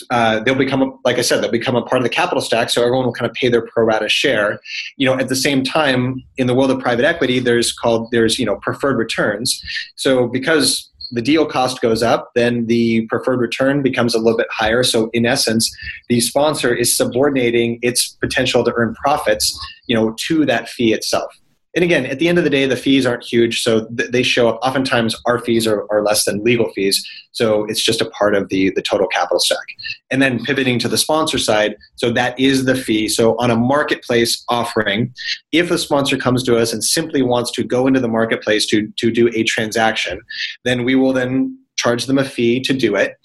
Uh, 0.09 0.39
they'll 0.41 0.55
become, 0.55 0.99
like 1.05 1.17
I 1.17 1.21
said, 1.21 1.41
they'll 1.41 1.51
become 1.51 1.75
a 1.75 1.81
part 1.81 1.97
of 1.97 2.03
the 2.03 2.09
capital 2.09 2.41
stack, 2.41 2.69
so 2.69 2.81
everyone 2.81 3.05
will 3.05 3.13
kind 3.13 3.29
of 3.29 3.35
pay 3.35 3.49
their 3.49 3.65
pro 3.67 3.83
rata 3.83 4.09
share. 4.09 4.59
You 4.97 5.05
know, 5.05 5.17
at 5.17 5.29
the 5.29 5.35
same 5.35 5.63
time, 5.63 6.23
in 6.37 6.47
the 6.47 6.53
world 6.53 6.71
of 6.71 6.79
private 6.79 7.05
equity, 7.05 7.39
there's 7.39 7.71
called 7.71 8.09
there's 8.11 8.39
you 8.39 8.45
know 8.45 8.57
preferred 8.57 8.97
returns. 8.97 9.61
So 9.95 10.27
because 10.27 10.89
the 11.15 11.21
deal 11.21 11.45
cost 11.45 11.81
goes 11.81 12.03
up, 12.03 12.31
then 12.35 12.67
the 12.67 13.05
preferred 13.07 13.39
return 13.39 13.81
becomes 13.81 14.13
a 14.13 14.19
little 14.19 14.37
bit 14.37 14.47
higher. 14.51 14.83
So 14.83 15.09
in 15.13 15.25
essence, 15.25 15.73
the 16.09 16.19
sponsor 16.19 16.75
is 16.75 16.95
subordinating 16.95 17.79
its 17.81 18.09
potential 18.09 18.63
to 18.65 18.73
earn 18.75 18.93
profits, 18.95 19.57
you 19.87 19.95
know, 19.95 20.13
to 20.27 20.45
that 20.45 20.67
fee 20.67 20.93
itself. 20.93 21.33
And 21.75 21.83
again, 21.83 22.05
at 22.05 22.19
the 22.19 22.29
end 22.29 22.37
of 22.37 22.45
the 22.45 22.49
day, 22.49 22.65
the 22.65 22.77
fees 22.77 23.05
aren't 23.05 23.23
huge, 23.23 23.61
so 23.61 23.85
th- 23.87 24.09
they 24.11 24.23
show 24.23 24.47
up. 24.47 24.59
Oftentimes, 24.61 25.13
our 25.25 25.39
fees 25.39 25.67
are, 25.67 25.85
are 25.91 26.01
less 26.01 26.23
than 26.23 26.41
legal 26.41 26.71
fees, 26.71 27.05
so 27.33 27.65
it's 27.65 27.83
just 27.83 27.99
a 27.99 28.09
part 28.11 28.33
of 28.33 28.47
the 28.47 28.71
the 28.75 28.81
total 28.81 29.07
capital 29.07 29.39
stack. 29.39 29.67
And 30.09 30.21
then 30.21 30.43
pivoting 30.43 30.79
to 30.79 30.87
the 30.87 30.97
sponsor 30.97 31.37
side, 31.37 31.75
so 31.95 32.11
that 32.11 32.39
is 32.39 32.63
the 32.63 32.75
fee. 32.75 33.09
So 33.09 33.35
on 33.37 33.51
a 33.51 33.57
marketplace 33.57 34.43
offering, 34.47 35.13
if 35.51 35.69
a 35.69 35.77
sponsor 35.77 36.17
comes 36.17 36.43
to 36.43 36.57
us 36.57 36.71
and 36.71 36.81
simply 36.81 37.21
wants 37.21 37.51
to 37.51 37.63
go 37.63 37.87
into 37.87 37.99
the 37.99 38.07
marketplace 38.07 38.65
to 38.67 38.87
to 38.97 39.11
do 39.11 39.29
a 39.35 39.43
transaction, 39.43 40.21
then 40.63 40.85
we 40.85 40.95
will 40.95 41.11
then 41.11 41.59
charge 41.75 42.05
them 42.05 42.17
a 42.17 42.23
fee 42.23 42.61
to 42.61 42.73
do 42.73 42.95
it 42.95 43.17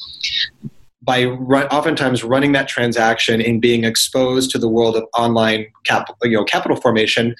by 1.02 1.24
run, 1.24 1.66
oftentimes 1.68 2.22
running 2.22 2.52
that 2.52 2.68
transaction 2.68 3.40
and 3.40 3.60
being 3.60 3.84
exposed 3.84 4.50
to 4.50 4.58
the 4.58 4.68
world 4.68 4.96
of 4.96 5.04
online 5.16 5.66
capital, 5.84 6.16
you 6.24 6.36
know, 6.36 6.44
capital 6.44 6.76
formation, 6.76 7.34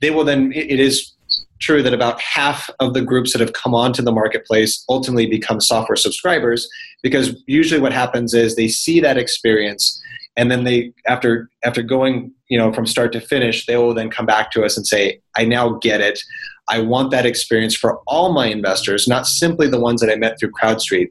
they 0.00 0.10
will 0.10 0.24
then. 0.24 0.52
It 0.54 0.80
is 0.80 1.12
true 1.60 1.82
that 1.82 1.92
about 1.92 2.20
half 2.20 2.70
of 2.80 2.94
the 2.94 3.02
groups 3.02 3.32
that 3.32 3.40
have 3.40 3.52
come 3.52 3.74
onto 3.74 4.02
the 4.02 4.12
marketplace 4.12 4.84
ultimately 4.88 5.26
become 5.26 5.60
software 5.60 5.96
subscribers 5.96 6.68
because 7.02 7.40
usually 7.46 7.80
what 7.80 7.92
happens 7.92 8.34
is 8.34 8.56
they 8.56 8.68
see 8.68 8.98
that 9.00 9.18
experience 9.18 10.00
and 10.36 10.50
then 10.50 10.64
they 10.64 10.92
after 11.06 11.48
after 11.64 11.82
going 11.82 12.32
you 12.48 12.58
know 12.58 12.72
from 12.72 12.86
start 12.86 13.12
to 13.12 13.20
finish 13.20 13.66
they 13.66 13.76
will 13.76 13.94
then 13.94 14.10
come 14.10 14.26
back 14.26 14.50
to 14.50 14.64
us 14.64 14.76
and 14.76 14.86
say 14.86 15.20
i 15.36 15.44
now 15.44 15.70
get 15.82 16.00
it 16.00 16.20
i 16.68 16.80
want 16.80 17.10
that 17.10 17.26
experience 17.26 17.76
for 17.76 18.00
all 18.06 18.32
my 18.32 18.46
investors 18.46 19.06
not 19.06 19.26
simply 19.26 19.68
the 19.68 19.80
ones 19.80 20.00
that 20.00 20.10
i 20.10 20.16
met 20.16 20.38
through 20.38 20.50
crowdstreet 20.50 21.08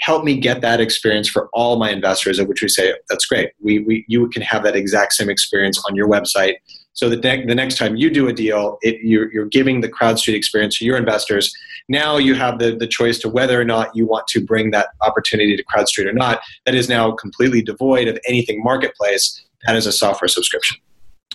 help 0.00 0.24
me 0.24 0.38
get 0.38 0.60
that 0.60 0.80
experience 0.80 1.28
for 1.28 1.48
all 1.52 1.78
my 1.78 1.90
investors 1.90 2.38
at 2.38 2.48
which 2.48 2.62
we 2.62 2.68
say 2.68 2.94
that's 3.08 3.26
great 3.26 3.50
we, 3.60 3.80
we 3.80 4.04
you 4.08 4.28
can 4.28 4.42
have 4.42 4.62
that 4.62 4.76
exact 4.76 5.12
same 5.12 5.30
experience 5.30 5.82
on 5.88 5.94
your 5.94 6.08
website 6.08 6.54
so 6.92 7.08
the, 7.08 7.16
the 7.16 7.54
next 7.54 7.76
time 7.76 7.96
you 7.96 8.10
do 8.10 8.28
a 8.28 8.32
deal 8.32 8.78
it, 8.82 8.96
you're, 9.02 9.32
you're 9.32 9.46
giving 9.46 9.80
the 9.80 9.88
crowdstreet 9.88 10.34
experience 10.34 10.78
to 10.78 10.84
your 10.84 10.96
investors 10.96 11.52
now 11.88 12.16
you 12.16 12.34
have 12.34 12.58
the, 12.58 12.74
the 12.76 12.86
choice 12.86 13.18
to 13.18 13.28
whether 13.28 13.60
or 13.60 13.64
not 13.64 13.94
you 13.94 14.06
want 14.06 14.26
to 14.26 14.40
bring 14.44 14.70
that 14.70 14.88
opportunity 15.02 15.56
to 15.56 15.64
crowdstreet 15.64 16.06
or 16.06 16.12
not 16.12 16.40
that 16.64 16.74
is 16.74 16.88
now 16.88 17.12
completely 17.12 17.62
devoid 17.62 18.08
of 18.08 18.18
anything 18.26 18.62
marketplace 18.62 19.44
that 19.66 19.76
is 19.76 19.86
a 19.86 19.92
software 19.92 20.28
subscription 20.28 20.76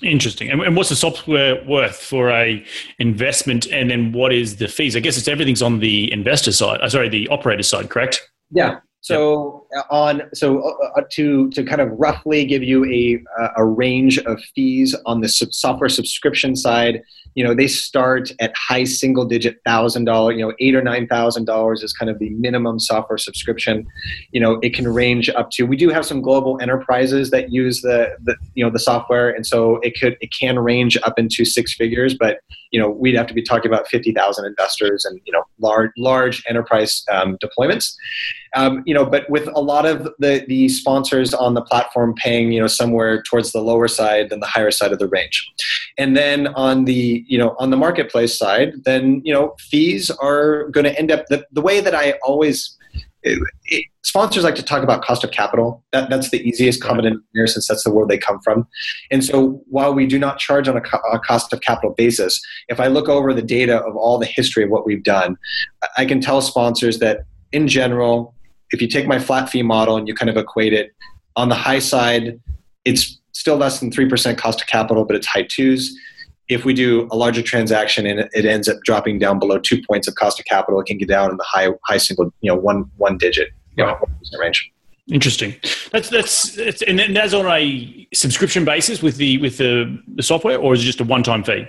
Interesting. 0.02 0.50
And 0.50 0.76
what's 0.76 0.90
the 0.90 0.96
software 0.96 1.64
worth 1.66 1.96
for 1.96 2.32
a 2.32 2.66
investment? 2.98 3.68
And 3.68 3.92
then 3.92 4.12
what 4.12 4.34
is 4.34 4.56
the 4.56 4.68
fees? 4.68 4.96
I 4.96 5.00
guess 5.00 5.16
it's 5.16 5.28
everything's 5.28 5.62
on 5.62 5.80
the 5.80 6.12
investor 6.12 6.52
side. 6.52 6.82
Uh, 6.82 6.90
sorry, 6.90 7.08
the 7.08 7.28
operator 7.28 7.62
side, 7.62 7.92
correct? 7.92 8.31
Yeah. 8.52 8.80
So 9.02 9.61
on 9.90 10.24
so 10.34 10.62
uh, 10.62 11.00
uh, 11.00 11.02
to 11.12 11.50
to 11.52 11.64
kind 11.64 11.82
of 11.82 11.90
roughly 11.92 12.46
give 12.46 12.64
you 12.64 12.86
a 12.86 13.22
a 13.58 13.66
range 13.66 14.20
of 14.20 14.42
fees 14.56 14.96
on 15.06 15.22
the 15.22 15.30
sub- 15.30 15.54
software 15.54 15.90
subscription 15.90 16.56
side, 16.56 17.02
you 17.36 17.44
know 17.44 17.54
they 17.54 17.68
start 17.68 18.32
at 18.40 18.54
high 18.56 18.84
single 18.84 19.26
digit 19.26 19.60
thousand 19.66 20.06
dollar, 20.06 20.32
you 20.34 20.46
know 20.46 20.54
eight 20.60 20.76
or 20.76 20.82
nine 20.82 21.08
thousand 21.08 21.46
dollars 21.46 21.84
is 21.84 21.94
kind 21.94 22.10
of 22.10 22.20
the 22.20 22.30
minimum 22.32 22.80
software 22.80 23.18
subscription. 23.18 23.88
You 24.32 24.42
know 24.42 24.60
it 24.62 24.74
can 24.74 24.88
range 24.88 25.30
up 25.30 25.50
to. 25.52 25.64
We 25.64 25.78
do 25.78 25.90
have 25.90 26.06
some 26.06 26.22
global 26.22 26.60
enterprises 26.62 27.32
that 27.32 27.52
use 27.52 27.82
the 27.82 28.16
the 28.24 28.36
you 28.56 28.64
know 28.64 28.72
the 28.72 28.80
software, 28.80 29.30
and 29.30 29.46
so 29.46 29.78
it 29.78 30.00
could 30.00 30.18
it 30.22 30.32
can 30.38 30.60
range 30.60 30.98
up 31.04 31.18
into 31.18 31.46
six 31.46 31.74
figures, 31.74 32.14
but 32.14 32.40
you 32.72 32.80
know 32.80 32.90
we'd 32.90 33.16
have 33.16 33.28
to 33.28 33.34
be 33.34 33.42
talking 33.42 33.72
about 33.72 33.88
fifty 33.88 34.12
thousand 34.12 34.46
investors 34.46 35.06
and 35.06 35.20
you 35.26 35.32
know 35.32 35.44
large 35.60 35.92
large 35.98 36.44
enterprise 36.48 37.06
um, 37.12 37.38
deployments. 37.38 37.96
Um, 38.54 38.84
you 38.86 38.94
know, 38.94 39.06
but 39.06 39.30
with 39.30 39.48
a 39.48 39.61
lot 39.62 39.86
of 39.86 40.04
the 40.20 40.46
the 40.48 40.70
sponsors 40.70 41.34
on 41.34 41.54
the 41.54 41.62
platform 41.62 42.14
paying, 42.16 42.52
you 42.52 42.60
know, 42.60 42.68
somewhere 42.68 43.22
towards 43.24 43.52
the 43.52 43.62
lower 43.62 43.88
side 43.88 44.30
than 44.30 44.40
the 44.40 44.48
higher 44.48 44.72
side 44.72 44.92
of 44.92 45.00
the 45.00 45.08
range. 45.08 45.52
And 45.98 46.16
then 46.16 46.48
on 46.48 46.86
the, 46.86 47.24
you 47.28 47.38
know, 47.38 47.56
on 47.60 47.70
the 47.70 47.78
marketplace 47.78 48.38
side, 48.38 48.84
then, 48.86 49.22
you 49.24 49.34
know, 49.34 49.56
fees 49.60 50.10
are 50.10 50.70
going 50.70 50.86
to 50.86 50.98
end 50.98 51.12
up 51.12 51.28
the, 51.28 51.46
the 51.52 51.62
way 51.62 51.82
that 51.82 51.96
I 51.96 52.14
always 52.24 52.78
it, 53.24 53.40
it, 53.66 53.86
sponsors 54.04 54.44
like 54.44 54.56
to 54.56 54.64
talk 54.64 54.84
about 54.84 55.04
cost 55.04 55.24
of 55.24 55.32
capital. 55.32 55.84
That, 55.92 56.10
that's 56.10 56.32
the 56.32 56.42
easiest 56.42 56.82
common 56.82 57.04
denominator 57.04 57.48
since 57.48 57.68
that's 57.68 57.84
the 57.84 57.92
world 57.92 58.10
they 58.10 58.18
come 58.18 58.40
from. 58.42 58.68
And 59.12 59.24
so 59.24 59.62
while 59.68 59.94
we 59.94 60.08
do 60.08 60.18
not 60.18 60.40
charge 60.40 60.68
on 60.68 60.76
a, 60.76 60.82
co- 60.82 61.00
a, 61.12 61.20
cost 61.20 61.54
of 61.54 61.62
capital 61.62 61.94
basis, 61.96 62.42
if 62.68 62.80
I 62.80 62.88
look 62.88 63.10
over 63.10 63.34
the 63.34 63.42
data 63.42 63.78
of 63.78 63.96
all 63.96 64.18
the 64.18 64.26
history 64.26 64.64
of 64.64 64.70
what 64.70 64.86
we've 64.86 65.04
done, 65.04 65.38
I 65.98 66.06
can 66.06 66.20
tell 66.20 66.42
sponsors 66.42 67.00
that 67.00 67.26
in 67.52 67.68
general, 67.68 68.34
if 68.72 68.82
you 68.82 68.88
take 68.88 69.08
my 69.08 69.20
flat 69.20 69.50
fee 69.50 69.64
model 69.64 69.98
and 69.98 70.08
you 70.08 70.14
kind 70.14 70.30
of 70.30 70.38
equate 70.38 70.74
it, 70.74 70.94
on 71.36 71.50
the 71.50 71.56
high 71.56 71.80
side, 71.80 72.40
it's 72.86 73.20
still 73.32 73.58
less 73.58 73.80
than 73.80 73.92
3% 73.92 74.38
cost 74.38 74.62
of 74.62 74.68
capital, 74.68 75.06
but 75.06 75.16
it's 75.16 75.28
high 75.28 75.44
twos. 75.44 75.98
If 76.50 76.66
we 76.66 76.74
do 76.74 77.08
a 77.12 77.16
larger 77.16 77.42
transaction 77.42 78.06
and 78.06 78.30
it 78.34 78.46
ends 78.46 78.68
up 78.68 78.78
dropping 78.84 79.20
down 79.20 79.40
below 79.40 79.58
two 79.58 79.82
points 79.88 80.08
of 80.08 80.16
cost 80.16 80.40
of 80.40 80.46
capital, 80.46 80.80
it 80.82 80.86
can 80.86 80.98
get 80.98 81.08
down 81.08 81.32
in 81.32 81.38
the 81.38 81.46
high 81.48 81.70
high 81.86 81.98
single, 81.98 82.34
you 82.42 82.52
know, 82.52 82.58
one 82.58 82.92
one 82.98 83.18
digit 83.18 83.50
you 83.78 83.86
know, 83.86 83.98
range. 84.40 84.72
Interesting. 85.10 85.56
That's 85.92 86.10
that's 86.10 86.58
it's, 86.58 86.82
and 86.82 87.00
that's 87.16 87.34
on 87.34 87.46
a 87.48 88.08
subscription 88.14 88.66
basis 88.66 89.02
with 89.02 89.18
the 89.18 89.38
with 89.40 89.58
the, 89.58 90.02
the 90.16 90.24
software, 90.24 90.58
or 90.58 90.74
is 90.74 90.82
it 90.82 90.86
just 90.86 91.00
a 91.00 91.04
one 91.04 91.24
time 91.24 91.44
fee? 91.44 91.66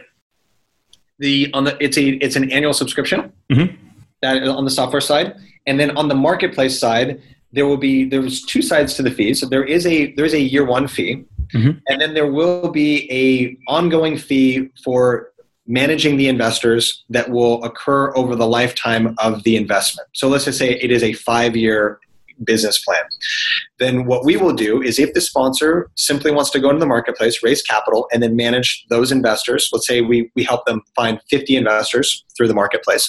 The 1.18 1.50
on 1.54 1.64
the 1.64 1.76
it's 1.80 1.96
a 1.96 2.08
it's 2.08 2.36
an 2.36 2.50
annual 2.50 2.72
subscription. 2.72 3.32
Mm-hmm. 3.50 3.76
That 4.22 4.42
on 4.46 4.64
the 4.64 4.70
software 4.70 5.00
side, 5.00 5.34
and 5.66 5.78
then 5.78 5.96
on 5.96 6.08
the 6.08 6.14
marketplace 6.14 6.78
side, 6.78 7.20
there 7.52 7.66
will 7.66 7.76
be 7.76 8.04
there's 8.04 8.42
two 8.42 8.62
sides 8.62 8.94
to 8.94 9.02
the 9.02 9.10
fee. 9.10 9.34
So 9.34 9.46
there 9.46 9.64
is 9.64 9.86
a 9.86 10.12
there 10.14 10.24
is 10.24 10.34
a 10.34 10.40
year 10.40 10.64
one 10.64 10.88
fee, 10.88 11.24
mm-hmm. 11.54 11.78
and 11.88 12.00
then 12.00 12.14
there 12.14 12.30
will 12.30 12.70
be 12.70 13.10
a 13.10 13.56
ongoing 13.70 14.16
fee 14.16 14.70
for 14.84 15.32
managing 15.66 16.16
the 16.16 16.28
investors 16.28 17.04
that 17.08 17.30
will 17.30 17.62
occur 17.62 18.14
over 18.16 18.34
the 18.34 18.46
lifetime 18.46 19.14
of 19.18 19.42
the 19.44 19.56
investment. 19.56 20.08
So 20.12 20.28
let's 20.28 20.44
just 20.44 20.58
say 20.58 20.72
it 20.72 20.90
is 20.90 21.02
a 21.02 21.12
five 21.12 21.56
year 21.56 22.00
business 22.44 22.82
plan. 22.84 23.02
Then 23.78 24.04
what 24.06 24.24
we 24.24 24.36
will 24.36 24.54
do 24.54 24.82
is 24.82 24.98
if 24.98 25.12
the 25.14 25.20
sponsor 25.20 25.90
simply 25.94 26.32
wants 26.32 26.50
to 26.50 26.58
go 26.58 26.70
into 26.70 26.80
the 26.80 26.86
marketplace, 26.86 27.42
raise 27.42 27.62
capital, 27.62 28.08
and 28.12 28.22
then 28.22 28.34
manage 28.34 28.84
those 28.88 29.12
investors, 29.12 29.68
let's 29.72 29.86
say 29.86 30.00
we, 30.00 30.30
we 30.34 30.42
help 30.42 30.64
them 30.66 30.82
find 30.96 31.20
50 31.30 31.56
investors 31.56 32.24
through 32.36 32.48
the 32.48 32.54
marketplace 32.54 33.08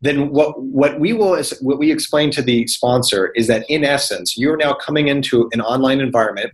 then 0.00 0.30
what 0.30 0.60
what 0.62 1.00
we 1.00 1.12
will 1.12 1.40
what 1.60 1.78
we 1.78 1.90
explain 1.90 2.30
to 2.32 2.42
the 2.42 2.66
sponsor 2.66 3.32
is 3.34 3.46
that 3.46 3.64
in 3.68 3.84
essence 3.84 4.36
you're 4.36 4.56
now 4.56 4.74
coming 4.74 5.08
into 5.08 5.48
an 5.52 5.60
online 5.60 6.00
environment 6.00 6.52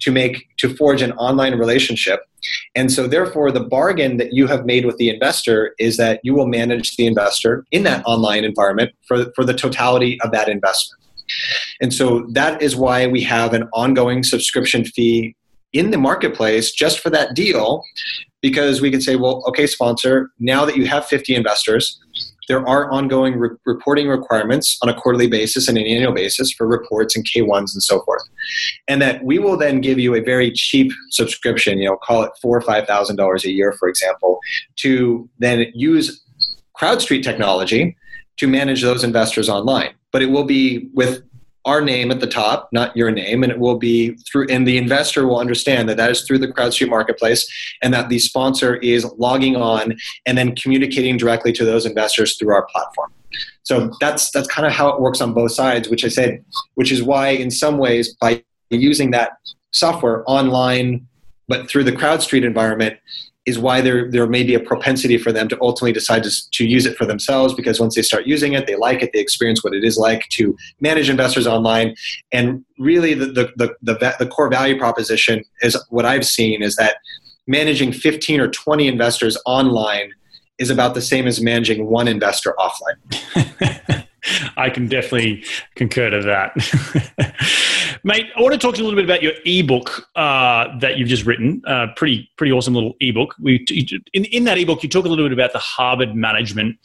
to 0.00 0.10
make 0.10 0.48
to 0.58 0.74
forge 0.76 1.02
an 1.02 1.12
online 1.12 1.54
relationship. 1.54 2.20
And 2.74 2.90
so 2.92 3.06
therefore 3.06 3.50
the 3.52 3.64
bargain 3.64 4.16
that 4.16 4.32
you 4.32 4.46
have 4.46 4.66
made 4.66 4.84
with 4.84 4.96
the 4.96 5.08
investor 5.08 5.74
is 5.78 5.96
that 5.96 6.20
you 6.22 6.34
will 6.34 6.48
manage 6.48 6.96
the 6.96 7.06
investor 7.06 7.64
in 7.70 7.84
that 7.84 8.04
online 8.04 8.44
environment 8.44 8.90
for, 9.06 9.32
for 9.34 9.44
the 9.44 9.54
totality 9.54 10.20
of 10.22 10.32
that 10.32 10.48
investment. 10.48 11.00
And 11.80 11.94
so 11.94 12.26
that 12.32 12.60
is 12.60 12.76
why 12.76 13.06
we 13.06 13.22
have 13.22 13.54
an 13.54 13.68
ongoing 13.72 14.22
subscription 14.22 14.84
fee 14.84 15.36
in 15.72 15.90
the 15.90 15.98
marketplace 15.98 16.72
just 16.72 17.00
for 17.00 17.10
that 17.10 17.34
deal 17.34 17.82
because 18.40 18.80
we 18.80 18.90
can 18.90 19.00
say 19.00 19.16
well 19.16 19.42
okay 19.46 19.66
sponsor 19.66 20.30
now 20.38 20.64
that 20.64 20.76
you 20.76 20.86
have 20.86 21.06
50 21.06 21.34
investors 21.34 21.98
there 22.48 22.66
are 22.66 22.90
ongoing 22.90 23.36
re- 23.36 23.50
reporting 23.64 24.08
requirements 24.08 24.78
on 24.82 24.88
a 24.88 24.94
quarterly 24.94 25.28
basis 25.28 25.68
and 25.68 25.78
an 25.78 25.86
annual 25.86 26.12
basis 26.12 26.52
for 26.52 26.66
reports 26.66 27.16
and 27.16 27.24
K1s 27.24 27.72
and 27.74 27.82
so 27.82 28.02
forth. 28.02 28.22
And 28.88 29.00
that 29.00 29.24
we 29.24 29.38
will 29.38 29.56
then 29.56 29.80
give 29.80 29.98
you 29.98 30.14
a 30.14 30.20
very 30.20 30.50
cheap 30.50 30.92
subscription, 31.10 31.78
you 31.78 31.88
know, 31.88 31.96
call 31.96 32.22
it 32.22 32.32
four 32.40 32.56
or 32.56 32.60
five 32.60 32.86
thousand 32.86 33.16
dollars 33.16 33.44
a 33.44 33.50
year, 33.50 33.72
for 33.78 33.88
example, 33.88 34.40
to 34.76 35.28
then 35.38 35.66
use 35.74 36.22
CrowdStreet 36.78 37.22
technology 37.22 37.96
to 38.38 38.48
manage 38.48 38.82
those 38.82 39.04
investors 39.04 39.48
online. 39.48 39.94
But 40.10 40.22
it 40.22 40.26
will 40.26 40.44
be 40.44 40.90
with 40.94 41.22
our 41.64 41.80
name 41.80 42.10
at 42.10 42.20
the 42.20 42.26
top, 42.26 42.68
not 42.72 42.96
your 42.96 43.10
name, 43.10 43.42
and 43.42 43.52
it 43.52 43.58
will 43.58 43.78
be 43.78 44.14
through, 44.16 44.46
and 44.48 44.66
the 44.66 44.76
investor 44.76 45.26
will 45.26 45.38
understand 45.38 45.88
that 45.88 45.96
that 45.96 46.10
is 46.10 46.22
through 46.22 46.38
the 46.38 46.48
CrowdStreet 46.48 46.88
marketplace, 46.88 47.48
and 47.82 47.94
that 47.94 48.08
the 48.08 48.18
sponsor 48.18 48.76
is 48.76 49.04
logging 49.16 49.56
on 49.56 49.96
and 50.26 50.36
then 50.36 50.54
communicating 50.56 51.16
directly 51.16 51.52
to 51.52 51.64
those 51.64 51.86
investors 51.86 52.36
through 52.36 52.54
our 52.54 52.66
platform. 52.66 53.12
So 53.62 53.92
that's 54.00 54.30
that's 54.32 54.48
kind 54.48 54.66
of 54.66 54.72
how 54.72 54.88
it 54.88 55.00
works 55.00 55.20
on 55.20 55.32
both 55.32 55.52
sides, 55.52 55.88
which 55.88 56.04
I 56.04 56.08
said, 56.08 56.44
which 56.74 56.90
is 56.90 57.02
why 57.02 57.28
in 57.28 57.50
some 57.50 57.78
ways 57.78 58.14
by 58.14 58.42
using 58.70 59.12
that 59.12 59.32
software 59.70 60.24
online, 60.26 61.06
but 61.48 61.68
through 61.68 61.84
the 61.84 61.92
CrowdStreet 61.92 62.44
environment, 62.44 62.98
is 63.44 63.58
why 63.58 63.80
there, 63.80 64.10
there 64.10 64.26
may 64.26 64.44
be 64.44 64.54
a 64.54 64.60
propensity 64.60 65.18
for 65.18 65.32
them 65.32 65.48
to 65.48 65.58
ultimately 65.60 65.92
decide 65.92 66.22
to, 66.22 66.30
to 66.52 66.64
use 66.64 66.86
it 66.86 66.96
for 66.96 67.04
themselves 67.04 67.54
because 67.54 67.80
once 67.80 67.96
they 67.96 68.02
start 68.02 68.26
using 68.26 68.52
it, 68.52 68.66
they 68.66 68.76
like 68.76 69.02
it, 69.02 69.10
they 69.12 69.18
experience 69.18 69.64
what 69.64 69.74
it 69.74 69.82
is 69.82 69.96
like 69.96 70.28
to 70.30 70.56
manage 70.80 71.10
investors 71.10 71.46
online. 71.46 71.94
And 72.30 72.64
really, 72.78 73.14
the, 73.14 73.26
the, 73.26 73.52
the, 73.56 73.74
the, 73.82 74.14
the 74.20 74.26
core 74.26 74.48
value 74.48 74.78
proposition 74.78 75.42
is 75.62 75.76
what 75.90 76.06
I've 76.06 76.26
seen 76.26 76.62
is 76.62 76.76
that 76.76 76.96
managing 77.46 77.92
15 77.92 78.40
or 78.40 78.48
20 78.48 78.86
investors 78.86 79.36
online 79.44 80.12
is 80.58 80.70
about 80.70 80.94
the 80.94 81.00
same 81.00 81.26
as 81.26 81.40
managing 81.40 81.86
one 81.86 82.06
investor 82.06 82.54
offline. 82.58 83.88
I 84.62 84.70
can 84.70 84.86
definitely 84.86 85.44
concur 85.74 86.10
to 86.10 86.22
that, 86.22 86.54
mate. 88.04 88.26
I 88.36 88.40
want 88.40 88.52
to 88.52 88.58
talk 88.58 88.76
to 88.76 88.80
you 88.80 88.84
a 88.84 88.88
little 88.88 88.96
bit 88.96 89.04
about 89.04 89.22
your 89.22 89.32
ebook 89.44 90.08
uh, 90.14 90.78
that 90.78 90.98
you've 90.98 91.08
just 91.08 91.26
written. 91.26 91.62
Uh, 91.66 91.88
pretty, 91.96 92.30
pretty 92.36 92.52
awesome 92.52 92.72
little 92.72 92.94
ebook. 93.00 93.34
We 93.40 93.66
in 94.12 94.24
in 94.26 94.44
that 94.44 94.58
ebook, 94.58 94.84
you 94.84 94.88
talk 94.88 95.04
a 95.04 95.08
little 95.08 95.24
bit 95.24 95.32
about 95.32 95.52
the 95.52 95.58
Harvard 95.58 96.14
management 96.14 96.76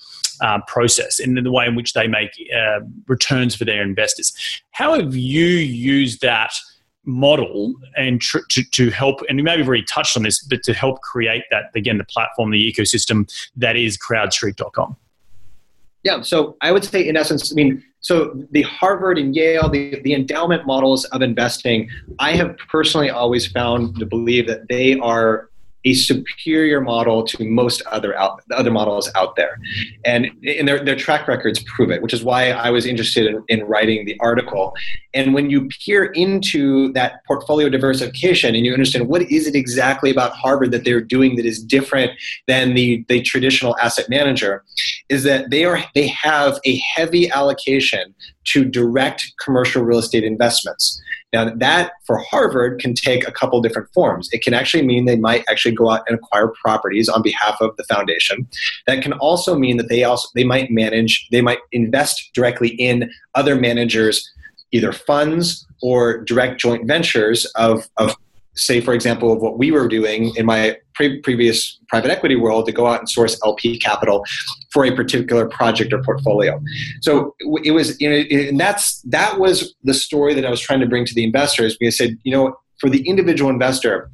uh, 0.41 0.59
process 0.65 1.19
and 1.19 1.37
the 1.37 1.51
way 1.51 1.67
in 1.67 1.75
which 1.75 1.93
they 1.93 2.07
make 2.07 2.31
uh, 2.55 2.79
returns 3.07 3.55
for 3.55 3.65
their 3.65 3.83
investors. 3.83 4.33
How 4.71 4.95
have 4.95 5.15
you 5.15 5.45
used 5.45 6.21
that? 6.21 6.53
model 7.09 7.73
and 7.95 8.19
tr- 8.19 8.39
to, 8.49 8.61
to 8.71 8.89
help 8.89 9.21
and 9.29 9.37
you 9.37 9.43
maybe 9.45 9.59
have 9.59 9.67
already 9.69 9.85
touched 9.85 10.17
on 10.17 10.23
this 10.23 10.43
but 10.43 10.61
to 10.61 10.73
help 10.73 10.99
create 10.99 11.43
that 11.49 11.71
again 11.73 11.97
the 11.97 12.03
platform 12.03 12.51
the 12.51 12.69
ecosystem 12.69 13.25
that 13.55 13.77
is 13.77 13.97
crowdstreet.com 13.97 14.93
yeah, 16.07 16.21
so 16.21 16.55
I 16.61 16.71
would 16.71 16.85
say, 16.85 17.05
in 17.05 17.17
essence, 17.17 17.51
I 17.51 17.55
mean, 17.55 17.83
so 17.99 18.33
the 18.51 18.61
Harvard 18.61 19.17
and 19.17 19.35
Yale, 19.35 19.67
the, 19.67 19.99
the 20.03 20.13
endowment 20.13 20.65
models 20.65 21.03
of 21.05 21.21
investing, 21.21 21.89
I 22.17 22.31
have 22.33 22.57
personally 22.69 23.09
always 23.09 23.45
found 23.45 23.99
to 23.99 24.05
believe 24.05 24.47
that 24.47 24.69
they 24.69 24.97
are 24.99 25.49
a 25.83 25.93
superior 25.93 26.81
model 26.81 27.23
to 27.23 27.45
most 27.45 27.81
other 27.91 28.17
out, 28.17 28.41
the 28.47 28.57
other 28.57 28.71
models 28.71 29.09
out 29.15 29.35
there, 29.35 29.57
and, 30.05 30.27
and 30.45 30.67
their, 30.67 30.83
their 30.83 30.95
track 30.95 31.27
records 31.27 31.61
prove 31.63 31.91
it. 31.91 32.01
Which 32.01 32.13
is 32.13 32.23
why 32.23 32.51
I 32.51 32.69
was 32.69 32.85
interested 32.85 33.25
in, 33.25 33.43
in 33.47 33.65
writing 33.65 34.05
the 34.05 34.17
article. 34.19 34.73
And 35.13 35.33
when 35.33 35.49
you 35.49 35.69
peer 35.85 36.05
into 36.05 36.91
that 36.93 37.21
portfolio 37.25 37.69
diversification 37.69 38.53
and 38.55 38.65
you 38.65 38.73
understand 38.73 39.07
what 39.07 39.21
is 39.23 39.47
it 39.47 39.55
exactly 39.55 40.09
about 40.11 40.31
Harvard 40.33 40.71
that 40.71 40.83
they're 40.83 41.01
doing 41.01 41.35
that 41.37 41.45
is 41.45 41.63
different 41.63 42.11
than 42.47 42.73
the, 42.73 43.05
the 43.07 43.21
traditional 43.21 43.77
asset 43.79 44.09
manager, 44.09 44.63
is 45.09 45.23
that 45.23 45.49
they 45.49 45.63
are 45.63 45.79
they 45.95 46.07
have 46.07 46.59
a 46.65 46.81
heavy 46.95 47.29
allocation 47.29 48.13
to 48.45 48.65
direct 48.65 49.33
commercial 49.43 49.83
real 49.83 49.99
estate 49.99 50.23
investments. 50.23 51.01
Now, 51.33 51.53
that 51.53 51.91
for 52.05 52.19
Harvard 52.19 52.79
can 52.79 52.93
take 52.93 53.27
a 53.27 53.31
couple 53.31 53.61
different 53.61 53.89
forms. 53.93 54.29
It 54.31 54.41
can 54.41 54.53
actually 54.53 54.85
mean 54.85 55.05
they 55.05 55.17
might 55.17 55.43
actually 55.49 55.75
go 55.75 55.89
out 55.89 56.03
and 56.07 56.17
acquire 56.17 56.47
properties 56.63 57.09
on 57.09 57.21
behalf 57.21 57.57
of 57.59 57.75
the 57.77 57.83
foundation. 57.83 58.47
That 58.87 59.03
can 59.03 59.13
also 59.13 59.57
mean 59.57 59.77
that 59.77 59.89
they 59.89 60.03
also 60.03 60.27
they 60.35 60.45
might 60.45 60.71
manage, 60.71 61.27
they 61.31 61.41
might 61.41 61.59
invest 61.71 62.29
directly 62.33 62.69
in 62.69 63.11
other 63.35 63.55
managers, 63.55 64.29
either 64.71 64.93
funds 64.93 65.65
or 65.81 66.23
direct 66.23 66.59
joint 66.59 66.87
ventures 66.87 67.45
of, 67.55 67.89
of 67.97 68.15
say, 68.57 68.81
for 68.81 68.93
example, 68.93 69.31
of 69.31 69.41
what 69.41 69.57
we 69.57 69.71
were 69.71 69.87
doing 69.87 70.35
in 70.35 70.45
my 70.45 70.77
pre- 70.95 71.21
previous 71.21 71.79
private 71.87 72.11
equity 72.11 72.35
world 72.35 72.65
to 72.65 72.71
go 72.71 72.87
out 72.87 72.99
and 72.99 73.09
source 73.09 73.39
LP 73.45 73.79
capital 73.79 74.25
for 74.71 74.85
a 74.85 74.95
particular 74.95 75.47
project 75.47 75.93
or 75.93 76.01
portfolio. 76.03 76.61
So 77.01 77.35
it 77.63 77.71
was, 77.71 77.99
you 78.01 78.09
know, 78.09 78.15
and 78.15 78.59
that's 78.59 79.01
that 79.03 79.39
was 79.39 79.75
the 79.83 79.93
story 79.93 80.33
that 80.33 80.45
I 80.45 80.49
was 80.49 80.59
trying 80.59 80.79
to 80.81 80.87
bring 80.87 81.05
to 81.05 81.13
the 81.13 81.23
investors. 81.23 81.77
We 81.79 81.89
said, 81.91 82.17
you 82.23 82.31
know, 82.31 82.57
for 82.79 82.89
the 82.89 83.07
individual 83.07 83.49
investor, 83.49 84.09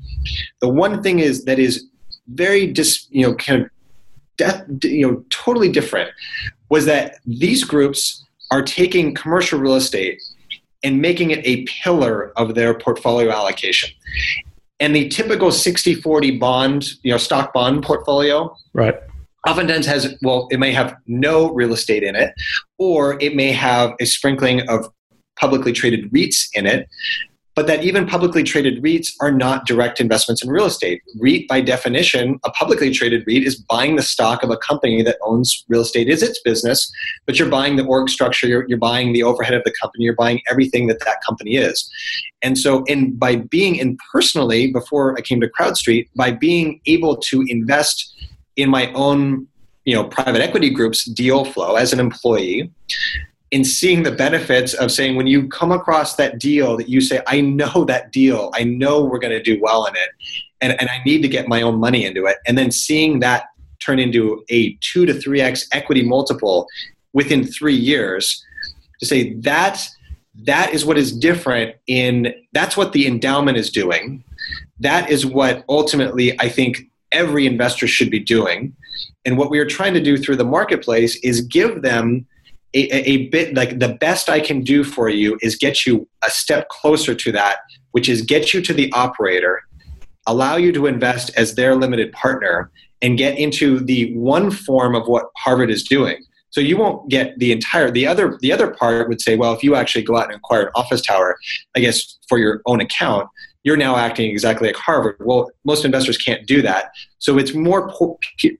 the 0.61 0.69
one 0.69 1.01
thing 1.01 1.19
is 1.19 1.45
that 1.45 1.59
is 1.59 1.85
very 2.27 2.67
dis, 2.67 3.07
you 3.09 3.25
know, 3.25 3.35
kind 3.35 3.63
of, 3.63 3.69
death, 4.37 4.63
you 4.83 5.07
know, 5.07 5.23
totally 5.29 5.69
different 5.69 6.09
was 6.69 6.85
that 6.85 7.17
these 7.25 7.63
groups 7.63 8.25
are 8.51 8.61
taking 8.61 9.13
commercial 9.13 9.59
real 9.59 9.75
estate 9.75 10.21
and 10.83 11.01
making 11.01 11.31
it 11.31 11.45
a 11.45 11.63
pillar 11.63 12.31
of 12.37 12.55
their 12.55 12.73
portfolio 12.73 13.31
allocation. 13.31 13.89
And 14.79 14.95
the 14.95 15.07
typical 15.09 15.51
60 15.51 15.95
40 15.95 16.37
bond, 16.37 16.93
you 17.03 17.11
know, 17.11 17.17
stock 17.17 17.53
bond 17.53 17.83
portfolio. 17.83 18.55
Right. 18.73 18.95
Oftentimes 19.47 19.85
has, 19.85 20.15
well, 20.21 20.47
it 20.51 20.59
may 20.59 20.71
have 20.71 20.95
no 21.05 21.51
real 21.53 21.73
estate 21.73 22.03
in 22.03 22.15
it, 22.15 22.33
or 22.77 23.21
it 23.21 23.35
may 23.35 23.51
have 23.51 23.93
a 23.99 24.05
sprinkling 24.05 24.67
of 24.69 24.89
publicly 25.37 25.73
traded 25.73 26.11
REITs 26.11 26.47
in 26.53 26.65
it 26.65 26.87
but 27.55 27.67
that 27.67 27.83
even 27.83 28.07
publicly 28.07 28.43
traded 28.43 28.81
REITs 28.83 29.09
are 29.21 29.31
not 29.31 29.65
direct 29.65 29.99
investments 29.99 30.43
in 30.43 30.49
real 30.49 30.65
estate. 30.65 31.01
REIT, 31.19 31.47
by 31.47 31.61
definition, 31.61 32.39
a 32.43 32.51
publicly 32.51 32.91
traded 32.91 33.23
REIT 33.27 33.43
is 33.43 33.55
buying 33.55 33.95
the 33.95 34.01
stock 34.01 34.43
of 34.43 34.49
a 34.49 34.57
company 34.57 35.03
that 35.03 35.17
owns 35.21 35.63
real 35.67 35.81
estate 35.81 36.09
is 36.09 36.23
its 36.23 36.39
business, 36.41 36.91
but 37.25 37.37
you're 37.37 37.49
buying 37.49 37.75
the 37.75 37.85
org 37.85 38.09
structure, 38.09 38.47
you're, 38.47 38.65
you're 38.67 38.77
buying 38.77 39.13
the 39.13 39.23
overhead 39.23 39.53
of 39.53 39.63
the 39.63 39.73
company, 39.79 40.05
you're 40.05 40.15
buying 40.15 40.41
everything 40.49 40.87
that 40.87 40.99
that 41.05 41.17
company 41.25 41.55
is. 41.57 41.89
And 42.41 42.57
so, 42.57 42.83
in 42.85 43.15
by 43.15 43.35
being 43.37 43.75
in 43.75 43.97
personally, 44.11 44.71
before 44.71 45.17
I 45.17 45.21
came 45.21 45.39
to 45.41 45.47
CrowdStreet, 45.47 46.09
by 46.15 46.31
being 46.31 46.81
able 46.85 47.17
to 47.17 47.45
invest 47.47 48.13
in 48.55 48.69
my 48.69 48.91
own 48.93 49.47
you 49.85 49.95
know 49.95 50.05
private 50.05 50.41
equity 50.41 50.69
group's 50.69 51.05
deal 51.05 51.45
flow 51.45 51.75
as 51.75 51.93
an 51.93 51.99
employee 51.99 52.71
in 53.53 53.63
seeing 53.63 54.01
the 54.01 54.11
benefits 54.11 54.73
of 54.73 54.91
saying 54.91 55.15
when 55.15 55.27
you 55.27 55.47
come 55.47 55.71
across 55.71 56.15
that 56.15 56.39
deal 56.39 56.75
that 56.75 56.89
you 56.89 56.99
say 56.99 57.21
i 57.27 57.39
know 57.39 57.85
that 57.85 58.11
deal. 58.11 58.51
I 58.55 58.63
know 58.63 59.05
we're 59.05 59.19
going 59.19 59.31
to 59.31 59.43
do 59.43 59.59
well 59.61 59.85
in 59.85 59.95
it 59.95 60.09
and, 60.59 60.79
and 60.81 60.89
i 60.89 61.01
need 61.05 61.21
to 61.21 61.27
get 61.27 61.47
my 61.47 61.61
own 61.61 61.79
money 61.79 62.03
into 62.03 62.25
it 62.25 62.37
and 62.47 62.57
then 62.57 62.71
seeing 62.71 63.19
that 63.19 63.45
turn 63.79 63.99
into 63.99 64.43
a 64.49 64.73
2 64.81 65.05
to 65.05 65.13
3x 65.13 65.67
equity 65.71 66.01
multiple 66.01 66.67
within 67.13 67.45
three 67.45 67.75
years 67.75 68.43
to 68.99 69.05
say 69.05 69.33
that 69.35 69.87
that 70.45 70.73
is 70.73 70.83
what 70.83 70.97
is 70.97 71.15
different 71.15 71.75
in 71.85 72.33
that's 72.53 72.75
what 72.75 72.91
the 72.91 73.05
endowment 73.05 73.55
is 73.55 73.69
doing. 73.69 74.23
That 74.79 75.11
is 75.11 75.27
what 75.27 75.63
ultimately 75.69 76.39
i 76.41 76.49
think 76.49 76.89
every 77.11 77.45
investor 77.45 77.85
should 77.85 78.09
be 78.09 78.19
doing. 78.19 78.75
And 79.23 79.37
what 79.37 79.51
we 79.51 79.59
are 79.59 79.65
trying 79.67 79.93
to 79.93 80.01
do 80.01 80.17
through 80.17 80.37
the 80.37 80.43
marketplace 80.43 81.15
is 81.17 81.41
give 81.41 81.83
them 81.83 82.25
a, 82.73 83.09
a, 83.09 83.27
bit 83.27 83.53
like 83.53 83.79
the 83.79 83.89
best 83.89 84.29
I 84.29 84.39
can 84.39 84.61
do 84.61 84.83
for 84.83 85.09
you 85.09 85.37
is 85.41 85.55
get 85.55 85.85
you 85.85 86.07
a 86.23 86.31
step 86.31 86.69
closer 86.69 87.13
to 87.13 87.31
that, 87.31 87.57
which 87.91 88.09
is 88.09 88.21
get 88.21 88.53
you 88.53 88.61
to 88.61 88.73
the 88.73 88.91
operator, 88.93 89.61
allow 90.25 90.55
you 90.55 90.71
to 90.71 90.87
invest 90.87 91.31
as 91.37 91.55
their 91.55 91.75
limited 91.75 92.11
partner, 92.13 92.71
and 93.01 93.17
get 93.17 93.37
into 93.37 93.79
the 93.79 94.15
one 94.15 94.49
form 94.49 94.95
of 94.95 95.07
what 95.07 95.27
Harvard 95.37 95.69
is 95.69 95.83
doing. 95.83 96.17
So 96.49 96.61
you 96.61 96.77
won't 96.77 97.09
get 97.09 97.37
the 97.39 97.51
entire 97.51 97.89
the 97.89 98.05
other 98.05 98.37
the 98.41 98.51
other 98.51 98.71
part 98.71 99.09
would 99.09 99.21
say, 99.21 99.35
well, 99.35 99.53
if 99.53 99.63
you 99.63 99.75
actually 99.75 100.03
go 100.03 100.17
out 100.17 100.25
and 100.25 100.35
acquire 100.35 100.67
an 100.67 100.71
office 100.75 101.01
tower, 101.01 101.37
I 101.75 101.79
guess 101.79 102.17
for 102.29 102.37
your 102.37 102.61
own 102.65 102.79
account, 102.79 103.27
you're 103.63 103.77
now 103.77 103.95
acting 103.95 104.29
exactly 104.29 104.67
like 104.67 104.75
Harvard. 104.75 105.17
Well, 105.19 105.49
most 105.65 105.83
investors 105.83 106.17
can't 106.17 106.45
do 106.45 106.61
that. 106.61 106.91
So 107.19 107.37
it's 107.37 107.53
more 107.53 107.91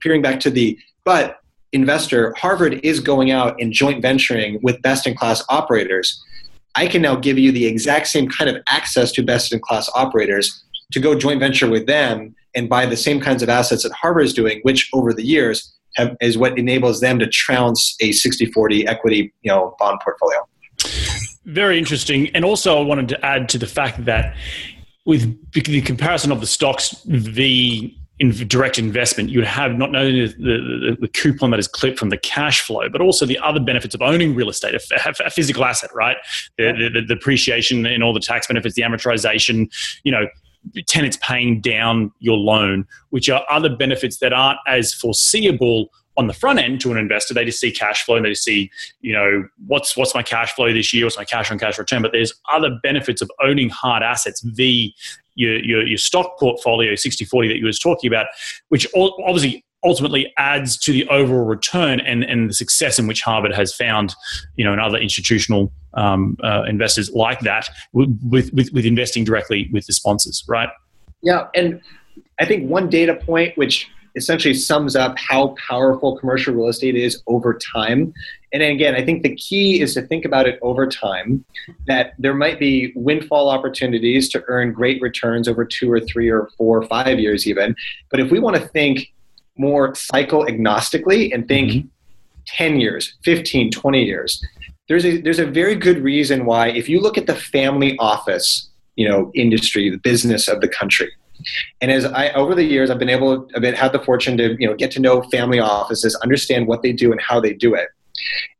peering 0.00 0.22
back 0.22 0.40
to 0.40 0.50
the 0.50 0.78
but 1.04 1.40
investor, 1.74 2.32
Harvard 2.38 2.80
is 2.82 3.00
going 3.00 3.30
out 3.30 3.60
and 3.60 3.72
joint 3.72 4.00
venturing 4.00 4.58
with 4.62 4.80
best 4.82 5.06
in 5.06 5.14
class 5.14 5.42
operators. 5.48 6.22
I 6.74 6.86
can 6.86 7.02
now 7.02 7.16
give 7.16 7.38
you 7.38 7.52
the 7.52 7.66
exact 7.66 8.08
same 8.08 8.28
kind 8.28 8.48
of 8.48 8.62
access 8.68 9.12
to 9.12 9.22
best 9.22 9.52
in 9.52 9.60
class 9.60 9.90
operators 9.94 10.64
to 10.92 11.00
go 11.00 11.14
joint 11.14 11.40
venture 11.40 11.68
with 11.68 11.86
them 11.86 12.34
and 12.54 12.68
buy 12.68 12.86
the 12.86 12.96
same 12.96 13.20
kinds 13.20 13.42
of 13.42 13.48
assets 13.48 13.82
that 13.82 13.92
Harvard 13.92 14.24
is 14.24 14.32
doing, 14.32 14.60
which 14.62 14.88
over 14.92 15.12
the 15.12 15.24
years 15.24 15.74
have, 15.96 16.16
is 16.20 16.38
what 16.38 16.58
enables 16.58 17.00
them 17.00 17.18
to 17.18 17.26
trounce 17.26 17.96
a 18.00 18.10
60-40 18.10 18.86
equity 18.86 19.32
you 19.42 19.50
know, 19.50 19.74
bond 19.78 20.00
portfolio. 20.02 20.38
Very 21.44 21.78
interesting. 21.78 22.28
And 22.34 22.44
also 22.44 22.78
I 22.78 22.82
wanted 22.82 23.08
to 23.08 23.24
add 23.24 23.48
to 23.50 23.58
the 23.58 23.66
fact 23.66 24.04
that 24.04 24.36
with 25.04 25.36
the 25.52 25.80
comparison 25.82 26.32
of 26.32 26.40
the 26.40 26.46
stocks, 26.46 26.96
the 27.04 27.94
in 28.20 28.30
direct 28.46 28.78
investment, 28.78 29.30
you 29.30 29.40
would 29.40 29.48
have 29.48 29.72
not 29.72 29.94
only 29.94 30.26
the, 30.28 30.34
the, 30.36 30.96
the, 31.00 31.08
coupon 31.08 31.50
that 31.50 31.58
is 31.58 31.66
clipped 31.66 31.98
from 31.98 32.10
the 32.10 32.16
cash 32.16 32.60
flow, 32.60 32.88
but 32.88 33.00
also 33.00 33.26
the 33.26 33.38
other 33.38 33.58
benefits 33.58 33.92
of 33.94 34.02
owning 34.02 34.36
real 34.36 34.48
estate, 34.48 34.74
a, 34.74 35.14
a 35.24 35.30
physical 35.30 35.64
asset, 35.64 35.90
right? 35.92 36.16
The, 36.56 36.72
the, 36.72 37.00
the 37.00 37.14
depreciation 37.14 37.84
and 37.86 38.04
all 38.04 38.14
the 38.14 38.20
tax 38.20 38.46
benefits, 38.46 38.76
the 38.76 38.82
amortization, 38.82 39.68
you 40.04 40.12
know, 40.12 40.26
tenants 40.86 41.18
paying 41.20 41.60
down 41.60 42.12
your 42.20 42.36
loan, 42.36 42.86
which 43.10 43.28
are 43.28 43.44
other 43.50 43.74
benefits 43.74 44.18
that 44.18 44.32
aren't 44.32 44.60
as 44.66 44.94
foreseeable 44.94 45.90
on 46.16 46.28
the 46.28 46.32
front 46.32 46.60
end 46.60 46.80
to 46.80 46.92
an 46.92 46.98
investor. 46.98 47.34
They 47.34 47.44
just 47.44 47.60
see 47.60 47.72
cash 47.72 48.04
flow 48.04 48.16
and 48.16 48.24
they 48.24 48.30
just 48.30 48.44
see, 48.44 48.70
you 49.00 49.12
know, 49.12 49.44
what's 49.66 49.96
what's 49.96 50.14
my 50.14 50.22
cash 50.22 50.52
flow 50.52 50.72
this 50.72 50.92
year, 50.94 51.04
what's 51.04 51.16
my 51.16 51.24
cash 51.24 51.50
on 51.50 51.58
cash 51.58 51.78
return. 51.78 52.02
But 52.02 52.12
there's 52.12 52.32
other 52.52 52.78
benefits 52.82 53.20
of 53.20 53.30
owning 53.42 53.68
hard 53.68 54.02
assets, 54.02 54.40
the 54.42 54.92
your, 55.34 55.62
your, 55.62 55.86
your 55.86 55.98
stock 55.98 56.38
portfolio 56.38 56.94
60 56.94 57.24
40 57.24 57.48
that 57.48 57.58
you 57.58 57.66
was 57.66 57.78
talking 57.78 58.08
about, 58.08 58.26
which 58.68 58.86
obviously 58.94 59.64
ultimately 59.84 60.32
adds 60.38 60.78
to 60.78 60.92
the 60.92 61.06
overall 61.08 61.44
return 61.44 62.00
and, 62.00 62.24
and 62.24 62.48
the 62.48 62.54
success 62.54 62.98
in 62.98 63.06
which 63.06 63.20
Harvard 63.20 63.54
has 63.54 63.74
found, 63.74 64.14
you 64.56 64.64
know, 64.64 64.72
and 64.72 64.80
other 64.80 64.98
institutional 64.98 65.72
um, 65.92 66.36
uh, 66.42 66.62
investors 66.66 67.10
like 67.10 67.40
that 67.40 67.68
with, 67.92 68.18
with, 68.24 68.72
with 68.72 68.86
investing 68.86 69.24
directly 69.24 69.68
with 69.72 69.86
the 69.86 69.92
sponsors, 69.92 70.42
right? 70.48 70.70
Yeah, 71.22 71.48
and 71.54 71.80
I 72.40 72.46
think 72.46 72.68
one 72.68 72.88
data 72.88 73.14
point 73.14 73.56
which 73.56 73.88
essentially 74.16 74.54
sums 74.54 74.94
up 74.96 75.18
how 75.18 75.54
powerful 75.68 76.16
commercial 76.18 76.54
real 76.54 76.68
estate 76.68 76.94
is 76.94 77.22
over 77.26 77.58
time. 77.74 78.12
And 78.54 78.62
again, 78.62 78.94
I 78.94 79.04
think 79.04 79.22
the 79.22 79.34
key 79.34 79.82
is 79.82 79.92
to 79.94 80.02
think 80.02 80.24
about 80.24 80.46
it 80.48 80.58
over 80.62 80.86
time 80.86 81.44
that 81.86 82.14
there 82.18 82.34
might 82.34 82.58
be 82.58 82.92
windfall 82.94 83.50
opportunities 83.50 84.30
to 84.30 84.42
earn 84.46 84.72
great 84.72 85.02
returns 85.02 85.48
over 85.48 85.64
two 85.64 85.92
or 85.92 86.00
three 86.00 86.30
or 86.30 86.48
four 86.56 86.78
or 86.78 86.86
five 86.86 87.18
years, 87.18 87.46
even. 87.46 87.76
But 88.10 88.20
if 88.20 88.30
we 88.30 88.38
want 88.38 88.56
to 88.56 88.62
think 88.68 89.12
more 89.58 89.94
cycle 89.94 90.46
agnostically 90.46 91.34
and 91.34 91.46
think, 91.46 91.70
mm-hmm. 91.70 91.88
10 92.46 92.80
years, 92.80 93.14
15, 93.24 93.70
20 93.70 94.04
years. 94.04 94.44
There's 94.88 95.04
a 95.04 95.20
there's 95.20 95.38
a 95.38 95.46
very 95.46 95.74
good 95.74 95.98
reason 96.02 96.44
why 96.44 96.68
if 96.68 96.88
you 96.88 97.00
look 97.00 97.16
at 97.16 97.26
the 97.26 97.34
family 97.34 97.96
office, 97.98 98.68
you 98.96 99.08
know, 99.08 99.30
industry, 99.34 99.88
the 99.90 99.98
business 99.98 100.46
of 100.46 100.60
the 100.60 100.68
country. 100.68 101.10
And 101.80 101.90
as 101.90 102.04
I 102.04 102.30
over 102.30 102.54
the 102.54 102.64
years 102.64 102.90
I've 102.90 102.98
been 102.98 103.08
able 103.08 103.48
I've 103.54 103.62
been, 103.62 103.74
had 103.74 103.92
the 103.92 103.98
fortune 103.98 104.36
to, 104.38 104.56
you 104.60 104.68
know, 104.68 104.74
get 104.74 104.90
to 104.92 105.00
know 105.00 105.22
family 105.22 105.58
offices, 105.58 106.14
understand 106.16 106.66
what 106.66 106.82
they 106.82 106.92
do 106.92 107.12
and 107.12 107.20
how 107.20 107.40
they 107.40 107.54
do 107.54 107.74
it. 107.74 107.88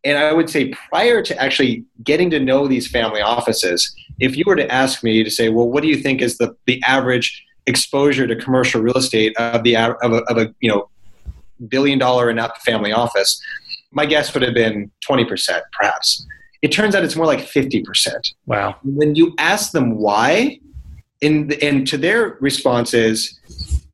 And 0.05 0.18
I 0.18 0.32
would 0.32 0.50
say 0.50 0.72
prior 0.88 1.22
to 1.22 1.42
actually 1.42 1.84
getting 2.02 2.30
to 2.30 2.40
know 2.40 2.68
these 2.68 2.86
family 2.86 3.20
offices, 3.20 3.94
if 4.20 4.36
you 4.36 4.44
were 4.46 4.57
to 4.57 4.70
ask 4.70 5.02
me 5.02 5.24
to 5.24 5.30
say, 5.30 5.48
well, 5.48 5.68
what 5.68 5.82
do 5.82 5.88
you 5.88 5.96
think 5.96 6.20
is 6.20 6.38
the, 6.38 6.55
the 6.66 6.82
average 6.86 7.44
exposure 7.66 8.26
to 8.26 8.36
commercial 8.36 8.80
real 8.80 8.96
estate 8.96 9.36
of 9.38 9.62
the 9.62 9.76
of 9.76 10.12
a, 10.12 10.22
of 10.28 10.36
a 10.36 10.55
you 10.61 10.70
know 10.70 10.88
billion 11.68 11.98
dollar 11.98 12.28
and 12.28 12.38
up 12.38 12.59
family 12.59 12.92
office, 12.92 13.40
my 13.92 14.07
guess 14.07 14.34
would 14.34 14.42
have 14.42 14.55
been 14.55 14.90
20% 15.09 15.61
perhaps. 15.72 16.26
It 16.62 16.72
turns 16.72 16.94
out 16.94 17.05
it's 17.05 17.16
more 17.16 17.26
like 17.26 17.40
50%. 17.40 17.84
Wow. 18.46 18.76
When 18.82 19.14
you 19.14 19.34
ask 19.38 19.72
them 19.72 19.96
why, 19.96 20.59
the, 21.20 21.59
and 21.62 21.86
to 21.86 21.96
their 21.96 22.36
response 22.40 22.94
is, 22.94 23.38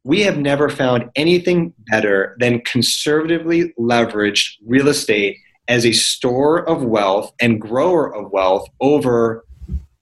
we 0.04 0.22
have 0.22 0.38
never 0.38 0.68
found 0.70 1.10
anything 1.16 1.74
better 1.90 2.36
than 2.38 2.60
conservatively 2.60 3.74
leveraged 3.78 4.54
real 4.66 4.88
estate 4.88 5.36
as 5.70 5.86
a 5.86 5.92
store 5.92 6.68
of 6.68 6.82
wealth 6.82 7.32
and 7.40 7.60
grower 7.60 8.14
of 8.14 8.30
wealth 8.32 8.68
over 8.80 9.46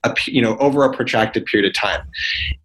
a, 0.03 0.15
you 0.25 0.41
know 0.41 0.57
over 0.57 0.83
a 0.83 0.93
protracted 0.93 1.45
period 1.45 1.69
of 1.69 1.73
time. 1.73 2.05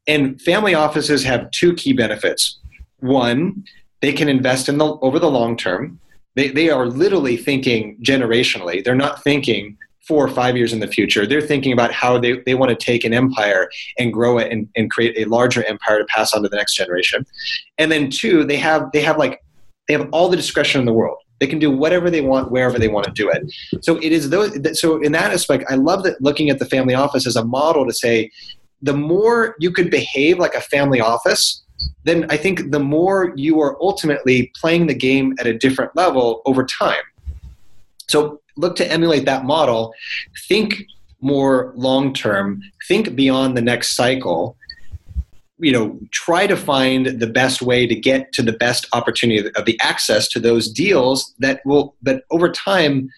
And 0.07 0.40
family 0.40 0.74
offices 0.74 1.22
have 1.24 1.50
two 1.50 1.74
key 1.74 1.92
benefits. 1.92 2.59
One, 3.00 3.64
they 4.00 4.12
can 4.12 4.28
invest 4.28 4.68
in 4.68 4.78
the 4.78 4.86
over 4.86 5.18
the 5.18 5.30
long 5.30 5.57
term. 5.57 6.00
They, 6.34 6.48
they 6.48 6.70
are 6.70 6.86
literally 6.86 7.36
thinking 7.36 7.96
generationally. 8.02 8.82
They're 8.82 8.96
not 8.96 9.22
thinking 9.22 9.76
four 10.09 10.24
or 10.24 10.28
five 10.28 10.57
years 10.57 10.72
in 10.72 10.80
the 10.80 10.88
future. 10.88 11.26
They're 11.26 11.40
thinking 11.40 11.72
about 11.72 11.92
how 11.92 12.18
they, 12.18 12.40
they 12.44 12.55
want 12.55 12.70
to 12.70 12.76
take 12.76 13.05
an 13.05 13.14
empire 13.14 13.70
and 13.98 14.12
grow 14.12 14.38
it 14.38 14.52
and, 14.52 14.68
and 14.76 14.90
create 14.90 15.16
a 15.16 15.28
larger 15.30 15.64
empire 15.64 15.98
to 15.98 16.05
pass 16.07 16.34
on 16.34 16.42
to 16.42 16.48
the 16.48 16.57
next 16.57 16.74
generation. 16.74 17.24
And 17.78 17.90
then 17.90 18.11
two, 18.11 18.44
they 18.44 18.57
have 18.57 18.90
they 18.92 19.02
have 19.02 19.18
like 19.18 19.42
they 19.88 19.94
have 19.94 20.09
all 20.12 20.28
the 20.28 20.36
discretion 20.36 20.80
in 20.80 20.86
the 20.86 20.92
world. 20.92 21.18
They 21.45 21.51
can 21.51 21.59
do 21.59 21.70
whatever 21.70 22.09
they 22.09 22.22
want, 22.22 22.51
wherever 22.51 22.78
they 22.78 22.88
want 22.88 23.05
to 23.05 23.12
do 23.12 23.28
it. 23.28 23.53
So 23.84 23.99
it 23.99 24.12
is 24.12 24.30
those. 24.30 24.80
So 24.80 24.97
in 25.03 25.12
that 25.12 25.30
aspect, 25.30 25.64
I 25.68 25.74
love 25.74 26.03
that 26.05 26.18
looking 26.22 26.49
at 26.49 26.59
the 26.59 26.64
family 26.64 26.95
office 26.95 27.26
as 27.26 27.36
a 27.36 27.45
model 27.45 27.84
to 27.84 27.92
say, 27.92 28.30
the 28.80 28.95
more 28.95 29.55
you 29.59 29.70
could 29.70 29.90
behave 29.90 30.38
like 30.38 30.55
a 30.55 30.62
family 30.62 31.03
office, 31.03 31.62
then 32.05 32.24
I 32.30 32.38
think 32.38 32.70
the 32.70 32.80
more 32.80 33.34
you 33.36 33.61
are 33.61 33.76
ultimately 33.78 34.51
playing 34.59 34.86
the 34.86 34.95
game 34.95 35.34
at 35.38 35.47
a 35.47 35.53
different 35.53 35.95
level 35.95 36.40
over 36.47 36.64
time. 36.64 37.05
So 38.09 38.40
look 38.57 38.74
to 38.76 38.90
emulate 38.90 39.26
that 39.26 39.45
model. 39.45 39.92
Think 40.49 40.82
more 41.20 41.74
long 41.76 42.14
term. 42.14 42.62
Think 42.88 43.14
beyond 43.14 43.55
the 43.55 43.62
next 43.62 43.97
cycle 43.97 44.57
you 45.64 45.72
know 45.72 45.98
try 46.10 46.46
to 46.46 46.56
find 46.56 47.06
the 47.06 47.26
best 47.26 47.62
way 47.62 47.86
to 47.86 47.94
get 47.94 48.32
to 48.32 48.42
the 48.42 48.52
best 48.52 48.86
opportunity 48.92 49.50
of 49.56 49.64
the 49.64 49.80
access 49.80 50.28
to 50.28 50.38
those 50.38 50.70
deals 50.70 51.34
that 51.38 51.60
will 51.64 51.94
that 52.02 52.22
over 52.30 52.50
time 52.50 53.08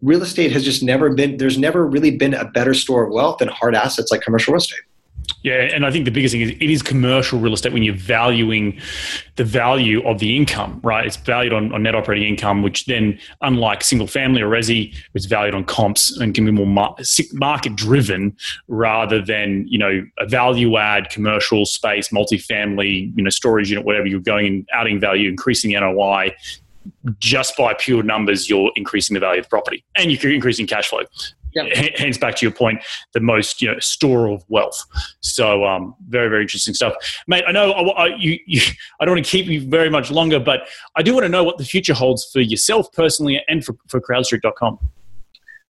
real 0.00 0.22
estate 0.22 0.52
has 0.52 0.64
just 0.64 0.82
never 0.82 1.12
been 1.12 1.36
there's 1.38 1.58
never 1.58 1.86
really 1.86 2.16
been 2.16 2.34
a 2.34 2.44
better 2.44 2.74
store 2.74 3.06
of 3.06 3.12
wealth 3.12 3.38
than 3.38 3.48
hard 3.48 3.74
assets 3.74 4.10
like 4.12 4.20
commercial 4.20 4.52
real 4.52 4.58
estate 4.58 4.80
yeah, 5.42 5.68
and 5.74 5.84
I 5.84 5.90
think 5.90 6.04
the 6.04 6.10
biggest 6.10 6.32
thing 6.32 6.40
is 6.40 6.50
it 6.50 6.70
is 6.70 6.82
commercial 6.82 7.38
real 7.38 7.52
estate 7.52 7.72
when 7.72 7.82
you're 7.82 7.94
valuing 7.94 8.80
the 9.36 9.44
value 9.44 10.02
of 10.06 10.18
the 10.18 10.36
income, 10.36 10.80
right? 10.82 11.06
It's 11.06 11.16
valued 11.16 11.52
on, 11.52 11.72
on 11.72 11.82
net 11.82 11.94
operating 11.94 12.26
income, 12.28 12.62
which 12.62 12.86
then, 12.86 13.18
unlike 13.42 13.82
single 13.82 14.06
family 14.06 14.40
or 14.42 14.48
resi, 14.48 14.94
is 15.14 15.26
valued 15.26 15.54
on 15.54 15.64
comps 15.64 16.16
and 16.18 16.34
can 16.34 16.44
be 16.44 16.50
more 16.50 16.94
market 17.32 17.76
driven 17.76 18.36
rather 18.68 19.20
than 19.20 19.66
you 19.68 19.78
know 19.78 20.04
a 20.18 20.26
value 20.26 20.76
add 20.78 21.10
commercial 21.10 21.66
space, 21.66 22.08
multifamily, 22.08 23.14
you 23.16 23.22
know 23.22 23.30
storage 23.30 23.70
unit, 23.70 23.84
whatever 23.84 24.06
you're 24.06 24.20
going 24.20 24.46
and 24.46 24.68
adding 24.72 24.98
value, 24.98 25.28
increasing 25.28 25.72
the 25.72 25.80
NOI. 25.80 26.34
Just 27.18 27.56
by 27.56 27.72
pure 27.72 28.02
numbers, 28.02 28.48
you're 28.48 28.70
increasing 28.76 29.14
the 29.14 29.20
value 29.20 29.40
of 29.40 29.46
the 29.46 29.50
property, 29.50 29.84
and 29.96 30.10
you're 30.10 30.32
increasing 30.32 30.66
cash 30.66 30.88
flow. 30.88 31.00
Yep. 31.54 31.96
Hence, 31.96 32.18
back 32.18 32.36
to 32.36 32.46
your 32.46 32.52
point, 32.52 32.82
the 33.12 33.20
most 33.20 33.62
you 33.62 33.68
know 33.70 33.78
store 33.78 34.28
of 34.28 34.44
wealth. 34.48 34.84
So, 35.20 35.64
um, 35.64 35.94
very 36.08 36.28
very 36.28 36.42
interesting 36.42 36.74
stuff, 36.74 36.94
mate. 37.26 37.44
I 37.46 37.52
know 37.52 37.72
I, 37.72 38.06
I, 38.06 38.16
you, 38.16 38.38
you, 38.46 38.60
I 39.00 39.04
don't 39.04 39.14
want 39.14 39.24
to 39.24 39.30
keep 39.30 39.46
you 39.46 39.60
very 39.60 39.90
much 39.90 40.10
longer, 40.10 40.40
but 40.40 40.68
I 40.96 41.02
do 41.02 41.14
want 41.14 41.24
to 41.24 41.28
know 41.28 41.44
what 41.44 41.58
the 41.58 41.64
future 41.64 41.94
holds 41.94 42.24
for 42.32 42.40
yourself 42.40 42.92
personally 42.92 43.40
and 43.48 43.64
for, 43.64 43.76
for 43.88 44.00
CrowdStreet.com. 44.00 44.78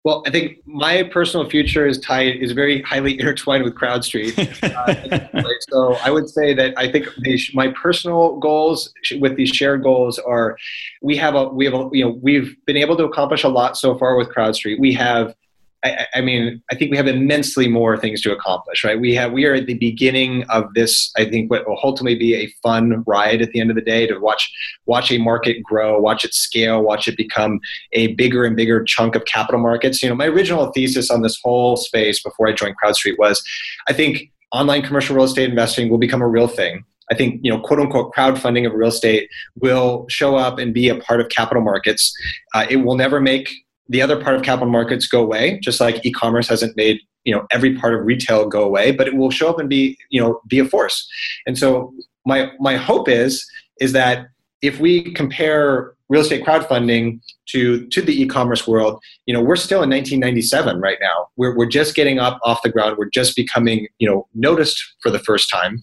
Well, 0.03 0.23
I 0.27 0.31
think 0.31 0.67
my 0.67 1.03
personal 1.03 1.49
future 1.49 1.87
is 1.87 1.99
tied 1.99 2.37
is 2.37 2.53
very 2.53 2.81
highly 2.83 3.21
intertwined 3.21 3.65
with 3.65 3.75
CrowdStreet. 3.75 4.59
Uh, 4.81 5.43
so 5.69 5.95
I 6.03 6.11
would 6.11 6.29
say 6.29 6.55
that 6.55 6.75
I 6.77 6.91
think 6.91 7.07
my 7.55 7.69
personal 7.69 8.39
goals 8.39 8.93
with 9.19 9.37
these 9.37 9.51
shared 9.51 9.83
goals 9.83 10.19
are 10.19 10.57
we 11.03 11.17
have 11.17 11.35
a 11.35 11.49
we 11.49 11.65
have 11.67 11.75
a, 11.75 11.89
you 11.93 12.05
know 12.05 12.19
we've 12.23 12.57
been 12.67 12.77
able 12.77 12.97
to 12.97 13.05
accomplish 13.05 13.45
a 13.45 13.49
lot 13.49 13.77
so 13.77 13.97
far 13.99 14.17
with 14.17 14.29
CrowdStreet. 14.29 14.79
We 14.79 14.93
have 14.95 15.35
I, 15.83 16.07
I, 16.17 16.21
mean, 16.21 16.63
I 16.71 16.75
think 16.75 16.91
we 16.91 16.97
have 16.99 17.07
immensely 17.07 17.67
more 17.67 17.97
things 17.97 18.21
to 18.23 18.33
accomplish, 18.33 18.85
right? 18.85 19.01
We 19.01 19.15
have 19.15 19.33
we 19.33 19.47
are 19.47 19.55
at 19.55 19.67
the 19.67 19.79
beginning 19.79 20.45
of 20.51 20.73
this. 20.75 21.11
I 21.17 21.25
think 21.25 21.51
what 21.51 21.67
will 21.67 21.79
ultimately 21.83 22.19
be 22.19 22.35
a 22.35 22.53
fun 22.63 23.03
ride 23.07 23.41
at 23.41 23.53
the 23.53 23.61
end 23.61 23.71
of 23.71 23.77
the 23.77 23.83
day 23.83 24.07
to 24.07 24.19
watch 24.19 24.53
watch 24.85 25.11
a 25.11 25.19
market 25.19 25.63
grow, 25.63 25.99
watch 25.99 26.25
it 26.25 26.35
scale, 26.35 26.83
watch 26.83 27.09
it 27.09 27.17
become 27.17 27.61
a 27.93 28.09
bigger 28.15 28.45
and 28.45 28.57
bigger 28.57 28.85
chunk 28.85 29.15
of 29.15 29.25
capital 29.25 29.61
markets. 29.61 30.03
You 30.03 30.11
know, 30.11 30.15
my 30.15 30.27
original 30.27 30.71
thesis 30.73 31.11
on 31.11 31.23
this 31.23 31.41
whole 31.43 31.77
space 31.77 32.23
before 32.23 32.49
I 32.49 32.53
joined 32.53 32.77
CrowdStreet 32.83 33.19
was, 33.19 33.43
I 33.89 33.95
think 33.95 34.31
online 34.53 34.83
commercial 34.83 35.17
real 35.17 35.25
estate 35.25 35.49
investing 35.49 35.89
will 35.89 35.99
become 35.99 36.21
a 36.21 36.29
real 36.29 36.49
thing. 36.49 36.85
I 37.11 37.15
think 37.15 37.41
you 37.43 37.51
know, 37.51 37.59
quote 37.59 37.81
unquote, 37.81 38.15
crowdfunding 38.15 38.67
of 38.67 38.75
real 38.75 38.91
estate 38.91 39.31
will 39.61 40.07
show 40.09 40.37
up 40.37 40.59
and 40.59 40.75
be 40.75 40.91
a 40.91 40.97
part 40.97 41.21
of 41.21 41.29
capital 41.31 41.63
markets. 41.63 42.13
Uh, 42.55 42.67
it 42.69 42.77
will 42.77 42.97
never 42.97 43.21
make 43.21 43.51
the 43.91 44.01
other 44.01 44.23
part 44.23 44.37
of 44.37 44.43
capital 44.43 44.71
markets 44.71 45.07
go 45.07 45.21
away, 45.21 45.59
just 45.63 45.81
like 45.81 46.05
e-commerce 46.07 46.49
hasn't 46.49 46.77
made 46.77 47.01
you 47.25 47.35
know 47.35 47.47
every 47.51 47.77
part 47.77 47.95
of 47.95 48.07
retail 48.07 48.49
go 48.49 48.63
away, 48.63 48.93
but 48.93 49.07
it 49.07 49.17
will 49.17 49.31
show 49.31 49.51
up 49.51 49.59
and 49.59 49.69
be 49.69 49.99
you 50.09 50.21
know 50.21 50.41
be 50.49 50.59
a 50.59 50.65
force. 50.65 51.07
And 51.47 51.59
so 51.59 51.93
my 52.25 52.51
my 52.59 52.77
hope 52.77 53.09
is 53.09 53.47
is 53.81 53.93
that 53.93 54.29
if 54.63 54.79
we 54.79 55.13
compare 55.15 55.95
real 56.09 56.23
estate 56.23 56.45
crowdfunding 56.45 57.21
to 57.49 57.87
to 57.89 58.01
the 58.01 58.23
e-commerce 58.23 58.67
world, 58.67 59.03
you 59.27 59.35
know 59.35 59.43
we're 59.43 59.57
still 59.57 59.83
in 59.83 59.91
1997 59.91 60.81
right 60.81 60.99
now. 61.01 61.27
We're 61.37 61.57
we're 61.57 61.67
just 61.67 61.95
getting 61.95 62.21
up 62.21 62.39
off 62.45 62.63
the 62.63 62.71
ground. 62.71 62.97
We're 62.97 63.11
just 63.11 63.35
becoming 63.35 63.89
you 63.99 64.09
know 64.09 64.29
noticed 64.35 64.81
for 65.03 65.11
the 65.11 65.19
first 65.19 65.51
time, 65.51 65.83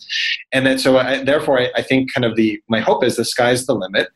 and 0.53 0.65
then 0.65 0.79
so 0.79 0.97
I, 0.97 1.23
therefore 1.23 1.59
I, 1.59 1.71
I 1.75 1.81
think 1.81 2.13
kind 2.13 2.25
of 2.25 2.37
the 2.37 2.59
my 2.69 2.79
hope 2.79 3.03
is 3.03 3.17
the 3.17 3.25
sky's 3.25 3.65
the 3.65 3.75
limit, 3.75 4.09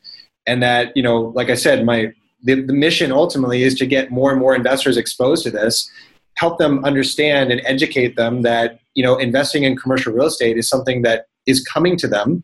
and 0.48 0.64
that 0.64 0.96
you 0.96 1.04
know 1.04 1.34
like 1.36 1.50
I 1.50 1.56
said 1.56 1.86
my 1.86 2.14
the, 2.44 2.62
the 2.62 2.74
mission 2.74 3.12
ultimately 3.12 3.64
is 3.64 3.76
to 3.76 3.86
get 3.86 4.12
more 4.12 4.32
and 4.32 4.40
more 4.40 4.56
investors 4.56 4.98
exposed 4.98 5.44
to 5.44 5.52
this 5.52 5.90
help 6.36 6.58
them 6.58 6.84
understand 6.86 7.52
and 7.52 7.62
educate 7.66 8.16
them 8.16 8.42
that 8.42 8.80
you 8.94 9.04
know 9.04 9.18
investing 9.18 9.64
in 9.64 9.76
commercial 9.76 10.14
real 10.14 10.26
estate 10.26 10.58
is 10.58 10.68
something 10.68 11.02
that 11.02 11.26
is 11.46 11.64
coming 11.64 11.98
to 11.98 12.08
them 12.08 12.44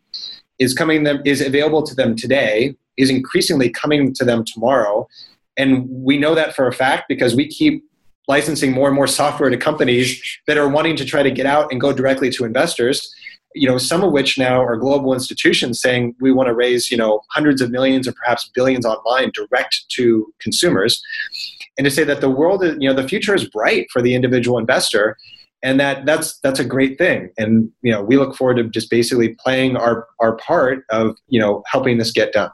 is 0.60 0.74
coming 0.74 1.04
them 1.04 1.22
is 1.26 1.42
available 1.42 1.84
to 1.84 1.96
them 1.96 2.16
today 2.16 2.76
is 2.98 3.10
increasingly 3.10 3.70
coming 3.70 4.14
to 4.14 4.26
them 4.26 4.44
tomorrow. 4.44 5.08
And 5.56 5.88
we 5.90 6.18
know 6.18 6.36
that 6.36 6.56
for 6.56 6.68
a 6.68 6.74
fact 6.74 7.06
because 7.08 7.36
we 7.36 7.48
keep 7.48 7.84
licensing 8.28 8.74
more 8.74 8.88
and 8.88 8.96
more 8.96 9.08
software 9.08 9.50
to 9.50 9.58
companies 9.58 10.22
that 10.48 10.58
are 10.58 10.68
wanting 10.68 10.96
to 10.98 11.06
try 11.06 11.24
to 11.24 11.32
get 11.32 11.46
out 11.46 11.72
and 11.72 11.80
go 11.80 11.94
directly 11.94 12.30
to 12.32 12.44
investors 12.44 13.14
you 13.60 13.68
know, 13.68 13.78
some 13.78 14.04
of 14.04 14.12
which 14.12 14.38
now 14.38 14.62
are 14.62 14.78
global 14.78 15.14
institutions 15.14 15.82
saying 15.82 16.16
we 16.20 16.32
want 16.32 16.48
to 16.48 16.54
raise, 16.54 16.92
you 16.92 16.98
know, 16.98 17.22
hundreds 17.32 17.62
of 17.62 17.72
millions 17.72 18.08
or 18.08 18.14
perhaps 18.14 18.50
billions 18.54 18.86
online 18.86 19.32
direct 19.34 19.86
to 19.90 20.34
consumers. 20.40 21.02
And 21.78 21.86
to 21.86 21.92
say 21.92 22.04
that 22.04 22.22
the 22.22 22.30
world, 22.30 22.64
is, 22.64 22.76
you 22.80 22.90
know, 22.90 22.96
the 22.96 23.08
future 23.08 23.36
is 23.36 23.48
bright 23.50 23.88
for 23.92 24.02
the 24.02 24.16
individual 24.16 24.58
investor 24.58 25.18
and 25.64 25.80
that 25.80 26.06
that's 26.06 26.38
that's 26.42 26.60
a 26.60 26.64
great 26.64 27.00
thing 27.00 27.32
and 27.40 27.72
you 27.82 27.92
know 27.92 28.04
we 28.04 28.16
look 28.16 28.36
forward 28.36 28.58
to 28.58 28.64
just 28.66 28.92
basically 28.92 29.30
playing 29.40 29.76
our 29.76 30.08
our 30.20 30.36
part 30.38 30.86
of 30.92 31.16
you 31.30 31.40
know 31.40 31.64
helping 31.66 31.98
this 31.98 32.12
get 32.12 32.32
done 32.32 32.52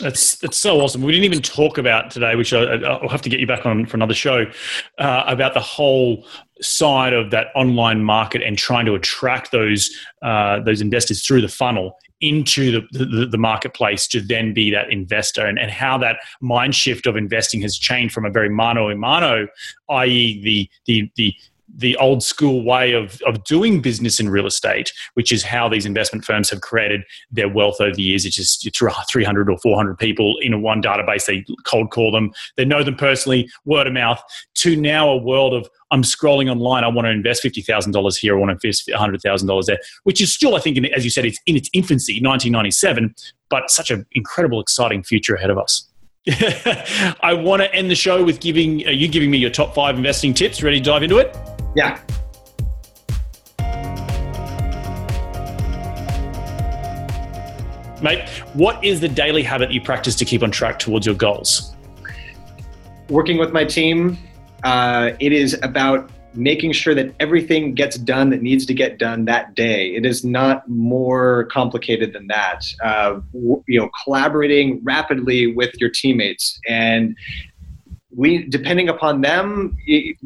that's 0.00 0.36
that's 0.36 0.56
so 0.56 0.80
awesome. 0.80 1.02
We 1.02 1.12
didn't 1.12 1.24
even 1.24 1.42
talk 1.42 1.76
about 1.76 2.10
today, 2.10 2.36
which 2.36 2.52
I, 2.52 2.76
will 3.00 3.08
have 3.08 3.22
to 3.22 3.28
get 3.28 3.40
you 3.40 3.46
back 3.46 3.66
on 3.66 3.84
for 3.86 3.96
another 3.96 4.14
show, 4.14 4.44
uh, 4.98 5.24
about 5.26 5.54
the 5.54 5.60
whole 5.60 6.24
side 6.60 7.12
of 7.12 7.30
that 7.30 7.48
online 7.54 8.02
market 8.04 8.42
and 8.42 8.58
trying 8.58 8.86
to 8.86 8.94
attract 8.94 9.52
those 9.52 9.90
uh, 10.22 10.60
those 10.60 10.80
investors 10.80 11.24
through 11.24 11.40
the 11.40 11.48
funnel 11.48 11.96
into 12.20 12.72
the, 12.72 13.04
the, 13.04 13.26
the, 13.26 13.38
marketplace 13.38 14.08
to 14.08 14.20
then 14.20 14.52
be 14.52 14.72
that 14.72 14.90
investor 14.90 15.46
and, 15.46 15.56
and 15.56 15.70
how 15.70 15.96
that 15.96 16.18
mind 16.40 16.74
shift 16.74 17.06
of 17.06 17.16
investing 17.16 17.60
has 17.62 17.78
changed 17.78 18.12
from 18.12 18.24
a 18.24 18.30
very 18.30 18.48
mano 18.48 18.88
a 18.90 18.96
mano, 18.96 19.46
i.e. 19.90 20.42
the 20.42 20.68
the 20.86 21.10
the 21.16 21.34
the 21.76 21.96
old 21.96 22.22
school 22.22 22.64
way 22.64 22.92
of, 22.92 23.20
of 23.26 23.44
doing 23.44 23.80
business 23.80 24.18
in 24.18 24.28
real 24.28 24.46
estate, 24.46 24.92
which 25.14 25.30
is 25.30 25.42
how 25.42 25.68
these 25.68 25.84
investment 25.84 26.24
firms 26.24 26.48
have 26.50 26.60
created 26.60 27.02
their 27.30 27.48
wealth 27.48 27.80
over 27.80 27.94
the 27.94 28.02
years. 28.02 28.24
It's 28.24 28.36
just 28.36 28.74
through 28.74 28.90
300 29.08 29.50
or 29.50 29.58
400 29.58 29.98
people 29.98 30.38
in 30.40 30.54
a 30.54 30.58
one 30.58 30.82
database. 30.82 31.26
They 31.26 31.44
cold 31.64 31.90
call 31.90 32.10
them, 32.10 32.32
they 32.56 32.64
know 32.64 32.82
them 32.82 32.96
personally, 32.96 33.50
word 33.64 33.86
of 33.86 33.92
mouth, 33.92 34.20
to 34.56 34.76
now 34.76 35.08
a 35.08 35.16
world 35.16 35.54
of 35.54 35.68
I'm 35.90 36.02
scrolling 36.02 36.50
online. 36.50 36.84
I 36.84 36.88
want 36.88 37.06
to 37.06 37.10
invest 37.10 37.42
fifty 37.42 37.62
thousand 37.62 37.92
dollars 37.92 38.16
here. 38.18 38.36
I 38.36 38.38
want 38.38 38.50
to 38.50 38.66
invest 38.66 38.90
hundred 38.92 39.22
thousand 39.22 39.48
dollars 39.48 39.66
there, 39.66 39.78
which 40.04 40.20
is 40.20 40.32
still, 40.34 40.54
I 40.54 40.60
think, 40.60 40.76
in, 40.76 40.84
as 40.86 41.04
you 41.04 41.10
said, 41.10 41.24
it's 41.24 41.38
in 41.46 41.56
its 41.56 41.70
infancy, 41.72 42.14
1997, 42.14 43.14
but 43.48 43.70
such 43.70 43.90
an 43.90 44.06
incredible, 44.12 44.60
exciting 44.60 45.02
future 45.02 45.34
ahead 45.34 45.50
of 45.50 45.58
us. 45.58 45.88
I 47.22 47.32
want 47.32 47.62
to 47.62 47.74
end 47.74 47.90
the 47.90 47.94
show 47.94 48.22
with 48.22 48.40
giving 48.40 48.86
uh, 48.86 48.90
you 48.90 49.08
giving 49.08 49.30
me 49.30 49.38
your 49.38 49.50
top 49.50 49.74
five 49.74 49.96
investing 49.96 50.34
tips. 50.34 50.62
Ready 50.62 50.78
to 50.78 50.84
dive 50.84 51.02
into 51.02 51.18
it? 51.18 51.36
Yeah. 51.74 51.98
Mate, 58.00 58.28
what 58.52 58.84
is 58.84 59.00
the 59.00 59.08
daily 59.08 59.42
habit 59.42 59.72
you 59.72 59.80
practice 59.80 60.14
to 60.16 60.24
keep 60.24 60.42
on 60.42 60.52
track 60.52 60.78
towards 60.78 61.04
your 61.04 61.16
goals? 61.16 61.74
Working 63.08 63.38
with 63.38 63.52
my 63.52 63.64
team. 63.64 64.18
Uh, 64.64 65.12
it 65.20 65.32
is 65.32 65.58
about 65.62 66.10
making 66.34 66.72
sure 66.72 66.94
that 66.94 67.14
everything 67.20 67.74
gets 67.74 67.96
done 67.96 68.30
that 68.30 68.42
needs 68.42 68.66
to 68.66 68.74
get 68.74 68.98
done 68.98 69.24
that 69.24 69.54
day. 69.54 69.94
It 69.94 70.04
is 70.04 70.24
not 70.24 70.68
more 70.68 71.44
complicated 71.46 72.12
than 72.12 72.26
that. 72.28 72.64
Uh, 72.82 73.20
you 73.32 73.80
know, 73.80 73.90
collaborating 74.04 74.80
rapidly 74.84 75.52
with 75.52 75.74
your 75.80 75.90
teammates 75.90 76.60
and 76.68 77.16
we 78.18 78.46
depending 78.48 78.88
upon 78.88 79.20
them 79.20 79.76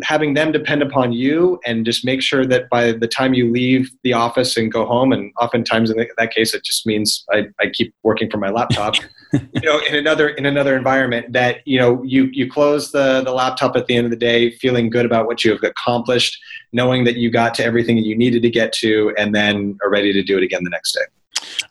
having 0.03 0.35
them 0.35 0.53
depend 0.53 0.83
upon 0.83 1.13
you 1.13 1.61
and 1.67 1.85
just 1.85 2.05
make 2.05 2.23
sure 2.23 2.47
that 2.47 2.71
by 2.71 2.93
the 2.93 3.09
time 3.09 3.35
you 3.35 3.51
leave 3.51 3.91
the 4.03 4.13
office 4.13 4.57
and 4.57 4.73
go 4.73 4.87
home 4.87 5.13
and 5.13 5.33
oftentimes 5.41 5.91
in 5.91 6.07
that 6.17 6.33
case 6.33 6.55
it 6.55 6.63
just 6.63 6.87
means 6.87 7.25
i, 7.33 7.45
I 7.61 7.67
keep 7.73 7.93
working 8.05 8.31
from 8.31 8.41
my 8.41 8.51
laptop 8.51 8.95
you 9.33 9.61
know 9.63 9.79
in 9.81 9.95
another 9.95 10.29
in 10.31 10.47
another 10.47 10.77
environment 10.77 11.33
that 11.33 11.67
you 11.67 11.79
know 11.79 12.03
you 12.03 12.25
you 12.33 12.51
close 12.51 12.93
the 12.93 13.23
the 13.23 13.33
laptop 13.33 13.77
at 13.77 13.87
the 13.87 13.97
end 13.97 14.05
of 14.05 14.11
the 14.11 14.17
day 14.17 14.51
feeling 14.51 14.91
good 14.91 15.07
about 15.07 15.27
what 15.27 15.45
you 15.45 15.51
have 15.51 15.63
accomplished 15.63 16.39
knowing 16.73 17.05
that 17.05 17.17
you 17.17 17.31
got 17.31 17.55
to 17.55 17.65
everything 17.65 17.97
that 17.97 18.05
you 18.05 18.17
needed 18.17 18.43
to 18.43 18.51
get 18.51 18.73
to 18.73 19.15
and 19.19 19.35
then 19.35 19.77
are 19.83 19.91
ready 19.91 20.13
to 20.13 20.23
do 20.23 20.37
it 20.37 20.43
again 20.43 20.63
the 20.65 20.71
next 20.71 20.93
day 20.93 21.03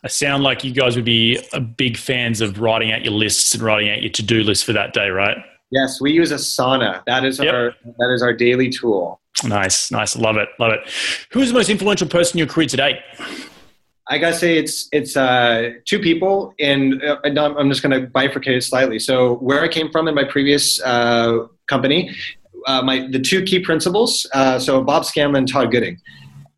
I 0.04 0.08
sound 0.08 0.42
like 0.42 0.64
you 0.64 0.72
guys 0.72 0.96
would 0.96 1.04
be 1.04 1.40
uh, 1.52 1.60
big 1.60 1.96
fans 1.96 2.40
of 2.40 2.60
writing 2.60 2.92
out 2.92 3.04
your 3.04 3.12
lists 3.12 3.54
and 3.54 3.62
writing 3.62 3.90
out 3.90 4.02
your 4.02 4.10
to-do 4.10 4.42
list 4.42 4.64
for 4.64 4.72
that 4.72 4.92
day, 4.92 5.08
right? 5.08 5.36
Yes, 5.70 6.00
we 6.00 6.12
use 6.12 6.32
Asana. 6.32 7.02
That 7.06 7.24
is 7.24 7.38
yep. 7.38 7.54
our 7.54 7.74
that 7.84 8.12
is 8.14 8.22
our 8.22 8.34
daily 8.34 8.68
tool. 8.68 9.20
Nice, 9.44 9.90
nice, 9.90 10.16
love 10.16 10.36
it, 10.36 10.50
love 10.58 10.72
it. 10.72 10.80
Who's 11.30 11.48
the 11.48 11.54
most 11.54 11.70
influential 11.70 12.06
person 12.06 12.36
in 12.36 12.38
your 12.38 12.52
career 12.52 12.68
today? 12.68 13.02
I 14.08 14.18
gotta 14.18 14.34
say 14.34 14.58
it's 14.58 14.88
it's 14.92 15.16
uh, 15.16 15.74
two 15.84 15.98
people, 16.00 16.54
and, 16.58 17.02
uh, 17.02 17.18
I'm 17.24 17.68
just 17.68 17.82
gonna 17.82 18.06
bifurcate 18.06 18.56
it 18.56 18.64
slightly. 18.64 18.98
So 18.98 19.36
where 19.36 19.62
I 19.62 19.68
came 19.68 19.90
from 19.90 20.08
in 20.08 20.14
my 20.14 20.24
previous 20.24 20.82
uh, 20.82 21.46
company, 21.68 22.14
uh, 22.66 22.82
my 22.82 23.06
the 23.10 23.20
two 23.20 23.42
key 23.42 23.60
principals. 23.60 24.26
Uh, 24.34 24.58
so 24.58 24.82
Bob 24.82 25.04
Scanlon 25.04 25.36
and 25.36 25.48
Todd 25.48 25.70
Gooding 25.70 26.00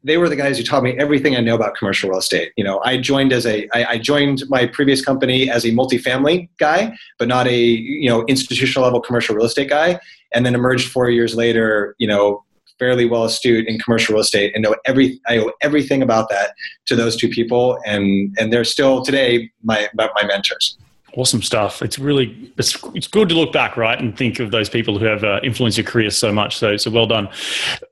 they 0.05 0.19
were 0.19 0.29
the 0.29 0.37
guys 0.37 0.59
who 0.59 0.65
taught 0.65 0.83
me 0.83 0.93
everything 0.99 1.35
I 1.35 1.41
know 1.41 1.55
about 1.55 1.75
commercial 1.75 2.11
real 2.11 2.19
estate. 2.19 2.53
You 2.57 2.63
know, 2.63 2.81
I 2.85 2.99
joined 2.99 3.33
as 3.33 3.47
a 3.47 3.67
I, 3.73 3.93
I 3.93 3.99
joined 3.99 4.43
my 4.49 4.67
previous 4.67 5.03
company 5.03 5.51
as 5.51 5.65
a 5.65 5.71
multifamily 5.71 6.51
guy, 6.59 6.95
but 7.19 7.27
not 7.27 7.49
a 7.49 7.59
you 7.59 8.09
know 8.09 8.25
institutional 8.27 8.85
level 8.85 9.01
commercial 9.01 9.35
real 9.35 9.47
estate 9.47 9.71
guy, 9.71 9.99
and 10.35 10.45
then 10.45 10.55
emerged 10.55 10.93
four 10.93 11.09
years 11.09 11.35
later. 11.35 11.97
You 11.99 12.07
know, 12.07 12.45
fairly 12.79 13.07
well 13.07 13.25
astute 13.25 13.67
in 13.67 13.79
commercial 13.79 14.15
real 14.15 14.23
estate 14.23 14.53
and 14.55 14.63
know 14.63 14.75
every 14.85 15.21
I 15.27 15.39
owe 15.39 15.53
everything 15.63 16.03
about 16.03 16.29
that 16.31 16.55
to 16.87 16.97
those 16.97 17.17
two 17.17 17.29
people, 17.29 17.79
and 17.85 18.35
and 18.39 18.53
they're 18.53 18.65
still 18.65 19.03
today 19.03 19.51
my 19.63 19.89
my 19.95 20.09
mentors. 20.27 20.79
Awesome 21.17 21.43
stuff. 21.43 21.81
It's 21.81 21.97
really 21.99 22.53
it's, 22.59 22.77
it's 22.93 23.07
good 23.07 23.29
to 23.29 23.37
look 23.37 23.53
back, 23.53 23.77
right, 23.77 23.99
and 23.99 24.17
think 24.17 24.41
of 24.41 24.51
those 24.51 24.69
people 24.69 24.99
who 24.99 25.05
have 25.05 25.23
uh, 25.23 25.39
influenced 25.45 25.79
your 25.79 25.87
career 25.87 26.11
so 26.11 26.33
much. 26.33 26.57
So 26.57 26.77
so 26.77 26.91
well 26.91 27.07
done. 27.07 27.29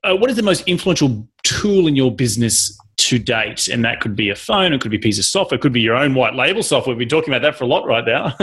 Uh, 0.02 0.16
what 0.16 0.28
is 0.28 0.36
the 0.36 0.42
most 0.42 0.66
influential 0.66 1.26
tool 1.44 1.86
in 1.86 1.94
your 1.94 2.10
business 2.10 2.76
to 2.96 3.20
date? 3.20 3.68
And 3.68 3.84
that 3.84 4.00
could 4.00 4.16
be 4.16 4.30
a 4.30 4.34
phone, 4.34 4.72
it 4.72 4.80
could 4.80 4.90
be 4.90 4.96
a 4.96 5.00
piece 5.00 5.20
of 5.20 5.24
software, 5.24 5.56
it 5.56 5.62
could 5.62 5.72
be 5.72 5.80
your 5.80 5.94
own 5.94 6.14
white 6.14 6.34
label 6.34 6.64
software. 6.64 6.96
We've 6.96 7.08
been 7.08 7.16
talking 7.16 7.32
about 7.32 7.42
that 7.42 7.56
for 7.56 7.62
a 7.62 7.68
lot 7.68 7.86
right 7.86 8.04
now. 8.04 8.34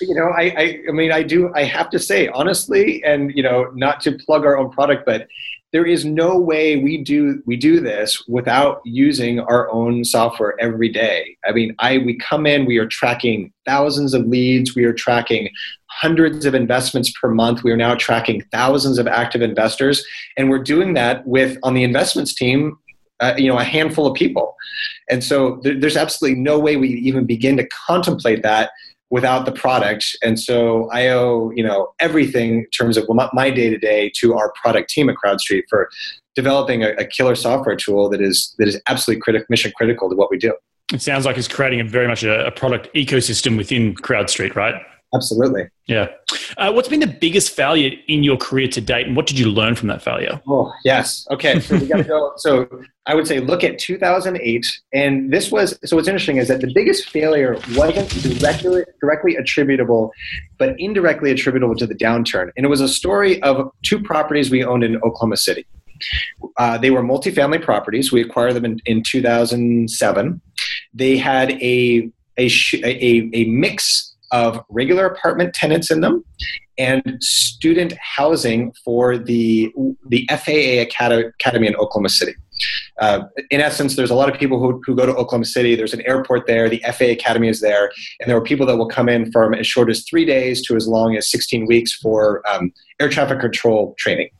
you 0.00 0.14
know, 0.14 0.28
I, 0.36 0.42
I 0.42 0.78
I 0.88 0.92
mean, 0.92 1.10
I 1.10 1.24
do. 1.24 1.52
I 1.56 1.64
have 1.64 1.90
to 1.90 1.98
say 1.98 2.28
honestly, 2.28 3.02
and 3.04 3.34
you 3.34 3.42
know, 3.42 3.64
not 3.74 4.00
to 4.02 4.12
plug 4.12 4.44
our 4.44 4.56
own 4.56 4.70
product, 4.70 5.06
but 5.06 5.26
there 5.72 5.84
is 5.84 6.04
no 6.04 6.38
way 6.38 6.76
we 6.76 6.98
do 6.98 7.42
we 7.46 7.56
do 7.56 7.80
this 7.80 8.26
without 8.26 8.80
using 8.84 9.40
our 9.40 9.70
own 9.70 10.04
software 10.04 10.58
every 10.60 10.88
day. 10.88 11.36
I 11.46 11.52
mean 11.52 11.74
i 11.78 11.98
we 11.98 12.16
come 12.18 12.46
in 12.46 12.66
we 12.66 12.78
are 12.78 12.86
tracking 12.86 13.52
thousands 13.66 14.14
of 14.14 14.26
leads 14.26 14.74
we 14.74 14.84
are 14.84 14.94
tracking 14.94 15.50
hundreds 15.90 16.46
of 16.46 16.54
investments 16.54 17.12
per 17.20 17.28
month 17.28 17.64
we 17.64 17.72
are 17.72 17.76
now 17.76 17.94
tracking 17.94 18.42
thousands 18.52 18.98
of 18.98 19.06
active 19.06 19.42
investors 19.42 20.04
and 20.36 20.48
we're 20.48 20.62
doing 20.62 20.94
that 20.94 21.26
with 21.26 21.58
on 21.62 21.74
the 21.74 21.82
investments 21.82 22.34
team 22.34 22.78
uh, 23.20 23.34
you 23.36 23.48
know 23.48 23.58
a 23.58 23.64
handful 23.64 24.06
of 24.06 24.14
people. 24.14 24.54
And 25.10 25.24
so 25.24 25.60
there's 25.62 25.96
absolutely 25.96 26.40
no 26.40 26.58
way 26.58 26.76
we 26.76 26.88
even 26.88 27.24
begin 27.24 27.56
to 27.56 27.66
contemplate 27.86 28.42
that 28.42 28.70
without 29.10 29.46
the 29.46 29.52
product. 29.52 30.16
And 30.22 30.38
so 30.38 30.90
I 30.90 31.08
owe, 31.08 31.50
you 31.54 31.62
know, 31.62 31.88
everything 31.98 32.58
in 32.58 32.70
terms 32.70 32.96
of 32.96 33.08
my 33.32 33.50
day 33.50 33.70
to 33.70 33.78
day 33.78 34.10
to 34.16 34.34
our 34.34 34.52
product 34.60 34.90
team 34.90 35.08
at 35.08 35.16
CrowdStreet 35.16 35.62
for 35.68 35.88
developing 36.34 36.84
a, 36.84 36.90
a, 36.98 37.04
killer 37.04 37.34
software 37.34 37.74
tool 37.74 38.08
that 38.10 38.20
is 38.20 38.54
that 38.58 38.68
is 38.68 38.80
absolutely 38.88 39.20
critical, 39.20 39.46
mission 39.50 39.72
critical 39.76 40.08
to 40.08 40.16
what 40.16 40.30
we 40.30 40.38
do. 40.38 40.54
It 40.92 41.02
sounds 41.02 41.26
like 41.26 41.36
it's 41.36 41.48
creating 41.48 41.80
a 41.80 41.84
very 41.84 42.06
much 42.06 42.22
a, 42.22 42.46
a 42.46 42.50
product 42.50 42.92
ecosystem 42.94 43.56
within 43.56 43.94
CrowdStreet, 43.94 44.54
right? 44.54 44.74
Absolutely. 45.14 45.68
Yeah. 45.86 46.08
Uh, 46.58 46.70
what's 46.70 46.88
been 46.88 47.00
the 47.00 47.06
biggest 47.06 47.54
failure 47.54 47.92
in 48.08 48.22
your 48.22 48.36
career 48.36 48.68
to 48.68 48.80
date, 48.80 49.06
and 49.06 49.16
what 49.16 49.26
did 49.26 49.38
you 49.38 49.46
learn 49.46 49.74
from 49.74 49.88
that 49.88 50.02
failure? 50.02 50.40
Oh, 50.46 50.70
yes. 50.84 51.26
Okay. 51.30 51.60
So 51.60 51.78
we 51.78 51.86
got 51.86 51.98
to 51.98 52.04
go. 52.04 52.32
So 52.38 52.68
I 53.06 53.14
would 53.14 53.26
say 53.26 53.40
look 53.40 53.64
at 53.64 53.78
2008, 53.78 54.80
and 54.92 55.32
this 55.32 55.50
was 55.50 55.78
so. 55.84 55.96
What's 55.96 56.08
interesting 56.08 56.36
is 56.36 56.48
that 56.48 56.60
the 56.60 56.70
biggest 56.72 57.08
failure 57.08 57.58
wasn't 57.74 58.10
directly 58.38 58.84
directly 59.00 59.36
attributable, 59.36 60.12
but 60.58 60.78
indirectly 60.78 61.30
attributable 61.30 61.74
to 61.76 61.86
the 61.86 61.94
downturn, 61.94 62.50
and 62.56 62.66
it 62.66 62.68
was 62.68 62.80
a 62.80 62.88
story 62.88 63.42
of 63.42 63.70
two 63.82 64.00
properties 64.00 64.50
we 64.50 64.62
owned 64.62 64.84
in 64.84 64.96
Oklahoma 64.96 65.36
City. 65.36 65.66
Uh, 66.58 66.78
they 66.78 66.90
were 66.90 67.02
multifamily 67.02 67.62
properties. 67.62 68.12
We 68.12 68.20
acquired 68.20 68.54
them 68.54 68.64
in, 68.64 68.78
in 68.86 69.02
2007. 69.02 70.40
They 70.94 71.16
had 71.16 71.52
a 71.52 72.10
a, 72.38 72.48
a, 72.84 73.30
a 73.32 73.44
mix 73.46 74.14
of 74.30 74.62
regular 74.68 75.06
apartment 75.06 75.54
tenants 75.54 75.90
in 75.90 76.00
them 76.00 76.24
and 76.78 77.18
student 77.20 77.92
housing 78.00 78.72
for 78.84 79.18
the 79.18 79.72
the 80.06 80.26
FAA 80.30 80.82
Academy 80.82 81.66
in 81.66 81.74
Oklahoma 81.76 82.08
City. 82.08 82.34
Uh, 83.00 83.24
in 83.50 83.60
essence, 83.60 83.96
there's 83.96 84.10
a 84.10 84.14
lot 84.14 84.32
of 84.32 84.38
people 84.38 84.58
who, 84.58 84.80
who 84.84 84.94
go 84.94 85.06
to 85.06 85.12
Oklahoma 85.14 85.44
City. 85.44 85.74
There's 85.74 85.94
an 85.94 86.02
airport 86.02 86.46
there. 86.46 86.68
The 86.68 86.82
FAA 86.92 87.06
Academy 87.06 87.48
is 87.48 87.60
there, 87.60 87.90
and 88.20 88.28
there 88.28 88.36
are 88.36 88.42
people 88.42 88.66
that 88.66 88.76
will 88.76 88.88
come 88.88 89.08
in 89.08 89.30
from 89.30 89.54
as 89.54 89.66
short 89.66 89.90
as 89.90 90.04
three 90.08 90.24
days 90.24 90.62
to 90.66 90.76
as 90.76 90.88
long 90.88 91.16
as 91.16 91.30
16 91.30 91.66
weeks 91.66 91.92
for 91.92 92.42
um, 92.48 92.72
air 93.00 93.08
traffic 93.08 93.40
control 93.40 93.94
training. 93.98 94.30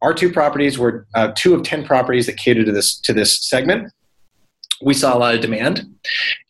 Our 0.00 0.14
two 0.14 0.32
properties 0.32 0.78
were 0.78 1.06
uh, 1.14 1.32
two 1.36 1.54
of 1.54 1.62
10 1.62 1.84
properties 1.84 2.26
that 2.26 2.36
catered 2.36 2.66
to 2.66 2.72
this 2.72 2.98
to 3.00 3.12
this 3.12 3.48
segment. 3.48 3.92
We 4.82 4.94
saw 4.94 5.16
a 5.16 5.18
lot 5.18 5.34
of 5.34 5.40
demand, 5.40 5.86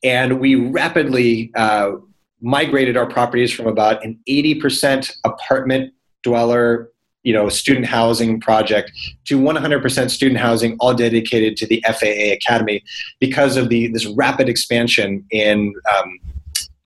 and 0.02 0.40
we 0.40 0.54
rapidly 0.54 1.50
uh, 1.54 1.92
migrated 2.42 2.96
our 2.96 3.06
properties 3.06 3.52
from 3.52 3.66
about 3.66 4.04
an 4.04 4.18
80% 4.28 5.16
apartment 5.24 5.92
dweller 6.22 6.90
you 7.22 7.32
know 7.32 7.48
student 7.48 7.86
housing 7.86 8.40
project 8.40 8.90
to 9.24 9.40
100% 9.40 10.10
student 10.10 10.40
housing 10.40 10.76
all 10.80 10.92
dedicated 10.92 11.56
to 11.56 11.66
the 11.66 11.82
faa 11.86 12.32
academy 12.32 12.82
because 13.20 13.56
of 13.56 13.68
the 13.68 13.86
this 13.88 14.06
rapid 14.06 14.48
expansion 14.48 15.24
in 15.30 15.72
um, 15.96 16.18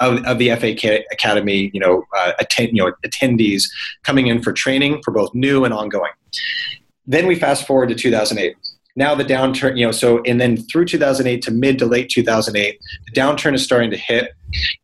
of, 0.01 0.23
of 0.25 0.39
the 0.39 0.51
FAA 0.51 0.99
Academy, 1.11 1.71
you 1.73 1.81
know, 1.81 2.05
uh, 2.17 2.33
attend, 2.39 2.77
you 2.77 2.85
know, 2.85 2.93
attendees 3.05 3.65
coming 4.03 4.27
in 4.27 4.43
for 4.43 4.53
training 4.53 5.01
for 5.03 5.11
both 5.11 5.35
new 5.35 5.65
and 5.65 5.73
ongoing. 5.73 6.13
Then 7.07 7.27
we 7.27 7.35
fast 7.35 7.67
forward 7.67 7.89
to 7.89 7.95
2008 7.95 8.57
now 8.97 9.15
the 9.15 9.25
downturn, 9.25 9.77
you 9.77 9.85
know, 9.85 9.93
so 9.93 10.23
and 10.25 10.41
then 10.41 10.57
through 10.57 10.87
2008 10.87 11.43
to 11.43 11.51
mid 11.51 11.79
to 11.79 11.87
late 11.87 12.09
2008, 12.09 12.81
the 13.07 13.21
downturn 13.21 13.55
is 13.55 13.63
starting 13.63 13.91
to 13.91 13.97
hit. 13.97 14.33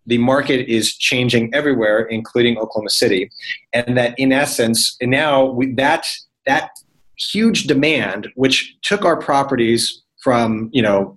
The 0.07 0.19
market 0.19 0.71
is 0.71 0.97
changing 0.97 1.53
everywhere, 1.55 2.01
including 2.01 2.59
Oklahoma 2.59 2.91
City, 2.91 3.31
and 3.73 3.97
that 3.97 4.15
in 4.19 4.33
essence, 4.33 4.97
and 5.01 5.11
now 5.11 5.47
we, 5.47 5.73
that 5.75 6.07
that 6.47 6.71
huge 7.19 7.65
demand, 7.65 8.29
which 8.35 8.77
took 8.83 9.05
our 9.05 9.17
properties 9.17 10.03
from 10.23 10.69
you 10.73 10.83
know 10.83 11.17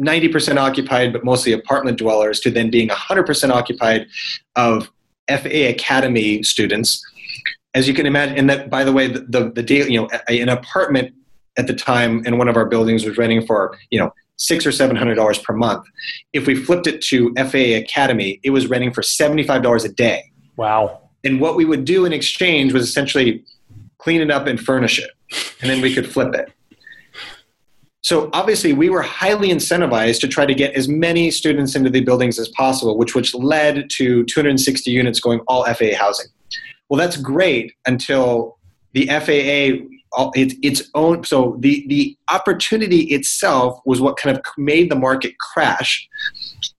90% 0.00 0.56
occupied, 0.56 1.12
but 1.12 1.24
mostly 1.24 1.52
apartment 1.52 1.98
dwellers, 1.98 2.40
to 2.40 2.50
then 2.50 2.70
being 2.70 2.88
100% 2.88 3.50
occupied 3.50 4.06
of 4.56 4.90
FA 5.28 5.68
Academy 5.68 6.42
students 6.42 7.04
as 7.74 7.88
you 7.88 7.94
can 7.94 8.06
imagine, 8.06 8.36
and 8.36 8.50
that 8.50 8.70
by 8.70 8.84
the 8.84 8.92
way, 8.92 9.06
the 9.06 9.20
the, 9.20 9.62
the 9.62 9.74
you 9.74 10.00
know, 10.00 10.08
an 10.28 10.48
apartment 10.48 11.14
at 11.58 11.66
the 11.66 11.74
time 11.74 12.24
in 12.26 12.38
one 12.38 12.48
of 12.48 12.56
our 12.56 12.66
buildings 12.66 13.04
was 13.04 13.18
renting 13.18 13.46
for 13.46 13.76
you 13.90 13.98
know 13.98 14.12
six 14.36 14.66
or 14.66 14.72
seven 14.72 14.96
hundred 14.96 15.14
dollars 15.14 15.38
per 15.38 15.54
month. 15.54 15.86
If 16.32 16.46
we 16.46 16.54
flipped 16.54 16.86
it 16.86 17.00
to 17.02 17.32
FAA 17.36 17.78
Academy, 17.78 18.40
it 18.42 18.50
was 18.50 18.68
renting 18.68 18.92
for 18.92 19.02
seventy 19.02 19.42
five 19.42 19.62
dollars 19.62 19.84
a 19.84 19.92
day. 19.92 20.30
Wow! 20.56 21.00
And 21.24 21.40
what 21.40 21.56
we 21.56 21.64
would 21.64 21.84
do 21.84 22.04
in 22.04 22.12
exchange 22.12 22.72
was 22.72 22.82
essentially 22.82 23.44
clean 23.98 24.20
it 24.20 24.30
up 24.30 24.46
and 24.46 24.58
furnish 24.58 24.98
it, 24.98 25.10
and 25.60 25.70
then 25.70 25.80
we 25.80 25.94
could 25.94 26.10
flip 26.10 26.34
it. 26.34 26.52
So 28.04 28.30
obviously, 28.32 28.72
we 28.72 28.90
were 28.90 29.02
highly 29.02 29.50
incentivized 29.50 30.20
to 30.22 30.28
try 30.28 30.44
to 30.44 30.54
get 30.54 30.74
as 30.74 30.88
many 30.88 31.30
students 31.30 31.76
into 31.76 31.88
the 31.88 32.00
buildings 32.00 32.38
as 32.38 32.48
possible, 32.48 32.98
which 32.98 33.14
which 33.14 33.32
led 33.34 33.88
to 33.90 34.24
260 34.24 34.90
units 34.90 35.20
going 35.20 35.40
all 35.46 35.64
FAA 35.64 35.94
housing. 35.96 36.26
Well, 36.88 36.98
that's 36.98 37.16
great 37.16 37.72
until 37.86 38.58
the 38.92 39.06
FAA 39.06 39.86
its 40.34 40.54
its 40.62 40.90
own. 40.94 41.24
So 41.24 41.56
the 41.60 41.84
the 41.88 42.16
opportunity 42.30 43.04
itself 43.04 43.80
was 43.84 44.00
what 44.00 44.16
kind 44.16 44.36
of 44.36 44.42
made 44.56 44.90
the 44.90 44.96
market 44.96 45.38
crash. 45.38 46.08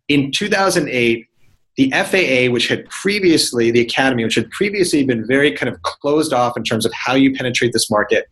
In 0.07 0.31
2008, 0.31 1.27
the 1.75 1.91
FAA, 1.91 2.51
which 2.51 2.67
had 2.67 2.87
previously 2.89 3.71
the 3.71 3.81
Academy, 3.81 4.23
which 4.23 4.35
had 4.35 4.49
previously 4.51 5.03
been 5.03 5.25
very 5.25 5.51
kind 5.51 5.73
of 5.73 5.81
closed 5.81 6.33
off 6.33 6.55
in 6.55 6.63
terms 6.63 6.85
of 6.85 6.93
how 6.93 7.15
you 7.15 7.33
penetrate 7.33 7.73
this 7.73 7.89
market, 7.89 8.29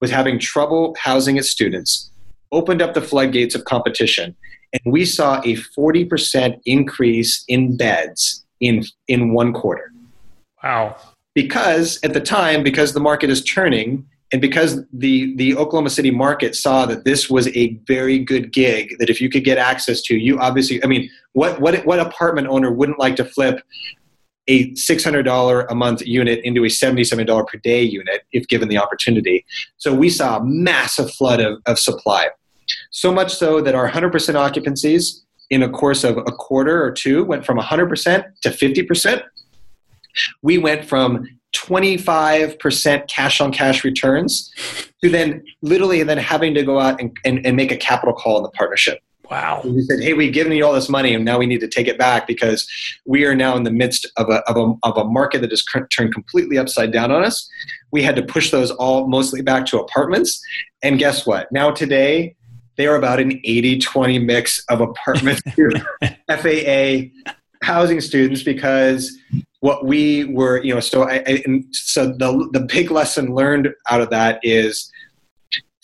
was 0.00 0.10
having 0.10 0.38
trouble 0.38 0.94
housing 0.98 1.36
its 1.36 1.50
students 1.50 2.10
opened 2.52 2.82
up 2.82 2.94
the 2.94 3.00
floodgates 3.00 3.54
of 3.54 3.64
competition, 3.64 4.36
and 4.72 4.92
we 4.92 5.04
saw 5.04 5.40
a 5.40 5.56
40% 5.78 6.60
increase 6.64 7.44
in 7.48 7.76
beds 7.76 8.44
in, 8.60 8.84
in 9.08 9.32
one 9.32 9.52
quarter. 9.52 9.92
Wow. 10.62 10.96
Because 11.34 11.98
at 12.02 12.12
the 12.12 12.20
time, 12.20 12.62
because 12.62 12.92
the 12.92 13.00
market 13.00 13.30
is 13.30 13.42
turning, 13.44 14.06
and 14.32 14.40
because 14.40 14.84
the, 14.92 15.34
the 15.36 15.56
Oklahoma 15.56 15.90
City 15.90 16.10
market 16.10 16.54
saw 16.54 16.86
that 16.86 17.04
this 17.04 17.28
was 17.28 17.48
a 17.48 17.74
very 17.86 18.18
good 18.18 18.52
gig, 18.52 18.94
that 18.98 19.10
if 19.10 19.20
you 19.20 19.28
could 19.28 19.44
get 19.44 19.58
access 19.58 20.02
to, 20.02 20.16
you 20.16 20.38
obviously, 20.38 20.82
I 20.84 20.86
mean, 20.86 21.10
what, 21.32 21.60
what, 21.60 21.84
what 21.84 21.98
apartment 21.98 22.46
owner 22.46 22.70
wouldn't 22.72 22.98
like 22.98 23.16
to 23.16 23.24
flip 23.24 23.60
a 24.46 24.70
$600 24.72 25.66
a 25.68 25.74
month 25.74 26.02
unit 26.06 26.40
into 26.44 26.64
a 26.64 26.68
$77 26.68 27.46
per 27.46 27.58
day 27.58 27.82
unit 27.82 28.22
if 28.32 28.46
given 28.46 28.68
the 28.68 28.78
opportunity? 28.78 29.44
So 29.78 29.92
we 29.92 30.08
saw 30.08 30.38
a 30.38 30.44
massive 30.44 31.12
flood 31.12 31.40
of, 31.40 31.60
of 31.66 31.78
supply. 31.78 32.28
So 32.90 33.12
much 33.12 33.34
so 33.34 33.60
that 33.60 33.74
our 33.74 33.90
100% 33.90 34.12
occupancies 34.12 35.22
in 35.50 35.64
a 35.64 35.68
course 35.68 36.04
of 36.04 36.16
a 36.18 36.22
quarter 36.22 36.84
or 36.84 36.92
two 36.92 37.24
went 37.24 37.44
from 37.44 37.58
100% 37.58 38.24
to 38.42 38.48
50%. 38.48 39.22
We 40.42 40.58
went 40.58 40.84
from 40.84 41.26
25% 41.54 43.08
cash 43.08 43.40
on 43.40 43.52
cash 43.52 43.84
returns 43.84 44.52
to 45.02 45.08
then 45.10 45.42
literally 45.62 46.00
and 46.00 46.08
then 46.08 46.18
having 46.18 46.54
to 46.54 46.62
go 46.62 46.78
out 46.78 47.00
and, 47.00 47.16
and, 47.24 47.44
and 47.44 47.56
make 47.56 47.72
a 47.72 47.76
capital 47.76 48.14
call 48.14 48.36
in 48.36 48.42
the 48.42 48.50
partnership. 48.50 49.00
Wow. 49.30 49.62
We 49.64 49.82
said, 49.82 50.00
hey, 50.00 50.12
we've 50.12 50.32
given 50.32 50.52
you 50.52 50.66
all 50.66 50.72
this 50.72 50.88
money 50.88 51.14
and 51.14 51.24
now 51.24 51.38
we 51.38 51.46
need 51.46 51.60
to 51.60 51.68
take 51.68 51.86
it 51.86 51.96
back 51.96 52.26
because 52.26 52.68
we 53.06 53.24
are 53.24 53.34
now 53.34 53.56
in 53.56 53.62
the 53.62 53.70
midst 53.70 54.10
of 54.16 54.28
a, 54.28 54.42
of 54.50 54.56
a, 54.56 54.74
of 54.82 54.96
a 54.96 55.04
market 55.04 55.40
that 55.42 55.50
has 55.50 55.64
turned 55.92 56.12
completely 56.12 56.58
upside 56.58 56.92
down 56.92 57.12
on 57.12 57.24
us. 57.24 57.48
We 57.92 58.02
had 58.02 58.16
to 58.16 58.22
push 58.22 58.50
those 58.50 58.72
all 58.72 59.06
mostly 59.06 59.40
back 59.40 59.66
to 59.66 59.78
apartments. 59.78 60.42
And 60.82 60.98
guess 60.98 61.26
what? 61.26 61.50
Now, 61.52 61.70
today, 61.70 62.34
they 62.76 62.88
are 62.88 62.96
about 62.96 63.20
an 63.20 63.40
80-20 63.46 64.24
mix 64.24 64.64
of 64.68 64.80
apartments 64.80 65.42
to 65.54 65.80
FAA 66.28 67.30
housing 67.62 68.00
students 68.00 68.42
because 68.42 69.16
what 69.60 69.84
we 69.84 70.24
were, 70.24 70.62
you 70.62 70.74
know, 70.74 70.80
so 70.80 71.02
I, 71.02 71.22
I 71.26 71.62
so 71.72 72.08
the 72.08 72.48
the 72.52 72.60
big 72.60 72.90
lesson 72.90 73.34
learned 73.34 73.68
out 73.90 74.00
of 74.00 74.10
that 74.10 74.40
is 74.42 74.90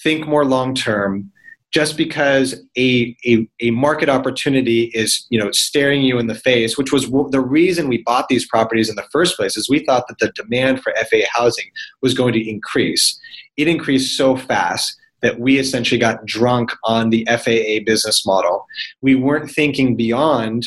think 0.03 0.27
more 0.27 0.45
long 0.45 0.75
term. 0.75 1.31
Just 1.73 1.97
because 1.99 2.55
a, 2.79 3.15
a, 3.27 3.47
a 3.61 3.71
market 3.71 4.09
opportunity 4.09 4.85
is 4.95 5.27
you 5.29 5.39
know 5.39 5.51
staring 5.53 6.03
you 6.03 6.19
in 6.19 6.27
the 6.27 6.35
face, 6.35 6.79
which 6.79 6.91
was 6.91 7.11
the 7.31 7.41
reason 7.41 7.89
we 7.89 8.03
bought 8.03 8.29
these 8.29 8.47
properties 8.47 8.89
in 8.89 8.97
the 8.97 9.07
first 9.13 9.37
place, 9.37 9.57
is 9.59 9.69
we 9.69 9.85
thought 9.85 10.09
that 10.09 10.19
the 10.19 10.33
demand 10.43 10.83
for 10.83 10.95
FAA 10.95 11.27
housing 11.31 11.67
was 12.01 12.15
going 12.15 12.33
to 12.33 12.49
increase. 12.49 13.21
It 13.59 13.69
increased 13.69 14.17
so 14.17 14.37
fast 14.37 14.97
that 15.23 15.41
we 15.41 15.59
essentially 15.59 15.99
got 15.99 16.25
drunk 16.25 16.71
on 16.85 17.11
the 17.11 17.27
FAA 17.27 17.85
business 17.85 18.25
model. 18.25 18.65
We 19.03 19.15
weren't 19.17 19.51
thinking 19.51 19.97
beyond 19.97 20.67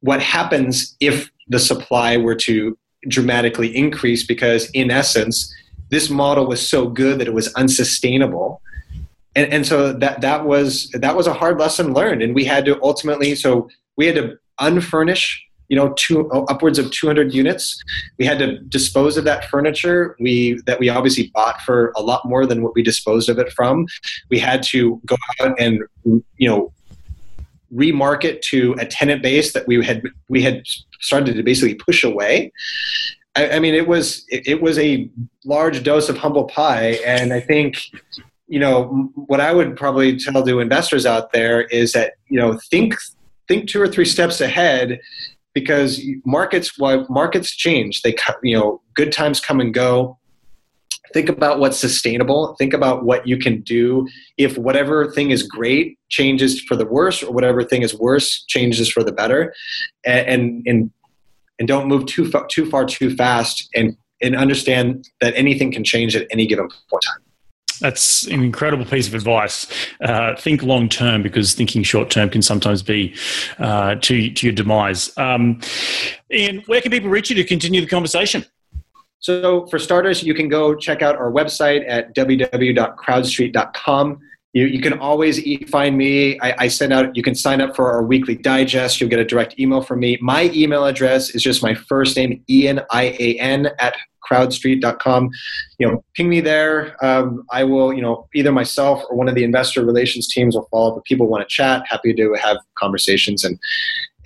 what 0.00 0.22
happens 0.22 0.96
if 1.00 1.30
the 1.50 1.58
supply 1.58 2.16
were 2.16 2.34
to 2.34 2.78
dramatically 3.08 3.76
increase 3.76 4.24
because 4.26 4.70
in 4.70 4.90
essence 4.90 5.54
this 5.90 6.08
model 6.08 6.46
was 6.46 6.66
so 6.66 6.88
good 6.88 7.18
that 7.18 7.26
it 7.26 7.34
was 7.34 7.52
unsustainable. 7.54 8.62
And, 9.36 9.52
and 9.52 9.66
so 9.66 9.92
that 9.92 10.20
that 10.20 10.46
was 10.46 10.88
that 10.90 11.16
was 11.16 11.26
a 11.26 11.34
hard 11.34 11.58
lesson 11.58 11.92
learned. 11.92 12.22
And 12.22 12.34
we 12.34 12.44
had 12.44 12.64
to 12.64 12.80
ultimately 12.82 13.34
so 13.34 13.68
we 13.96 14.06
had 14.06 14.14
to 14.16 14.38
unfurnish 14.60 15.42
you 15.68 15.76
know 15.76 15.92
two 15.96 16.28
upwards 16.30 16.78
of 16.78 16.90
200 16.90 17.32
units. 17.32 17.82
We 18.18 18.26
had 18.26 18.38
to 18.40 18.58
dispose 18.58 19.16
of 19.16 19.24
that 19.24 19.46
furniture. 19.46 20.16
We 20.20 20.60
that 20.66 20.78
we 20.80 20.88
obviously 20.88 21.30
bought 21.32 21.60
for 21.62 21.92
a 21.96 22.02
lot 22.02 22.24
more 22.24 22.44
than 22.44 22.62
what 22.62 22.74
we 22.74 22.82
disposed 22.82 23.28
of 23.28 23.38
it 23.38 23.52
from. 23.52 23.86
We 24.30 24.38
had 24.38 24.62
to 24.64 25.00
go 25.06 25.16
out 25.40 25.58
and 25.58 25.80
you 26.04 26.48
know 26.48 26.72
remarket 27.72 28.40
to 28.42 28.74
a 28.78 28.86
tenant 28.86 29.22
base 29.22 29.52
that 29.52 29.66
we 29.66 29.84
had 29.84 30.02
we 30.28 30.42
had 30.42 30.62
started 31.00 31.34
to 31.34 31.42
basically 31.42 31.74
push 31.74 32.04
away. 32.04 32.52
I, 33.36 33.52
I 33.52 33.58
mean 33.58 33.74
it 33.74 33.88
was 33.88 34.24
it, 34.28 34.46
it 34.46 34.62
was 34.62 34.78
a 34.78 35.10
large 35.44 35.82
dose 35.82 36.08
of 36.08 36.18
humble 36.18 36.44
pie. 36.44 36.98
And 37.06 37.32
i 37.32 37.40
think 37.40 37.82
you 38.48 38.58
know 38.58 39.10
what 39.14 39.40
i 39.40 39.52
would 39.52 39.76
probably 39.76 40.18
tell 40.18 40.44
to 40.44 40.58
investors 40.60 41.06
out 41.06 41.32
there 41.32 41.62
is 41.62 41.92
that 41.92 42.14
you 42.28 42.38
know 42.38 42.58
think 42.70 42.94
think 43.46 43.68
two 43.68 43.80
or 43.80 43.88
three 43.88 44.04
steps 44.04 44.40
ahead 44.40 45.00
because 45.54 46.00
markets 46.24 46.78
well, 46.78 47.06
markets 47.10 47.50
change. 47.54 48.02
They 48.02 48.14
you 48.42 48.58
know 48.58 48.80
good 48.94 49.12
times 49.12 49.40
come 49.40 49.60
and 49.60 49.74
go 49.74 50.18
think 51.12 51.28
about 51.28 51.58
what's 51.58 51.78
sustainable 51.78 52.54
think 52.58 52.72
about 52.72 53.04
what 53.04 53.26
you 53.26 53.36
can 53.36 53.60
do 53.62 54.06
if 54.36 54.56
whatever 54.58 55.10
thing 55.10 55.30
is 55.30 55.42
great 55.42 55.98
changes 56.08 56.60
for 56.60 56.76
the 56.76 56.86
worse 56.86 57.22
or 57.22 57.32
whatever 57.32 57.62
thing 57.62 57.82
is 57.82 57.94
worse 57.94 58.44
changes 58.48 58.90
for 58.90 59.02
the 59.02 59.12
better 59.12 59.54
and 60.04 60.62
and 60.66 60.90
and 61.58 61.68
don't 61.68 61.86
move 61.86 62.06
too 62.06 62.28
far 62.30 62.46
too 62.46 62.68
far 62.68 62.84
too 62.84 63.14
fast 63.14 63.68
and 63.74 63.96
and 64.22 64.36
understand 64.36 65.08
that 65.20 65.32
anything 65.36 65.72
can 65.72 65.84
change 65.84 66.14
at 66.14 66.26
any 66.30 66.46
given 66.46 66.68
point 66.68 67.04
in 67.04 67.12
time 67.12 67.30
that's 67.80 68.26
an 68.26 68.44
incredible 68.44 68.84
piece 68.84 69.08
of 69.08 69.14
advice. 69.14 69.66
Uh, 70.02 70.36
think 70.36 70.62
long 70.62 70.88
term 70.88 71.22
because 71.22 71.54
thinking 71.54 71.82
short 71.82 72.10
term 72.10 72.28
can 72.28 72.42
sometimes 72.42 72.82
be 72.82 73.14
uh, 73.58 73.94
to, 73.96 74.30
to 74.30 74.46
your 74.46 74.54
demise. 74.54 75.16
Um, 75.16 75.60
Ian, 76.30 76.62
where 76.66 76.82
can 76.82 76.90
people 76.90 77.08
reach 77.08 77.30
you 77.30 77.36
to 77.36 77.44
continue 77.44 77.80
the 77.80 77.86
conversation? 77.86 78.44
So, 79.20 79.66
for 79.66 79.78
starters, 79.78 80.22
you 80.22 80.32
can 80.34 80.48
go 80.48 80.74
check 80.74 81.02
out 81.02 81.16
our 81.16 81.30
website 81.30 81.84
at 81.88 82.14
www.crowdstreet.com. 82.16 84.20
You, 84.52 84.66
you 84.66 84.80
can 84.80 84.98
always 84.98 85.40
find 85.70 85.96
me. 85.96 86.40
I, 86.40 86.54
I, 86.58 86.66
send 86.68 86.92
out, 86.92 87.14
you 87.14 87.22
can 87.22 87.36
sign 87.36 87.60
up 87.60 87.76
for 87.76 87.92
our 87.92 88.02
weekly 88.02 88.34
digest. 88.34 89.00
You'll 89.00 89.10
get 89.10 89.20
a 89.20 89.24
direct 89.24 89.60
email 89.60 89.80
from 89.80 90.00
me. 90.00 90.18
My 90.20 90.50
email 90.52 90.86
address 90.86 91.36
is 91.36 91.42
just 91.42 91.62
my 91.62 91.74
first 91.74 92.16
name, 92.16 92.42
Ian, 92.48 92.80
I 92.90 93.16
A 93.20 93.38
N, 93.38 93.68
at 93.78 93.94
crowdstreet.com. 94.28 95.30
You 95.78 95.88
know, 95.88 96.04
ping 96.14 96.28
me 96.28 96.40
there. 96.40 96.96
Um, 97.04 97.44
I 97.52 97.62
will, 97.62 97.92
you 97.92 98.02
know, 98.02 98.26
either 98.34 98.50
myself 98.50 99.04
or 99.08 99.16
one 99.16 99.28
of 99.28 99.36
the 99.36 99.44
investor 99.44 99.84
relations 99.84 100.26
teams 100.26 100.56
will 100.56 100.66
follow 100.70 100.92
up 100.92 100.98
if 100.98 101.04
people 101.04 101.28
want 101.28 101.42
to 101.42 101.48
chat. 101.48 101.84
Happy 101.88 102.12
to 102.14 102.34
have 102.34 102.56
conversations 102.76 103.44
and 103.44 103.56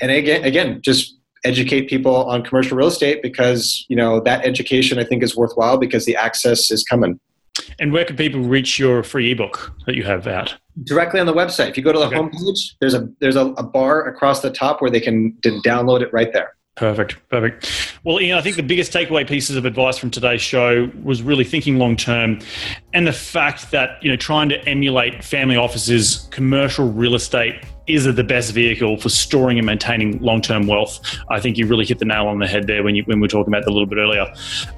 and 0.01 0.11
again, 0.11 0.45
again, 0.45 0.81
just 0.83 1.19
educate 1.45 1.89
people 1.89 2.15
on 2.15 2.43
commercial 2.43 2.77
real 2.77 2.89
estate 2.89 3.23
because 3.23 3.85
you 3.89 3.97
know 3.97 4.21
that 4.21 4.45
education 4.45 4.99
I 4.99 5.05
think 5.05 5.23
is 5.23 5.37
worthwhile 5.37 5.79
because 5.79 6.05
the 6.05 6.17
access 6.17 6.71
is 6.71 6.83
coming. 6.85 7.21
And 7.79 7.93
where 7.93 8.05
can 8.05 8.17
people 8.17 8.41
reach 8.41 8.79
your 8.79 9.03
free 9.03 9.31
ebook 9.31 9.73
that 9.87 9.95
you 9.95 10.03
have 10.05 10.27
out? 10.27 10.57
Directly 10.83 11.21
on 11.21 11.27
the 11.27 11.33
website. 11.33 11.69
If 11.69 11.77
you 11.77 11.85
go 11.85 11.93
to 11.93 11.99
the 11.99 12.07
okay. 12.07 12.17
homepage, 12.17 12.75
there's 12.81 12.95
a 12.95 13.09
there's 13.21 13.37
a, 13.37 13.47
a 13.53 13.63
bar 13.63 14.07
across 14.07 14.43
the 14.43 14.51
top 14.51 14.83
where 14.83 14.91
they 14.91 15.01
can 15.01 15.33
download 15.43 16.01
it 16.03 16.13
right 16.13 16.33
there. 16.33 16.57
Perfect, 16.77 17.17
perfect. 17.29 17.71
Well, 18.03 18.21
Ian, 18.21 18.37
I 18.37 18.41
think 18.41 18.57
the 18.57 18.63
biggest 18.63 18.93
takeaway 18.93 19.27
pieces 19.27 19.55
of 19.55 19.65
advice 19.65 19.97
from 19.97 20.11
today's 20.11 20.43
show 20.43 20.91
was 21.05 21.23
really 21.23 21.45
thinking 21.45 21.79
long 21.79 21.97
term, 21.97 22.41
and 22.93 23.07
the 23.07 23.13
fact 23.13 23.71
that 23.71 24.03
you 24.03 24.11
know 24.11 24.17
trying 24.17 24.49
to 24.49 24.69
emulate 24.69 25.23
family 25.23 25.57
offices, 25.57 26.29
commercial 26.33 26.91
real 26.91 27.15
estate 27.15 27.55
is 27.87 28.07
it 28.07 28.17
the 28.17 28.25
best 28.25 28.53
vehicle 28.53 28.97
for 28.97 29.09
storing 29.09 29.59
and 29.59 29.67
maintaining 29.67 30.19
long-term 30.21 30.67
wealth. 30.67 31.01
I 31.29 31.41
think 31.41 31.59
you 31.59 31.67
really 31.67 31.85
hit 31.85 31.99
the 31.99 32.05
nail 32.05 32.27
on 32.29 32.39
the 32.39 32.47
head 32.47 32.67
there 32.67 32.83
when 32.83 32.95
you 32.95 33.03
when 33.05 33.19
we 33.19 33.23
were 33.23 33.29
talking 33.29 33.53
about 33.53 33.65
that 33.65 33.71
a 33.71 33.75
little 33.75 33.87
bit 33.87 33.99
earlier. 33.99 34.27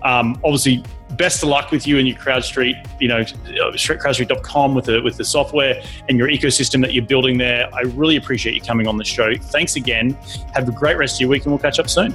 Um, 0.02 0.40
obviously, 0.44 0.82
best 1.16 1.42
of 1.42 1.48
luck 1.48 1.70
with 1.70 1.86
you 1.86 1.98
and 1.98 2.08
your 2.08 2.16
CrowdStreet, 2.16 3.00
you 3.00 3.08
know, 3.08 3.20
CrowdStreet.com 3.20 4.74
with 4.74 4.86
the 4.86 5.00
with 5.02 5.16
the 5.16 5.24
software 5.24 5.82
and 6.08 6.18
your 6.18 6.28
ecosystem 6.28 6.80
that 6.82 6.94
you're 6.94 7.06
building 7.06 7.38
there. 7.38 7.72
I 7.72 7.82
really 7.82 8.16
appreciate 8.16 8.54
you 8.54 8.60
coming 8.60 8.88
on 8.88 8.96
the 8.96 9.04
show. 9.04 9.34
Thanks 9.36 9.76
again. 9.76 10.12
Have 10.54 10.68
a 10.68 10.72
great 10.72 10.98
rest 10.98 11.16
of 11.16 11.20
your 11.20 11.30
week, 11.30 11.44
and 11.44 11.52
we'll 11.52 11.60
catch 11.60 11.78
up 11.78 11.88
soon. 11.88 12.12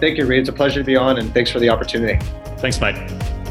Thank 0.00 0.18
you, 0.18 0.26
Reed. 0.26 0.40
It's 0.40 0.48
a 0.48 0.52
pleasure 0.52 0.80
to 0.80 0.84
be 0.84 0.96
on, 0.96 1.18
and 1.18 1.32
thanks 1.32 1.50
for 1.50 1.60
the 1.60 1.68
opportunity. 1.68 2.18
Thanks, 2.58 2.80
mate. 2.80 3.41